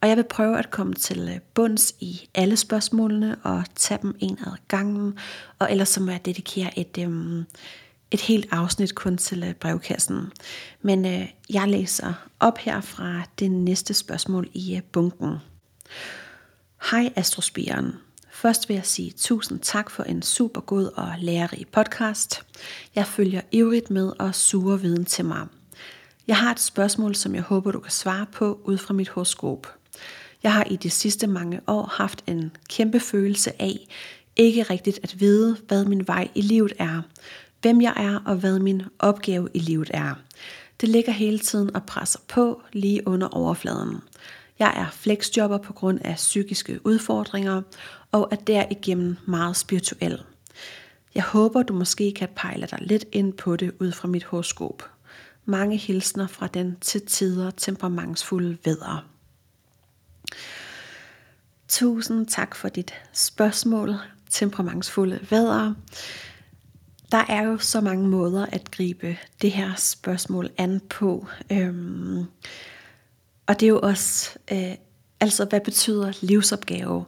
Og 0.00 0.08
jeg 0.08 0.16
vil 0.16 0.24
prøve 0.24 0.58
at 0.58 0.70
komme 0.70 0.94
til 0.94 1.28
øh, 1.28 1.40
bunds 1.54 1.94
i 2.00 2.28
alle 2.34 2.56
spørgsmålene 2.56 3.36
og 3.42 3.64
tage 3.74 3.98
dem 4.02 4.16
en 4.18 4.38
ad 4.46 4.52
gangen. 4.68 5.18
Og 5.58 5.70
ellers 5.70 5.88
så 5.88 6.02
må 6.02 6.10
jeg 6.10 6.24
dedikere 6.24 6.78
et, 6.78 6.98
øhm, 6.98 7.44
et 8.10 8.20
helt 8.20 8.48
afsnit 8.50 8.94
kun 8.94 9.16
til 9.16 9.42
øh, 9.42 9.54
brevkassen. 9.54 10.32
Men 10.82 11.06
øh, 11.06 11.28
jeg 11.50 11.68
læser 11.68 12.12
op 12.40 12.58
her 12.58 12.80
fra 12.80 13.22
det 13.38 13.50
næste 13.50 13.94
spørgsmål 13.94 14.48
i 14.52 14.76
øh, 14.76 14.82
bunken. 14.82 15.36
Hej 16.90 17.12
Astrospiren. 17.16 17.92
Først 18.32 18.68
vil 18.68 18.74
jeg 18.74 18.86
sige 18.86 19.12
tusind 19.16 19.60
tak 19.60 19.90
for 19.90 20.02
en 20.02 20.22
super 20.22 20.60
god 20.60 20.84
og 20.96 21.14
lærerig 21.18 21.66
podcast. 21.72 22.42
Jeg 22.94 23.06
følger 23.06 23.40
ivrigt 23.52 23.90
med 23.90 24.12
og 24.18 24.34
suger 24.34 24.76
viden 24.76 25.04
til 25.04 25.24
mig. 25.24 25.46
Jeg 26.26 26.36
har 26.36 26.50
et 26.50 26.60
spørgsmål, 26.60 27.14
som 27.14 27.34
jeg 27.34 27.42
håber, 27.42 27.70
du 27.70 27.80
kan 27.80 27.92
svare 27.92 28.26
på 28.32 28.60
ud 28.64 28.78
fra 28.78 28.94
mit 28.94 29.08
horoskop. 29.08 29.79
Jeg 30.42 30.52
har 30.52 30.64
i 30.64 30.76
de 30.76 30.90
sidste 30.90 31.26
mange 31.26 31.60
år 31.66 31.92
haft 31.92 32.24
en 32.26 32.50
kæmpe 32.68 33.00
følelse 33.00 33.62
af 33.62 33.86
ikke 34.36 34.62
rigtigt 34.62 35.00
at 35.02 35.20
vide, 35.20 35.56
hvad 35.68 35.84
min 35.84 36.06
vej 36.06 36.28
i 36.34 36.40
livet 36.40 36.72
er, 36.78 37.02
hvem 37.62 37.80
jeg 37.80 37.92
er 37.96 38.20
og 38.26 38.36
hvad 38.36 38.58
min 38.58 38.82
opgave 38.98 39.48
i 39.54 39.58
livet 39.58 39.90
er. 39.94 40.14
Det 40.80 40.88
ligger 40.88 41.12
hele 41.12 41.38
tiden 41.38 41.76
og 41.76 41.82
presser 41.82 42.18
på 42.28 42.62
lige 42.72 43.08
under 43.08 43.28
overfladen. 43.28 43.96
Jeg 44.58 44.72
er 44.76 44.86
flexjobber 44.92 45.58
på 45.58 45.72
grund 45.72 45.98
af 46.04 46.14
psykiske 46.14 46.86
udfordringer 46.86 47.62
og 48.12 48.28
er 48.30 48.36
derigennem 48.36 49.16
meget 49.26 49.56
spirituel. 49.56 50.22
Jeg 51.14 51.22
håber, 51.22 51.62
du 51.62 51.74
måske 51.74 52.12
kan 52.12 52.28
pejle 52.36 52.66
dig 52.70 52.78
lidt 52.80 53.04
ind 53.12 53.32
på 53.32 53.56
det 53.56 53.72
ud 53.80 53.92
fra 53.92 54.08
mit 54.08 54.24
horoskop. 54.24 54.90
Mange 55.44 55.76
hilsner 55.76 56.26
fra 56.26 56.46
den 56.46 56.76
til 56.80 57.06
tider 57.06 57.50
temperamentsfulde 57.50 58.58
vædder. 58.64 59.09
Tusind 61.70 62.26
tak 62.26 62.54
for 62.54 62.68
dit 62.68 62.94
spørgsmål, 63.12 63.94
temperamentsfulde 64.30 65.20
vædder. 65.30 65.74
Der 67.12 67.24
er 67.28 67.42
jo 67.42 67.58
så 67.58 67.80
mange 67.80 68.08
måder 68.08 68.46
at 68.46 68.70
gribe 68.70 69.16
det 69.42 69.52
her 69.52 69.74
spørgsmål 69.76 70.50
an 70.58 70.80
på. 70.80 71.26
Øhm, 71.52 72.24
og 73.46 73.60
det 73.60 73.62
er 73.62 73.68
jo 73.68 73.80
også, 73.82 74.30
øh, 74.52 74.74
altså 75.20 75.44
hvad 75.44 75.60
betyder 75.60 76.12
livsopgave? 76.20 77.04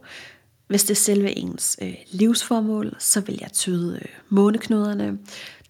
Hvis 0.67 0.85
det 0.85 0.91
er 0.91 1.01
selve 1.01 1.39
ens 1.39 1.79
øh, 1.83 1.95
livsformål, 2.11 2.97
så 2.99 3.21
vil 3.21 3.39
jeg 3.41 3.53
tyde 3.53 3.99
øh, 4.03 4.09
måneknuderne, 4.29 5.19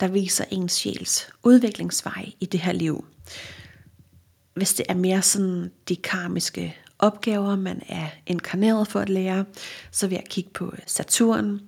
der 0.01 0.09
viser 0.09 0.45
ens 0.51 0.73
sjæls 0.73 1.29
udviklingsvej 1.43 2.33
i 2.41 2.47
det 2.47 2.61
her 2.61 2.73
liv. 2.73 3.05
Hvis 4.55 4.75
det 4.75 4.87
er 4.89 4.95
mere 4.95 5.23
sådan 5.23 5.71
de 5.89 5.97
karmiske 5.97 6.77
opgaver, 7.03 7.57
man 7.57 7.83
er 7.89 8.07
inkarneret 8.27 8.89
for 8.89 9.01
at 9.01 9.09
lære, 9.09 9.45
så 9.91 10.07
vil 10.07 10.15
jeg 10.15 10.25
kigge 10.31 10.51
på 10.51 10.67
øh, 10.67 10.79
Saturn. 10.87 11.61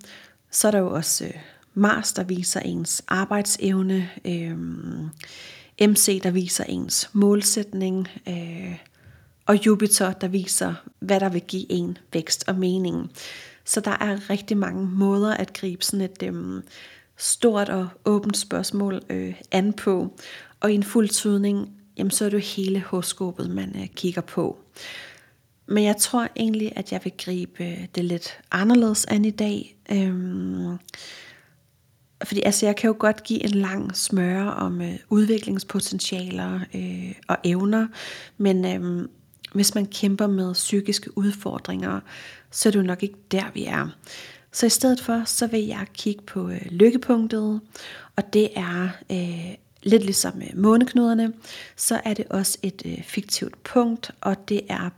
Så 0.50 0.66
er 0.66 0.70
der 0.70 0.78
jo 0.78 0.90
også 0.90 1.24
øh, 1.24 1.32
Mars, 1.74 2.12
der 2.12 2.24
viser 2.24 2.60
ens 2.60 3.04
arbejdsevne, 3.08 4.10
øh, 4.24 4.58
MC, 5.88 6.22
der 6.22 6.30
viser 6.30 6.64
ens 6.64 7.10
målsætning, 7.12 8.08
øh, 8.28 8.78
og 9.46 9.66
Jupiter, 9.66 10.12
der 10.12 10.28
viser, 10.28 10.74
hvad 10.98 11.20
der 11.20 11.28
vil 11.28 11.42
give 11.42 11.72
en 11.72 11.98
vækst 12.12 12.44
og 12.48 12.54
mening. 12.54 13.10
Så 13.64 13.80
der 13.80 13.96
er 14.00 14.30
rigtig 14.30 14.56
mange 14.56 14.86
måder 14.86 15.34
at 15.34 15.52
gribe 15.52 15.84
sådan 15.84 16.00
et 16.00 16.22
øh, 16.22 16.62
stort 17.16 17.68
og 17.68 17.88
åbent 18.04 18.36
spørgsmål 18.36 19.02
øh, 19.10 19.34
an 19.50 19.72
på. 19.72 20.18
Og 20.60 20.72
i 20.72 20.74
en 20.74 20.82
fuld 20.82 21.08
tydning, 21.08 21.70
jamen, 21.96 22.10
så 22.10 22.24
er 22.24 22.28
det 22.28 22.36
jo 22.36 22.42
hele 22.56 22.80
horoskopet, 22.80 23.50
man 23.50 23.72
øh, 23.76 23.86
kigger 23.86 24.20
på. 24.20 24.58
Men 25.66 25.84
jeg 25.84 25.96
tror 25.96 26.28
egentlig, 26.36 26.72
at 26.76 26.92
jeg 26.92 27.00
vil 27.04 27.12
gribe 27.18 27.64
øh, 27.64 27.86
det 27.94 28.04
lidt 28.04 28.38
anderledes 28.50 29.04
an 29.04 29.24
i 29.24 29.30
dag. 29.30 29.76
Øhm, 29.92 30.78
fordi 32.24 32.42
altså, 32.42 32.66
jeg 32.66 32.76
kan 32.76 32.88
jo 32.88 32.96
godt 32.98 33.22
give 33.22 33.44
en 33.44 33.50
lang 33.50 33.96
smøre 33.96 34.54
om 34.54 34.80
øh, 34.80 34.94
udviklingspotentialer 35.08 36.60
øh, 36.74 37.14
og 37.28 37.36
evner, 37.44 37.86
men 38.38 38.64
øh, 38.64 39.08
hvis 39.54 39.74
man 39.74 39.86
kæmper 39.86 40.26
med 40.26 40.52
psykiske 40.52 41.18
udfordringer, 41.18 42.00
så 42.50 42.68
er 42.68 42.70
det 42.70 42.78
jo 42.78 42.84
nok 42.84 43.02
ikke 43.02 43.18
der, 43.30 43.44
vi 43.54 43.64
er. 43.64 43.88
Så 44.52 44.66
i 44.66 44.70
stedet 44.70 45.00
for, 45.00 45.22
så 45.24 45.46
vil 45.46 45.66
jeg 45.66 45.86
kigge 45.94 46.22
på 46.22 46.48
øh, 46.48 46.66
lykkepunktet, 46.70 47.60
og 48.16 48.32
det 48.32 48.48
er 48.56 48.88
øh, 49.10 49.54
lidt 49.82 50.04
ligesom 50.04 50.42
øh, 50.42 50.58
måneknuderne, 50.58 51.32
så 51.76 52.00
er 52.04 52.14
det 52.14 52.24
også 52.30 52.58
et 52.62 52.82
øh, 52.86 53.02
fiktivt 53.02 53.62
punkt, 53.62 54.10
og 54.20 54.48
det 54.48 54.60
er 54.68 54.90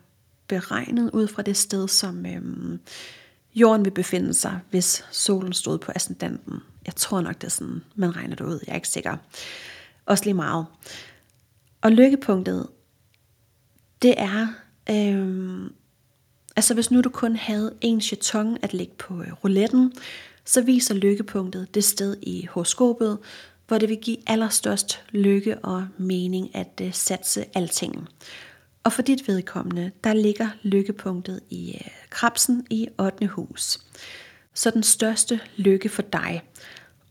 beregnet 0.48 1.10
ud 1.10 1.28
fra 1.28 1.42
det 1.42 1.56
sted, 1.56 1.88
som 1.88 2.26
øh, 2.26 2.78
jorden 3.54 3.84
vil 3.84 3.90
befinde 3.90 4.34
sig, 4.34 4.60
hvis 4.70 5.04
solen 5.10 5.52
stod 5.52 5.78
på 5.78 5.92
ascendanten. 5.94 6.60
Jeg 6.86 6.96
tror 6.96 7.20
nok, 7.20 7.34
det 7.34 7.44
er 7.44 7.50
sådan, 7.50 7.84
man 7.94 8.16
regner 8.16 8.36
det 8.36 8.44
ud. 8.44 8.60
Jeg 8.66 8.72
er 8.72 8.76
ikke 8.76 8.88
sikker. 8.88 9.16
Også 10.06 10.24
lige 10.24 10.34
meget. 10.34 10.66
Og 11.80 11.92
lykkepunktet, 11.92 12.66
det 14.02 14.14
er, 14.16 14.46
øh, 14.90 15.70
altså 16.56 16.74
hvis 16.74 16.90
nu 16.90 17.00
du 17.00 17.08
kun 17.08 17.36
havde 17.36 17.74
en 17.80 18.02
jeton 18.12 18.58
at 18.62 18.74
lægge 18.74 18.94
på 18.98 19.22
øh, 19.22 19.32
rouletten, 19.32 19.92
så 20.44 20.62
viser 20.62 20.94
lykkepunktet 20.94 21.74
det 21.74 21.84
sted 21.84 22.16
i 22.22 22.46
horoskopet, 22.50 23.18
hvor 23.66 23.78
det 23.78 23.88
vil 23.88 23.98
give 23.98 24.16
allerstørst 24.26 25.02
lykke 25.10 25.58
og 25.58 25.88
mening 25.98 26.56
at 26.56 26.80
øh, 26.82 26.92
satse 26.92 27.44
alting. 27.54 28.08
Og 28.86 28.92
for 28.92 29.02
dit 29.02 29.28
vedkommende, 29.28 29.90
der 30.04 30.12
ligger 30.12 30.48
lykkepunktet 30.62 31.40
i 31.50 31.74
øh, 31.74 31.90
krabsen 32.10 32.66
i 32.70 32.88
8. 32.98 33.26
hus. 33.26 33.78
Så 34.54 34.70
den 34.70 34.82
største 34.82 35.40
lykke 35.56 35.88
for 35.88 36.02
dig 36.02 36.42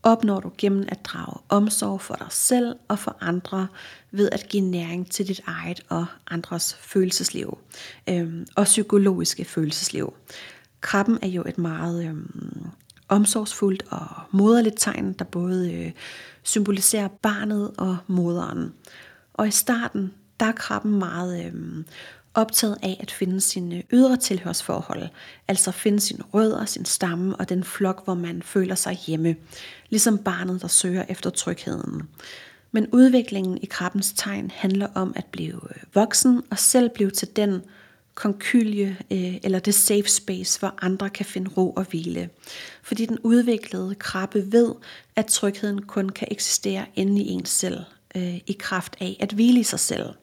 opnår 0.02 0.40
du 0.40 0.52
gennem 0.58 0.84
at 0.88 1.04
drage 1.04 1.38
omsorg 1.48 2.00
for 2.00 2.14
dig 2.14 2.26
selv 2.30 2.76
og 2.88 2.98
for 2.98 3.16
andre 3.20 3.68
ved 4.10 4.28
at 4.32 4.46
give 4.48 4.62
næring 4.62 5.10
til 5.10 5.28
dit 5.28 5.40
eget 5.46 5.80
og 5.88 6.06
andres 6.30 6.74
følelsesliv 6.74 7.58
øhm, 8.08 8.46
og 8.54 8.64
psykologiske 8.64 9.44
følelsesliv. 9.44 10.14
Krabben 10.80 11.18
er 11.22 11.28
jo 11.28 11.44
et 11.48 11.58
meget 11.58 12.04
øhm, 12.04 12.66
omsorgsfuldt 13.08 13.84
og 13.90 14.06
moderligt 14.30 14.76
tegn, 14.78 15.12
der 15.12 15.24
både 15.24 15.74
øh, 15.74 15.92
symboliserer 16.42 17.08
barnet 17.08 17.70
og 17.78 17.96
moderen. 18.06 18.72
Og 19.34 19.48
i 19.48 19.50
starten, 19.50 20.12
der 20.40 20.46
er 20.46 20.52
krabben 20.52 20.98
meget 20.98 21.44
øh, 21.44 21.84
optaget 22.34 22.76
af 22.82 22.96
at 23.00 23.10
finde 23.10 23.40
sine 23.40 23.76
øh, 23.76 23.82
ydre 23.92 24.16
tilhørsforhold, 24.16 25.08
altså 25.48 25.72
finde 25.72 26.00
sin 26.00 26.22
rødder, 26.34 26.64
sin 26.64 26.84
stamme 26.84 27.36
og 27.36 27.48
den 27.48 27.64
flok, 27.64 28.04
hvor 28.04 28.14
man 28.14 28.42
føler 28.42 28.74
sig 28.74 28.94
hjemme, 29.06 29.36
ligesom 29.90 30.18
barnet, 30.18 30.62
der 30.62 30.68
søger 30.68 31.04
efter 31.08 31.30
trygheden. 31.30 32.02
Men 32.72 32.86
udviklingen 32.92 33.58
i 33.62 33.66
krabbens 33.66 34.12
tegn 34.16 34.50
handler 34.54 34.88
om 34.94 35.12
at 35.16 35.24
blive 35.24 35.54
øh, 35.54 35.82
voksen 35.94 36.42
og 36.50 36.58
selv 36.58 36.90
blive 36.90 37.10
til 37.10 37.36
den 37.36 37.62
konkylje 38.14 38.96
øh, 39.10 39.36
eller 39.42 39.58
det 39.58 39.74
safe 39.74 40.08
space, 40.08 40.58
hvor 40.58 40.74
andre 40.82 41.10
kan 41.10 41.26
finde 41.26 41.50
ro 41.56 41.70
og 41.70 41.86
hvile. 41.90 42.28
Fordi 42.82 43.06
den 43.06 43.18
udviklede 43.18 43.94
krabbe 43.94 44.52
ved, 44.52 44.74
at 45.16 45.26
trygheden 45.26 45.82
kun 45.82 46.08
kan 46.08 46.28
eksistere 46.30 46.86
inde 46.94 47.22
i 47.22 47.28
ens 47.28 47.48
selv, 47.48 47.78
øh, 48.16 48.36
i 48.46 48.56
kraft 48.58 48.96
af 49.00 49.16
at 49.20 49.32
hvile 49.32 49.60
i 49.60 49.62
sig 49.62 49.80
selv. 49.80 50.14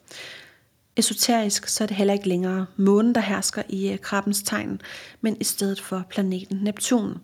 Esoterisk 0.95 1.67
så 1.67 1.83
er 1.83 1.87
det 1.87 1.97
heller 1.97 2.13
ikke 2.13 2.27
længere 2.27 2.65
månen, 2.77 3.15
der 3.15 3.21
hersker 3.21 3.63
i 3.69 3.91
øh, 3.91 3.99
krabbens 3.99 4.43
tegn, 4.43 4.81
men 5.21 5.37
i 5.39 5.43
stedet 5.43 5.81
for 5.81 6.05
planeten 6.09 6.57
Neptun. 6.57 7.17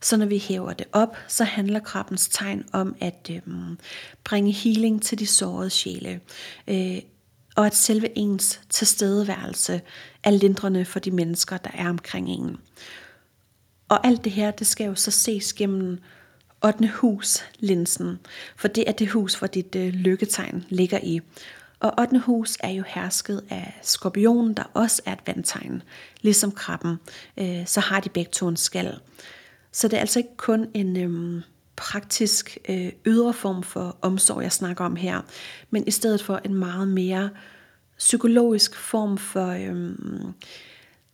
Så 0.00 0.16
når 0.16 0.26
vi 0.26 0.38
hæver 0.38 0.72
det 0.72 0.86
op, 0.92 1.16
så 1.28 1.44
handler 1.44 1.80
krabbens 1.80 2.28
tegn 2.28 2.64
om 2.72 2.96
at 3.00 3.30
øh, 3.30 3.40
bringe 4.24 4.52
healing 4.52 5.02
til 5.02 5.18
de 5.18 5.26
sårede 5.26 5.70
sjæle. 5.70 6.20
Øh, 6.68 6.98
og 7.56 7.66
at 7.66 7.74
selve 7.74 8.18
ens 8.18 8.60
tilstedeværelse 8.70 9.80
er 10.22 10.30
lindrende 10.30 10.84
for 10.84 10.98
de 10.98 11.10
mennesker, 11.10 11.56
der 11.56 11.70
er 11.74 11.88
omkring 11.88 12.28
en. 12.28 12.56
Og 13.88 14.06
alt 14.06 14.24
det 14.24 14.32
her, 14.32 14.50
det 14.50 14.66
skal 14.66 14.86
jo 14.86 14.94
så 14.94 15.10
ses 15.10 15.52
gennem 15.52 15.98
8. 16.64 16.88
hus 16.88 17.44
linsen, 17.58 18.18
for 18.56 18.68
det 18.68 18.84
er 18.88 18.92
det 18.92 19.08
hus, 19.08 19.34
hvor 19.34 19.46
dit 19.46 19.76
øh, 19.76 19.88
lykketegn 19.88 20.64
ligger 20.68 20.98
i. 21.02 21.20
Og 21.80 21.94
8. 22.00 22.18
hus 22.18 22.56
er 22.60 22.70
jo 22.70 22.84
hersket 22.86 23.44
af 23.50 23.78
skorpionen, 23.82 24.54
der 24.54 24.64
også 24.74 25.02
er 25.06 25.12
et 25.12 25.18
vandtegn. 25.26 25.82
Ligesom 26.20 26.52
krabben, 26.52 26.96
øh, 27.36 27.66
så 27.66 27.80
har 27.80 28.00
de 28.00 28.08
begge 28.08 28.30
to 28.30 28.48
en 28.48 28.56
skal. 28.56 28.98
Så 29.72 29.88
det 29.88 29.96
er 29.96 30.00
altså 30.00 30.18
ikke 30.18 30.36
kun 30.36 30.66
en 30.74 30.96
øh, 30.96 31.42
praktisk 31.76 32.58
øh, 32.68 32.92
ydre 33.06 33.32
form 33.32 33.62
for 33.62 33.96
omsorg, 34.02 34.42
jeg 34.42 34.52
snakker 34.52 34.84
om 34.84 34.96
her, 34.96 35.20
men 35.70 35.84
i 35.86 35.90
stedet 35.90 36.22
for 36.22 36.40
en 36.44 36.54
meget 36.54 36.88
mere 36.88 37.30
psykologisk 37.98 38.76
form 38.76 39.18
for 39.18 39.48
øh, 39.48 39.94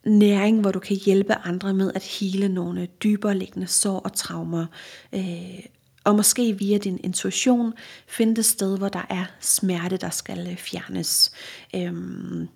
næring, 0.07 0.61
hvor 0.61 0.71
du 0.71 0.79
kan 0.79 0.97
hjælpe 0.97 1.35
andre 1.35 1.75
med 1.75 1.93
at 1.95 2.03
hele 2.03 2.49
nogle 2.49 2.87
dybere 2.87 3.35
liggende 3.39 3.67
sår 3.67 3.99
og 3.99 4.13
traumer. 4.13 4.67
Øh, 5.15 5.61
og 6.05 6.17
måske 6.17 6.59
via 6.59 6.79
din 6.79 7.01
intuition 7.05 7.75
finde 8.07 8.37
det 8.37 8.45
sted, 8.45 8.79
hvor 8.79 8.89
der 8.89 9.07
er 9.11 9.25
smerte, 9.41 9.97
der 9.97 10.11
skal 10.11 10.49
øh, 10.51 10.57
fjernes. 10.57 11.33
Øhm, 11.75 12.49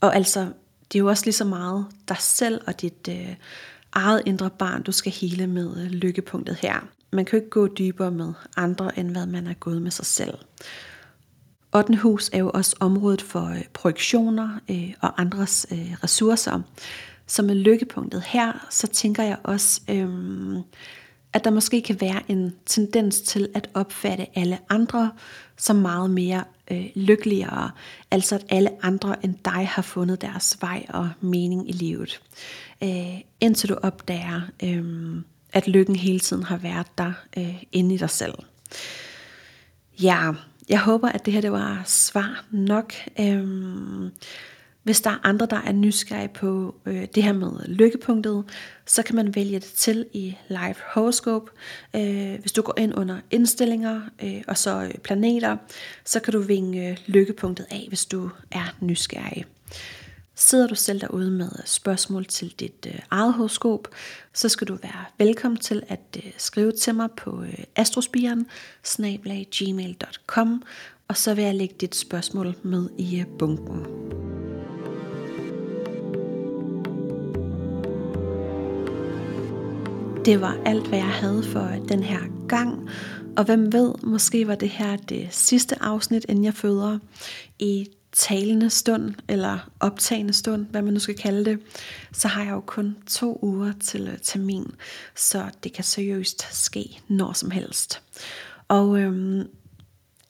og 0.00 0.16
altså, 0.16 0.40
det 0.92 0.98
er 0.98 1.02
jo 1.02 1.08
også 1.08 1.24
lige 1.24 1.34
så 1.34 1.44
meget 1.44 1.86
dig 2.08 2.16
selv 2.20 2.60
og 2.66 2.80
dit 2.80 3.08
øh, 3.08 3.34
eget 3.92 4.22
indre 4.26 4.50
barn, 4.50 4.82
du 4.82 4.92
skal 4.92 5.12
hele 5.12 5.46
med 5.46 5.84
øh, 5.84 5.90
lykkepunktet 5.90 6.56
her. 6.56 6.88
Man 7.12 7.24
kan 7.24 7.38
jo 7.38 7.42
ikke 7.42 7.50
gå 7.50 7.66
dybere 7.66 8.10
med 8.10 8.32
andre, 8.56 8.98
end 8.98 9.10
hvad 9.10 9.26
man 9.26 9.46
er 9.46 9.54
gået 9.54 9.82
med 9.82 9.90
sig 9.90 10.06
selv. 10.06 10.34
8. 11.74 11.96
hus 11.96 12.30
er 12.32 12.38
jo 12.38 12.50
også 12.54 12.76
området 12.80 13.22
for 13.22 13.46
øh, 13.46 13.64
projektioner 13.72 14.60
øh, 14.70 14.94
og 15.00 15.20
andres 15.20 15.66
øh, 15.72 15.92
ressourcer. 16.04 16.60
Så 17.26 17.42
med 17.42 17.54
lykkepunktet 17.54 18.22
her, 18.22 18.66
så 18.70 18.86
tænker 18.86 19.22
jeg 19.22 19.36
også, 19.44 19.80
øhm, 19.90 20.62
at 21.32 21.44
der 21.44 21.50
måske 21.50 21.82
kan 21.82 22.00
være 22.00 22.22
en 22.28 22.54
tendens 22.66 23.20
til 23.20 23.48
at 23.54 23.68
opfatte 23.74 24.38
alle 24.38 24.58
andre 24.68 25.10
som 25.56 25.76
meget 25.76 26.10
mere 26.10 26.44
øh, 26.70 26.86
lykkeligere. 26.94 27.70
Altså 28.10 28.34
at 28.34 28.44
alle 28.48 28.70
andre 28.84 29.24
end 29.24 29.34
dig 29.44 29.68
har 29.68 29.82
fundet 29.82 30.20
deres 30.20 30.58
vej 30.60 30.86
og 30.88 31.10
mening 31.20 31.68
i 31.68 31.72
livet. 31.72 32.20
Øh, 32.82 33.20
indtil 33.40 33.68
du 33.68 33.74
opdager, 33.82 34.40
øh, 34.62 35.16
at 35.52 35.68
lykken 35.68 35.96
hele 35.96 36.20
tiden 36.20 36.42
har 36.42 36.56
været 36.56 36.98
der 36.98 37.12
øh, 37.36 37.62
inde 37.72 37.94
i 37.94 37.98
dig 37.98 38.10
selv. 38.10 38.34
Ja, 40.02 40.32
jeg 40.72 40.80
håber, 40.80 41.08
at 41.08 41.26
det 41.26 41.32
her 41.32 41.40
det 41.40 41.52
var 41.52 41.82
svar 41.86 42.44
nok. 42.50 42.92
Øhm, 43.20 44.10
hvis 44.82 45.00
der 45.00 45.10
er 45.10 45.18
andre, 45.22 45.46
der 45.46 45.56
er 45.56 45.72
nysgerrige 45.72 46.28
på 46.28 46.74
øh, 46.86 47.06
det 47.14 47.22
her 47.22 47.32
med 47.32 47.50
lykkepunktet, 47.66 48.44
så 48.86 49.02
kan 49.02 49.16
man 49.16 49.34
vælge 49.34 49.54
det 49.54 49.72
til 49.76 50.06
i 50.12 50.36
Live 50.48 50.74
Horoscope. 50.94 51.50
Øh, 51.96 52.40
hvis 52.40 52.52
du 52.52 52.62
går 52.62 52.74
ind 52.78 52.94
under 52.98 53.18
indstillinger 53.30 54.00
øh, 54.22 54.42
og 54.48 54.58
så 54.58 54.82
øh, 54.82 54.94
planeter, 54.94 55.56
så 56.04 56.20
kan 56.20 56.32
du 56.32 56.40
vinge 56.40 56.90
øh, 56.90 56.96
lykkepunktet 57.06 57.66
af, 57.70 57.84
hvis 57.88 58.04
du 58.04 58.30
er 58.50 58.76
nysgerrig. 58.80 59.44
Sidder 60.34 60.66
du 60.66 60.74
selv 60.74 61.00
derude 61.00 61.30
med 61.30 61.48
øh, 61.58 61.64
spørgsmål 61.64 62.24
til 62.24 62.54
dit 62.60 62.86
øh, 62.86 62.98
eget 63.10 63.32
horoskop, 63.32 63.88
så 64.32 64.48
skal 64.48 64.68
du 64.68 64.78
være 64.82 65.04
velkommen 65.18 65.60
til 65.60 65.82
at 65.88 66.00
øh, 66.16 66.32
skrive 66.38 66.72
til 66.72 66.94
mig 66.94 67.08
på 67.16 67.42
øh, 67.42 67.64
astrospiren 67.76 68.46
gmail.com 69.50 70.62
og 71.12 71.16
så 71.16 71.34
vil 71.34 71.44
jeg 71.44 71.54
lægge 71.54 71.74
dit 71.80 71.94
spørgsmål 71.94 72.54
med 72.62 72.88
i 72.98 73.20
øh, 73.20 73.26
bunken. 73.38 73.86
Det 80.24 80.40
var 80.40 80.56
alt, 80.64 80.88
hvad 80.88 80.98
jeg 80.98 81.08
havde 81.08 81.42
for 81.42 81.60
øh, 81.60 81.88
den 81.88 82.02
her 82.02 82.20
gang. 82.48 82.88
Og 83.36 83.44
hvem 83.44 83.72
ved, 83.72 83.94
måske 84.02 84.46
var 84.46 84.54
det 84.54 84.68
her 84.68 84.96
det 84.96 85.28
sidste 85.30 85.82
afsnit, 85.82 86.26
inden 86.28 86.44
jeg 86.44 86.54
føder. 86.54 86.98
I 87.58 87.86
talende 88.12 88.70
stund, 88.70 89.14
eller 89.28 89.70
optagende 89.80 90.32
stund, 90.32 90.66
hvad 90.66 90.82
man 90.82 90.94
nu 90.94 91.00
skal 91.00 91.16
kalde 91.16 91.44
det, 91.44 91.58
så 92.12 92.28
har 92.28 92.44
jeg 92.44 92.52
jo 92.52 92.60
kun 92.60 92.96
to 93.06 93.38
uger 93.42 93.72
til 93.80 94.08
øh, 94.08 94.18
termin, 94.18 94.72
så 95.16 95.50
det 95.64 95.72
kan 95.72 95.84
seriøst 95.84 96.54
ske 96.54 97.00
når 97.08 97.32
som 97.32 97.50
helst. 97.50 98.02
Og 98.68 98.98
øhm, 98.98 99.48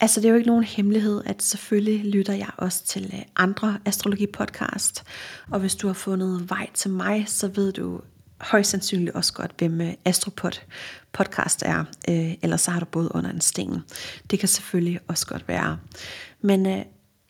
altså 0.00 0.20
det 0.20 0.26
er 0.26 0.30
jo 0.30 0.36
ikke 0.36 0.48
nogen 0.48 0.64
hemmelighed, 0.64 1.22
at 1.26 1.42
selvfølgelig 1.42 2.04
lytter 2.04 2.34
jeg 2.34 2.50
også 2.56 2.84
til 2.84 3.10
øh, 3.14 3.22
andre 3.36 3.78
astrologi-podcast, 3.84 5.02
og 5.50 5.60
hvis 5.60 5.74
du 5.74 5.86
har 5.86 5.94
fundet 5.94 6.50
vej 6.50 6.70
til 6.74 6.90
mig, 6.90 7.24
så 7.28 7.48
ved 7.48 7.72
du 7.72 8.00
højst 8.40 8.70
sandsynligt 8.70 9.16
også 9.16 9.32
godt, 9.32 9.52
hvem 9.58 9.80
øh, 9.80 9.92
Astropod 10.04 10.60
podcast 11.12 11.62
er, 11.66 11.84
øh, 12.08 12.34
eller 12.42 12.56
så 12.56 12.70
har 12.70 12.80
du 12.80 12.86
boet 12.86 13.08
under 13.14 13.30
en 13.30 13.40
sten. 13.40 13.82
Det 14.30 14.38
kan 14.38 14.48
selvfølgelig 14.48 15.00
også 15.08 15.26
godt 15.26 15.48
være. 15.48 15.78
Men 16.40 16.66
øh, 16.66 16.84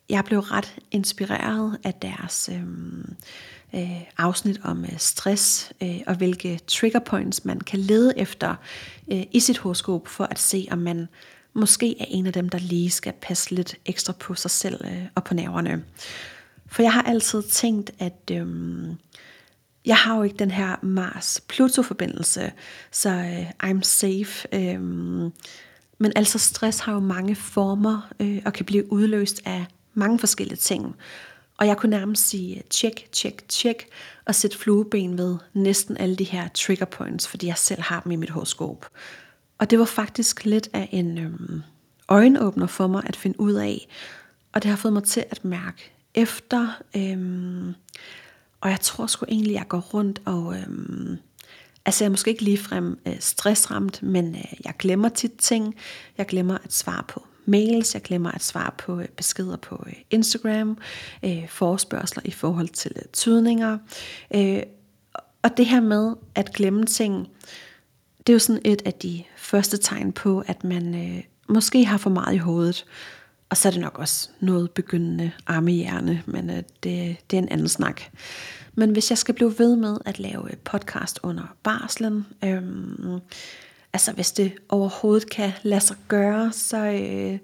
jeg 0.09 0.25
blev 0.25 0.41
ret 0.41 0.75
inspireret 0.91 1.79
af 1.85 1.95
deres 1.95 2.51
øh, 2.53 2.63
øh, 3.75 4.03
afsnit 4.19 4.61
om 4.65 4.85
øh, 4.85 4.99
stress 4.99 5.73
øh, 5.83 6.01
og 6.07 6.15
hvilke 6.15 6.61
trigger 6.67 6.99
points 6.99 7.45
man 7.45 7.61
kan 7.61 7.79
lede 7.79 8.19
efter 8.19 8.55
øh, 9.13 9.23
i 9.33 9.41
sit 9.41 9.59
horoskop 9.59 10.09
for 10.09 10.25
at 10.25 10.39
se, 10.39 10.69
om 10.71 10.79
man 10.79 11.09
måske 11.55 12.01
er 12.01 12.05
en 12.09 12.27
af 12.27 12.33
dem, 12.33 12.49
der 12.49 12.59
lige 12.59 12.91
skal 12.91 13.13
passe 13.23 13.55
lidt 13.55 13.77
ekstra 13.87 14.13
på 14.13 14.35
sig 14.35 14.51
selv 14.51 14.85
øh, 14.85 15.05
og 15.15 15.25
på 15.25 15.35
nerverne. 15.35 15.85
For 16.67 16.83
jeg 16.83 16.93
har 16.93 17.03
altid 17.03 17.43
tænkt, 17.43 17.91
at 17.99 18.31
øh, 18.33 18.47
jeg 19.85 19.97
har 19.97 20.17
jo 20.17 20.23
ikke 20.23 20.37
den 20.37 20.51
her 20.51 20.77
Mars-Pluto-forbindelse, 20.83 22.53
så 22.91 23.11
øh, 23.11 23.71
I'm 23.71 23.83
safe. 23.83 24.55
Øh, 24.55 24.81
men 25.99 26.13
altså 26.17 26.39
stress 26.39 26.79
har 26.79 26.93
jo 26.93 27.01
mange 27.01 27.35
former 27.35 28.13
øh, 28.21 28.43
og 28.45 28.53
kan 28.53 28.67
blive 28.67 28.93
udløst 28.93 29.43
af 29.45 29.67
mange 29.95 30.19
forskellige 30.19 30.57
ting. 30.57 30.97
Og 31.57 31.67
jeg 31.67 31.77
kunne 31.77 31.97
nærmest 31.97 32.29
sige 32.29 32.63
tjek, 32.71 33.09
tjek, 33.13 33.49
tjek, 33.49 33.89
og 34.25 34.35
sætte 34.35 34.59
flueben 34.59 35.19
ved 35.19 35.37
næsten 35.55 35.97
alle 35.97 36.17
de 36.17 36.25
her 36.25 36.49
trigger 36.49 36.85
points, 36.85 37.29
fordi 37.29 37.47
jeg 37.47 37.59
selv 37.59 37.83
har 37.83 38.01
dem 38.01 38.13
i 38.13 38.17
mit 38.17 38.31
horoskop. 38.31 38.89
Og 39.59 39.71
det 39.71 39.79
var 39.79 39.85
faktisk 39.85 40.45
lidt 40.45 40.69
af 40.73 40.89
en 40.93 41.19
øhm, 41.19 41.63
øjenåbner 42.09 42.67
for 42.67 42.87
mig 42.87 43.03
at 43.07 43.17
finde 43.17 43.41
ud 43.41 43.53
af, 43.53 43.89
og 44.53 44.63
det 44.63 44.71
har 44.71 44.77
fået 44.77 44.93
mig 44.93 45.05
til 45.05 45.25
at 45.31 45.45
mærke 45.45 45.93
efter. 46.15 46.83
Øhm, 46.97 47.75
og 48.61 48.71
jeg 48.71 48.81
tror 48.81 49.07
sgu 49.07 49.27
egentlig, 49.29 49.55
jeg 49.55 49.69
går 49.69 49.81
rundt 49.81 50.23
og... 50.25 50.57
Øhm, 50.57 51.19
altså 51.85 52.05
jeg 52.05 52.07
er 52.07 52.11
måske 52.11 52.31
ikke 52.31 52.45
ligefrem 52.45 52.99
øh, 53.07 53.17
stressramt, 53.21 54.03
men 54.03 54.35
øh, 54.35 54.53
jeg 54.65 54.75
glemmer 54.79 55.09
tit 55.09 55.33
ting. 55.39 55.75
Jeg 56.19 56.27
glemmer 56.27 56.59
at 56.65 56.73
svare 56.73 57.03
på 57.09 57.27
mails, 57.45 57.95
jeg 57.95 58.03
glemmer 58.03 58.31
at 58.31 58.43
svare 58.43 58.71
på 58.79 59.01
øh, 59.01 59.09
beskeder 59.09 59.57
på 59.57 59.85
øh, 59.87 59.93
Instagram, 60.11 60.79
øh, 61.25 61.49
forespørgseler 61.49 62.23
i 62.25 62.31
forhold 62.31 62.69
til 62.69 62.93
øh, 62.97 63.03
tydninger. 63.13 63.79
Og 65.43 65.57
det 65.57 65.67
her 65.67 65.81
med 65.81 66.15
at 66.35 66.53
glemme 66.53 66.87
ting, 66.87 67.29
det 68.19 68.29
er 68.29 68.33
jo 68.33 68.39
sådan 68.39 68.63
et 68.65 68.83
af 68.85 68.93
de 68.93 69.23
første 69.37 69.77
tegn 69.77 70.13
på, 70.13 70.45
at 70.47 70.65
man 70.65 71.23
måske 71.49 71.85
har 71.85 71.99
for 71.99 72.11
meget 72.11 72.35
i 72.35 72.39
hovedet. 72.39 72.85
Og 73.49 73.57
så 73.57 73.69
er 73.69 73.73
det 73.73 73.81
nok 73.81 73.99
også 73.99 74.29
noget 74.41 74.71
begyndende 74.71 75.31
armehjerne, 75.47 76.23
men 76.27 76.49
det, 76.49 77.17
det 77.31 77.33
er 77.33 77.39
en 77.39 77.49
anden 77.49 77.69
snak. 77.69 78.03
Men 78.75 78.91
hvis 78.91 79.11
jeg 79.11 79.19
skal 79.19 79.35
blive 79.35 79.59
ved 79.59 79.77
med 79.77 79.99
at 80.05 80.19
lave 80.19 80.49
podcast 80.65 81.21
under 81.23 81.57
barslen, 81.63 82.27
øhm, 82.45 83.21
altså 83.93 84.13
hvis 84.13 84.33
det 84.33 84.53
overhovedet 84.69 85.31
kan 85.31 85.53
lade 85.63 85.81
sig 85.81 85.97
gøre, 86.09 86.53
så, 86.53 86.77
øh, 86.77 87.39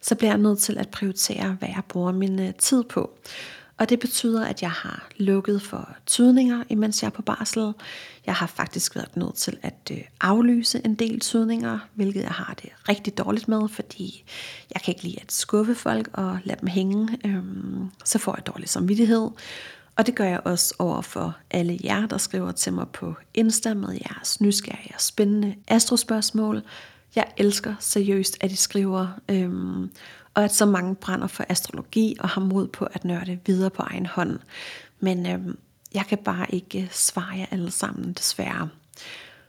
så 0.00 0.14
bliver 0.14 0.30
jeg 0.30 0.38
nødt 0.38 0.58
til 0.58 0.78
at 0.78 0.88
prioritere, 0.88 1.56
hvad 1.58 1.68
jeg 1.68 1.82
bruger 1.88 2.12
min 2.12 2.40
øh, 2.40 2.54
tid 2.54 2.84
på. 2.84 3.18
Og 3.78 3.88
det 3.88 4.00
betyder, 4.00 4.44
at 4.44 4.62
jeg 4.62 4.70
har 4.70 5.08
lukket 5.16 5.62
for 5.62 5.96
tydninger, 6.06 6.64
imens 6.68 7.02
jeg 7.02 7.08
er 7.08 7.12
på 7.12 7.22
barsel. 7.22 7.72
Jeg 8.26 8.34
har 8.34 8.46
faktisk 8.46 8.96
været 8.96 9.16
nødt 9.16 9.34
til 9.34 9.58
at 9.62 9.90
øh, 9.92 9.98
aflyse 10.20 10.80
en 10.84 10.94
del 10.94 11.20
tydninger, 11.20 11.78
hvilket 11.94 12.22
jeg 12.22 12.30
har 12.30 12.54
det 12.62 12.70
rigtig 12.88 13.18
dårligt 13.18 13.48
med, 13.48 13.68
fordi 13.68 14.24
jeg 14.74 14.82
kan 14.82 14.94
ikke 14.94 15.02
lide 15.02 15.20
at 15.20 15.32
skuffe 15.32 15.74
folk 15.74 16.08
og 16.12 16.38
lade 16.44 16.60
dem 16.60 16.68
hænge. 16.68 17.18
Øhm, 17.24 17.90
så 18.04 18.18
får 18.18 18.34
jeg 18.36 18.46
dårlig 18.46 18.68
samvittighed. 18.68 19.30
Og 19.96 20.06
det 20.06 20.14
gør 20.14 20.24
jeg 20.24 20.40
også 20.44 20.74
over 20.78 21.00
for 21.00 21.36
alle 21.50 21.78
jer, 21.84 22.06
der 22.06 22.18
skriver 22.18 22.52
til 22.52 22.72
mig 22.72 22.88
på 22.88 23.14
Insta 23.34 23.74
med 23.74 23.98
jeres 24.08 24.40
nysgerrige 24.40 24.94
og 24.94 25.00
spændende 25.00 25.54
astrospørgsmål. 25.68 26.62
Jeg 27.14 27.24
elsker 27.36 27.74
seriøst, 27.80 28.36
at 28.40 28.52
I 28.52 28.56
skriver, 28.56 29.08
øhm, 29.28 29.90
og 30.34 30.44
at 30.44 30.54
så 30.54 30.66
mange 30.66 30.94
brænder 30.94 31.26
for 31.26 31.44
astrologi 31.48 32.16
og 32.20 32.28
har 32.28 32.40
mod 32.40 32.68
på 32.68 32.84
at 32.84 33.04
nørde 33.04 33.38
videre 33.46 33.70
på 33.70 33.82
egen 33.82 34.06
hånd. 34.06 34.38
Men 35.00 35.26
øhm, 35.26 35.58
jeg 35.94 36.06
kan 36.06 36.18
bare 36.18 36.46
ikke 36.50 36.82
øh, 36.82 36.90
svare 36.90 37.38
jer 37.38 37.46
alle 37.50 37.70
sammen, 37.70 38.12
desværre. 38.12 38.68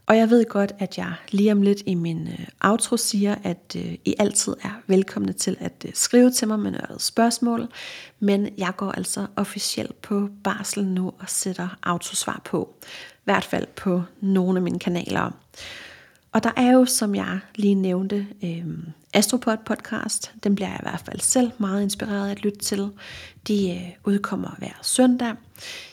Og 0.08 0.18
jeg 0.18 0.30
ved 0.30 0.46
godt, 0.46 0.74
at 0.80 0.98
jeg 0.98 1.14
lige 1.30 1.52
om 1.52 1.62
lidt 1.62 1.84
i 1.86 1.96
min 1.96 2.28
øh, 2.28 2.48
outro 2.62 2.98
siger, 2.98 3.36
at 3.44 3.76
øh, 3.78 3.94
I 4.06 4.16
altid 4.20 4.56
er 4.64 4.82
velkomne 4.88 5.34
til 5.34 5.58
at 5.60 5.86
øh, 5.88 5.92
skrive 5.94 6.32
til 6.32 6.48
mig 6.48 6.60
med 6.60 6.72
nørdede 6.72 7.00
spørgsmål. 7.00 7.68
Men 8.20 8.50
jeg 8.58 8.74
går 8.78 8.92
altså 8.92 9.28
officielt 9.36 10.02
på 10.02 10.30
barsel 10.44 10.86
nu 10.86 11.08
og 11.20 11.30
sætter 11.30 11.78
autosvar 11.84 12.42
på. 12.46 12.76
I 12.84 13.24
hvert 13.24 13.44
fald 13.44 13.68
på 13.76 14.04
nogle 14.22 14.58
af 14.58 14.62
mine 14.62 14.80
kanaler. 14.80 15.32
Og 16.38 16.44
der 16.44 16.52
er 16.56 16.72
jo, 16.72 16.86
som 16.86 17.16
jeg 17.16 17.40
lige 17.56 17.76
nævnte, 17.76 18.28
øh, 18.44 18.66
Astropod 19.14 19.58
podcast. 19.66 20.34
Den 20.44 20.56
bliver 20.56 20.70
jeg 20.70 20.80
i 20.80 20.86
hvert 20.90 21.04
fald 21.06 21.20
selv 21.20 21.52
meget 21.58 21.82
inspireret 21.82 22.32
at 22.32 22.42
lytte 22.42 22.60
til. 22.60 22.90
De 23.48 23.72
øh, 23.72 23.90
udkommer 24.06 24.56
hver 24.58 24.80
søndag. 24.82 25.34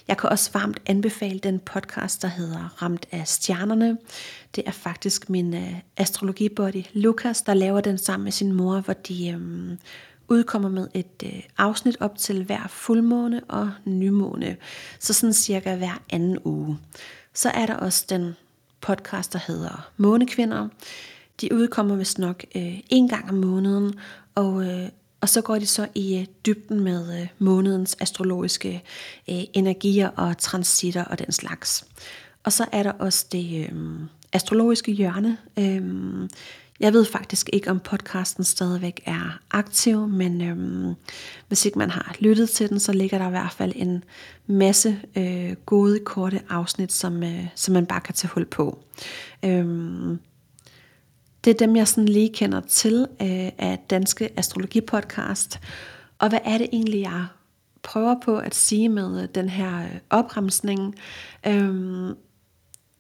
Jeg 0.08 0.16
kan 0.16 0.30
også 0.30 0.50
varmt 0.54 0.80
anbefale 0.86 1.38
den 1.38 1.58
podcast, 1.58 2.22
der 2.22 2.28
hedder 2.28 2.82
Ramt 2.82 3.06
af 3.12 3.28
stjernerne. 3.28 3.98
Det 4.54 4.64
er 4.66 4.70
faktisk 4.70 5.30
min 5.30 5.54
øh, 5.54 5.74
astrologibody 5.96 6.84
Lukas, 6.92 7.42
der 7.42 7.54
laver 7.54 7.80
den 7.80 7.98
sammen 7.98 8.24
med 8.24 8.32
sin 8.32 8.52
mor, 8.52 8.80
hvor 8.80 8.94
de 8.94 9.28
øh, 9.28 9.76
udkommer 10.28 10.68
med 10.68 10.88
et 10.94 11.22
øh, 11.24 11.42
afsnit 11.58 11.96
op 12.00 12.18
til 12.18 12.44
hver 12.44 12.66
fuldmåne 12.68 13.40
og 13.48 13.70
nymåne. 13.84 14.56
Så 14.98 15.12
sådan 15.12 15.32
cirka 15.32 15.76
hver 15.76 16.02
anden 16.10 16.38
uge. 16.44 16.78
Så 17.34 17.50
er 17.50 17.66
der 17.66 17.74
også 17.74 18.04
den 18.08 18.34
podcast, 18.84 19.32
der 19.32 19.38
hedder 19.46 19.90
Månekvinder. 19.96 20.68
De 21.40 21.54
udkommer 21.54 21.96
vist 21.96 22.18
nok 22.18 22.44
øh, 22.56 22.80
en 22.88 23.08
gang 23.08 23.28
om 23.28 23.34
måneden, 23.34 23.94
og, 24.34 24.66
øh, 24.66 24.88
og 25.20 25.28
så 25.28 25.40
går 25.40 25.58
de 25.58 25.66
så 25.66 25.88
i 25.94 26.18
øh, 26.18 26.26
dybden 26.46 26.80
med 26.80 27.20
øh, 27.20 27.26
månedens 27.38 27.96
astrologiske 28.00 28.82
øh, 29.30 29.42
energier 29.52 30.08
og 30.08 30.38
transitter 30.38 31.04
og 31.04 31.18
den 31.18 31.32
slags. 31.32 31.84
Og 32.44 32.52
så 32.52 32.66
er 32.72 32.82
der 32.82 32.92
også 32.92 33.26
det 33.32 33.68
øh, 33.70 34.00
astrologiske 34.32 34.92
hjørne. 34.92 35.38
Øh, 35.58 35.82
jeg 36.80 36.92
ved 36.92 37.04
faktisk 37.04 37.50
ikke, 37.52 37.70
om 37.70 37.80
podcasten 37.80 38.44
stadigvæk 38.44 39.02
er 39.06 39.40
aktiv, 39.50 40.08
men 40.08 40.40
øhm, 40.40 40.94
hvis 41.48 41.66
ikke 41.66 41.78
man 41.78 41.90
har 41.90 42.16
lyttet 42.20 42.50
til 42.50 42.70
den, 42.70 42.80
så 42.80 42.92
ligger 42.92 43.18
der 43.18 43.26
i 43.26 43.30
hvert 43.30 43.52
fald 43.52 43.72
en 43.76 44.04
masse 44.46 45.00
øh, 45.16 45.52
gode, 45.66 45.98
korte 45.98 46.40
afsnit, 46.48 46.92
som, 46.92 47.22
øh, 47.22 47.46
som 47.54 47.74
man 47.74 47.86
bare 47.86 48.00
kan 48.00 48.14
tage 48.14 48.30
hul 48.34 48.44
på. 48.44 48.78
Øhm, 49.44 50.18
det 51.44 51.50
er 51.50 51.66
dem, 51.66 51.76
jeg 51.76 51.88
sådan 51.88 52.08
lige 52.08 52.32
kender 52.34 52.60
til 52.60 53.06
øh, 53.22 53.50
af 53.58 53.78
Danske 53.90 54.38
Astrologipodcast. 54.38 55.60
Og 56.18 56.28
hvad 56.28 56.40
er 56.44 56.58
det 56.58 56.68
egentlig, 56.72 57.00
jeg 57.00 57.26
prøver 57.82 58.16
på 58.24 58.38
at 58.38 58.54
sige 58.54 58.88
med 58.88 59.22
øh, 59.22 59.28
den 59.34 59.48
her 59.48 59.84
øh, 59.84 59.98
opremsning? 60.10 60.94
Øhm, 61.46 62.14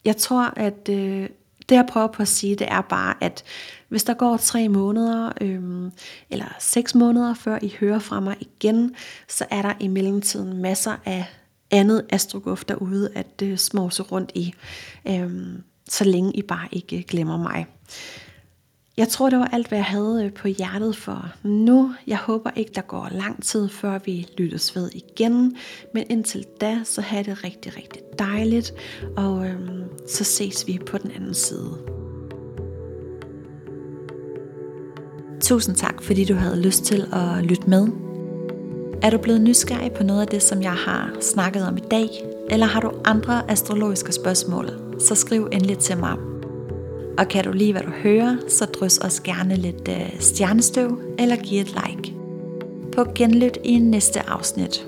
jeg 0.04 0.16
tror, 0.16 0.52
at 0.56 0.88
øh, 0.88 1.28
det 1.68 1.74
jeg 1.74 1.86
prøver 1.88 2.06
på 2.06 2.22
at 2.22 2.28
sige, 2.28 2.56
det 2.56 2.66
er 2.70 2.80
bare, 2.80 3.14
at 3.20 3.44
hvis 3.88 4.04
der 4.04 4.14
går 4.14 4.36
tre 4.36 4.68
måneder, 4.68 5.32
øhm, 5.40 5.92
eller 6.30 6.46
seks 6.58 6.94
måneder, 6.94 7.34
før 7.34 7.58
I 7.62 7.74
hører 7.80 7.98
fra 7.98 8.20
mig 8.20 8.36
igen, 8.40 8.94
så 9.28 9.46
er 9.50 9.62
der 9.62 9.72
i 9.80 9.88
mellemtiden 9.88 10.62
masser 10.62 10.96
af 11.04 11.24
andet 11.70 12.06
astroguf 12.10 12.64
derude 12.64 13.10
at 13.14 13.42
øh, 13.42 13.58
småse 13.58 14.02
rundt 14.02 14.32
i, 14.34 14.54
øhm, 15.08 15.62
så 15.88 16.04
længe 16.04 16.36
I 16.36 16.42
bare 16.42 16.68
ikke 16.72 17.02
glemmer 17.02 17.36
mig. 17.36 17.66
Jeg 18.96 19.08
tror, 19.08 19.30
det 19.30 19.38
var 19.38 19.48
alt, 19.52 19.68
hvad 19.68 19.78
jeg 19.78 19.84
havde 19.84 20.24
øh, 20.24 20.32
på 20.32 20.48
hjertet 20.48 20.96
for 20.96 21.32
nu. 21.42 21.94
Jeg 22.06 22.16
håber 22.16 22.50
ikke, 22.56 22.70
der 22.74 22.80
går 22.80 23.08
lang 23.12 23.42
tid, 23.42 23.68
før 23.68 23.98
vi 24.04 24.28
lyttes 24.38 24.76
ved 24.76 24.90
igen. 24.94 25.56
Men 25.94 26.04
indtil 26.10 26.46
da, 26.60 26.78
så 26.84 27.00
har 27.00 27.22
det 27.22 27.44
rigtig, 27.44 27.76
rigtig 27.76 28.02
dejligt. 28.18 28.74
Og 29.16 29.46
øhm, 29.46 29.82
så 30.08 30.24
ses 30.24 30.66
vi 30.66 30.78
på 30.86 30.98
den 30.98 31.10
anden 31.10 31.34
side. 31.34 31.78
Tusind 35.40 35.76
tak, 35.76 36.02
fordi 36.02 36.24
du 36.24 36.34
havde 36.34 36.62
lyst 36.62 36.84
til 36.84 37.06
at 37.12 37.44
lytte 37.44 37.70
med. 37.70 37.88
Er 39.02 39.10
du 39.10 39.18
blevet 39.18 39.40
nysgerrig 39.40 39.92
på 39.92 40.02
noget 40.02 40.20
af 40.20 40.26
det, 40.26 40.42
som 40.42 40.62
jeg 40.62 40.74
har 40.74 41.12
snakket 41.20 41.68
om 41.68 41.76
i 41.76 41.82
dag? 41.90 42.08
Eller 42.50 42.66
har 42.66 42.80
du 42.80 42.92
andre 43.04 43.50
astrologiske 43.50 44.12
spørgsmål? 44.12 44.70
Så 45.00 45.14
skriv 45.14 45.48
endelig 45.52 45.78
til 45.78 45.98
mig 45.98 46.33
og 47.18 47.28
kan 47.28 47.44
du 47.44 47.52
lide, 47.52 47.72
hvad 47.72 47.82
du 47.82 47.90
hører, 47.90 48.36
så 48.48 48.64
drys 48.64 48.98
os 48.98 49.20
gerne 49.20 49.56
lidt 49.56 49.88
øh, 49.88 50.20
stjernestøv 50.20 51.00
eller 51.18 51.36
giv 51.36 51.60
et 51.60 51.74
like. 51.86 52.14
På 52.92 53.04
genlyt 53.14 53.58
i 53.64 53.78
næste 53.78 54.28
afsnit. 54.28 54.86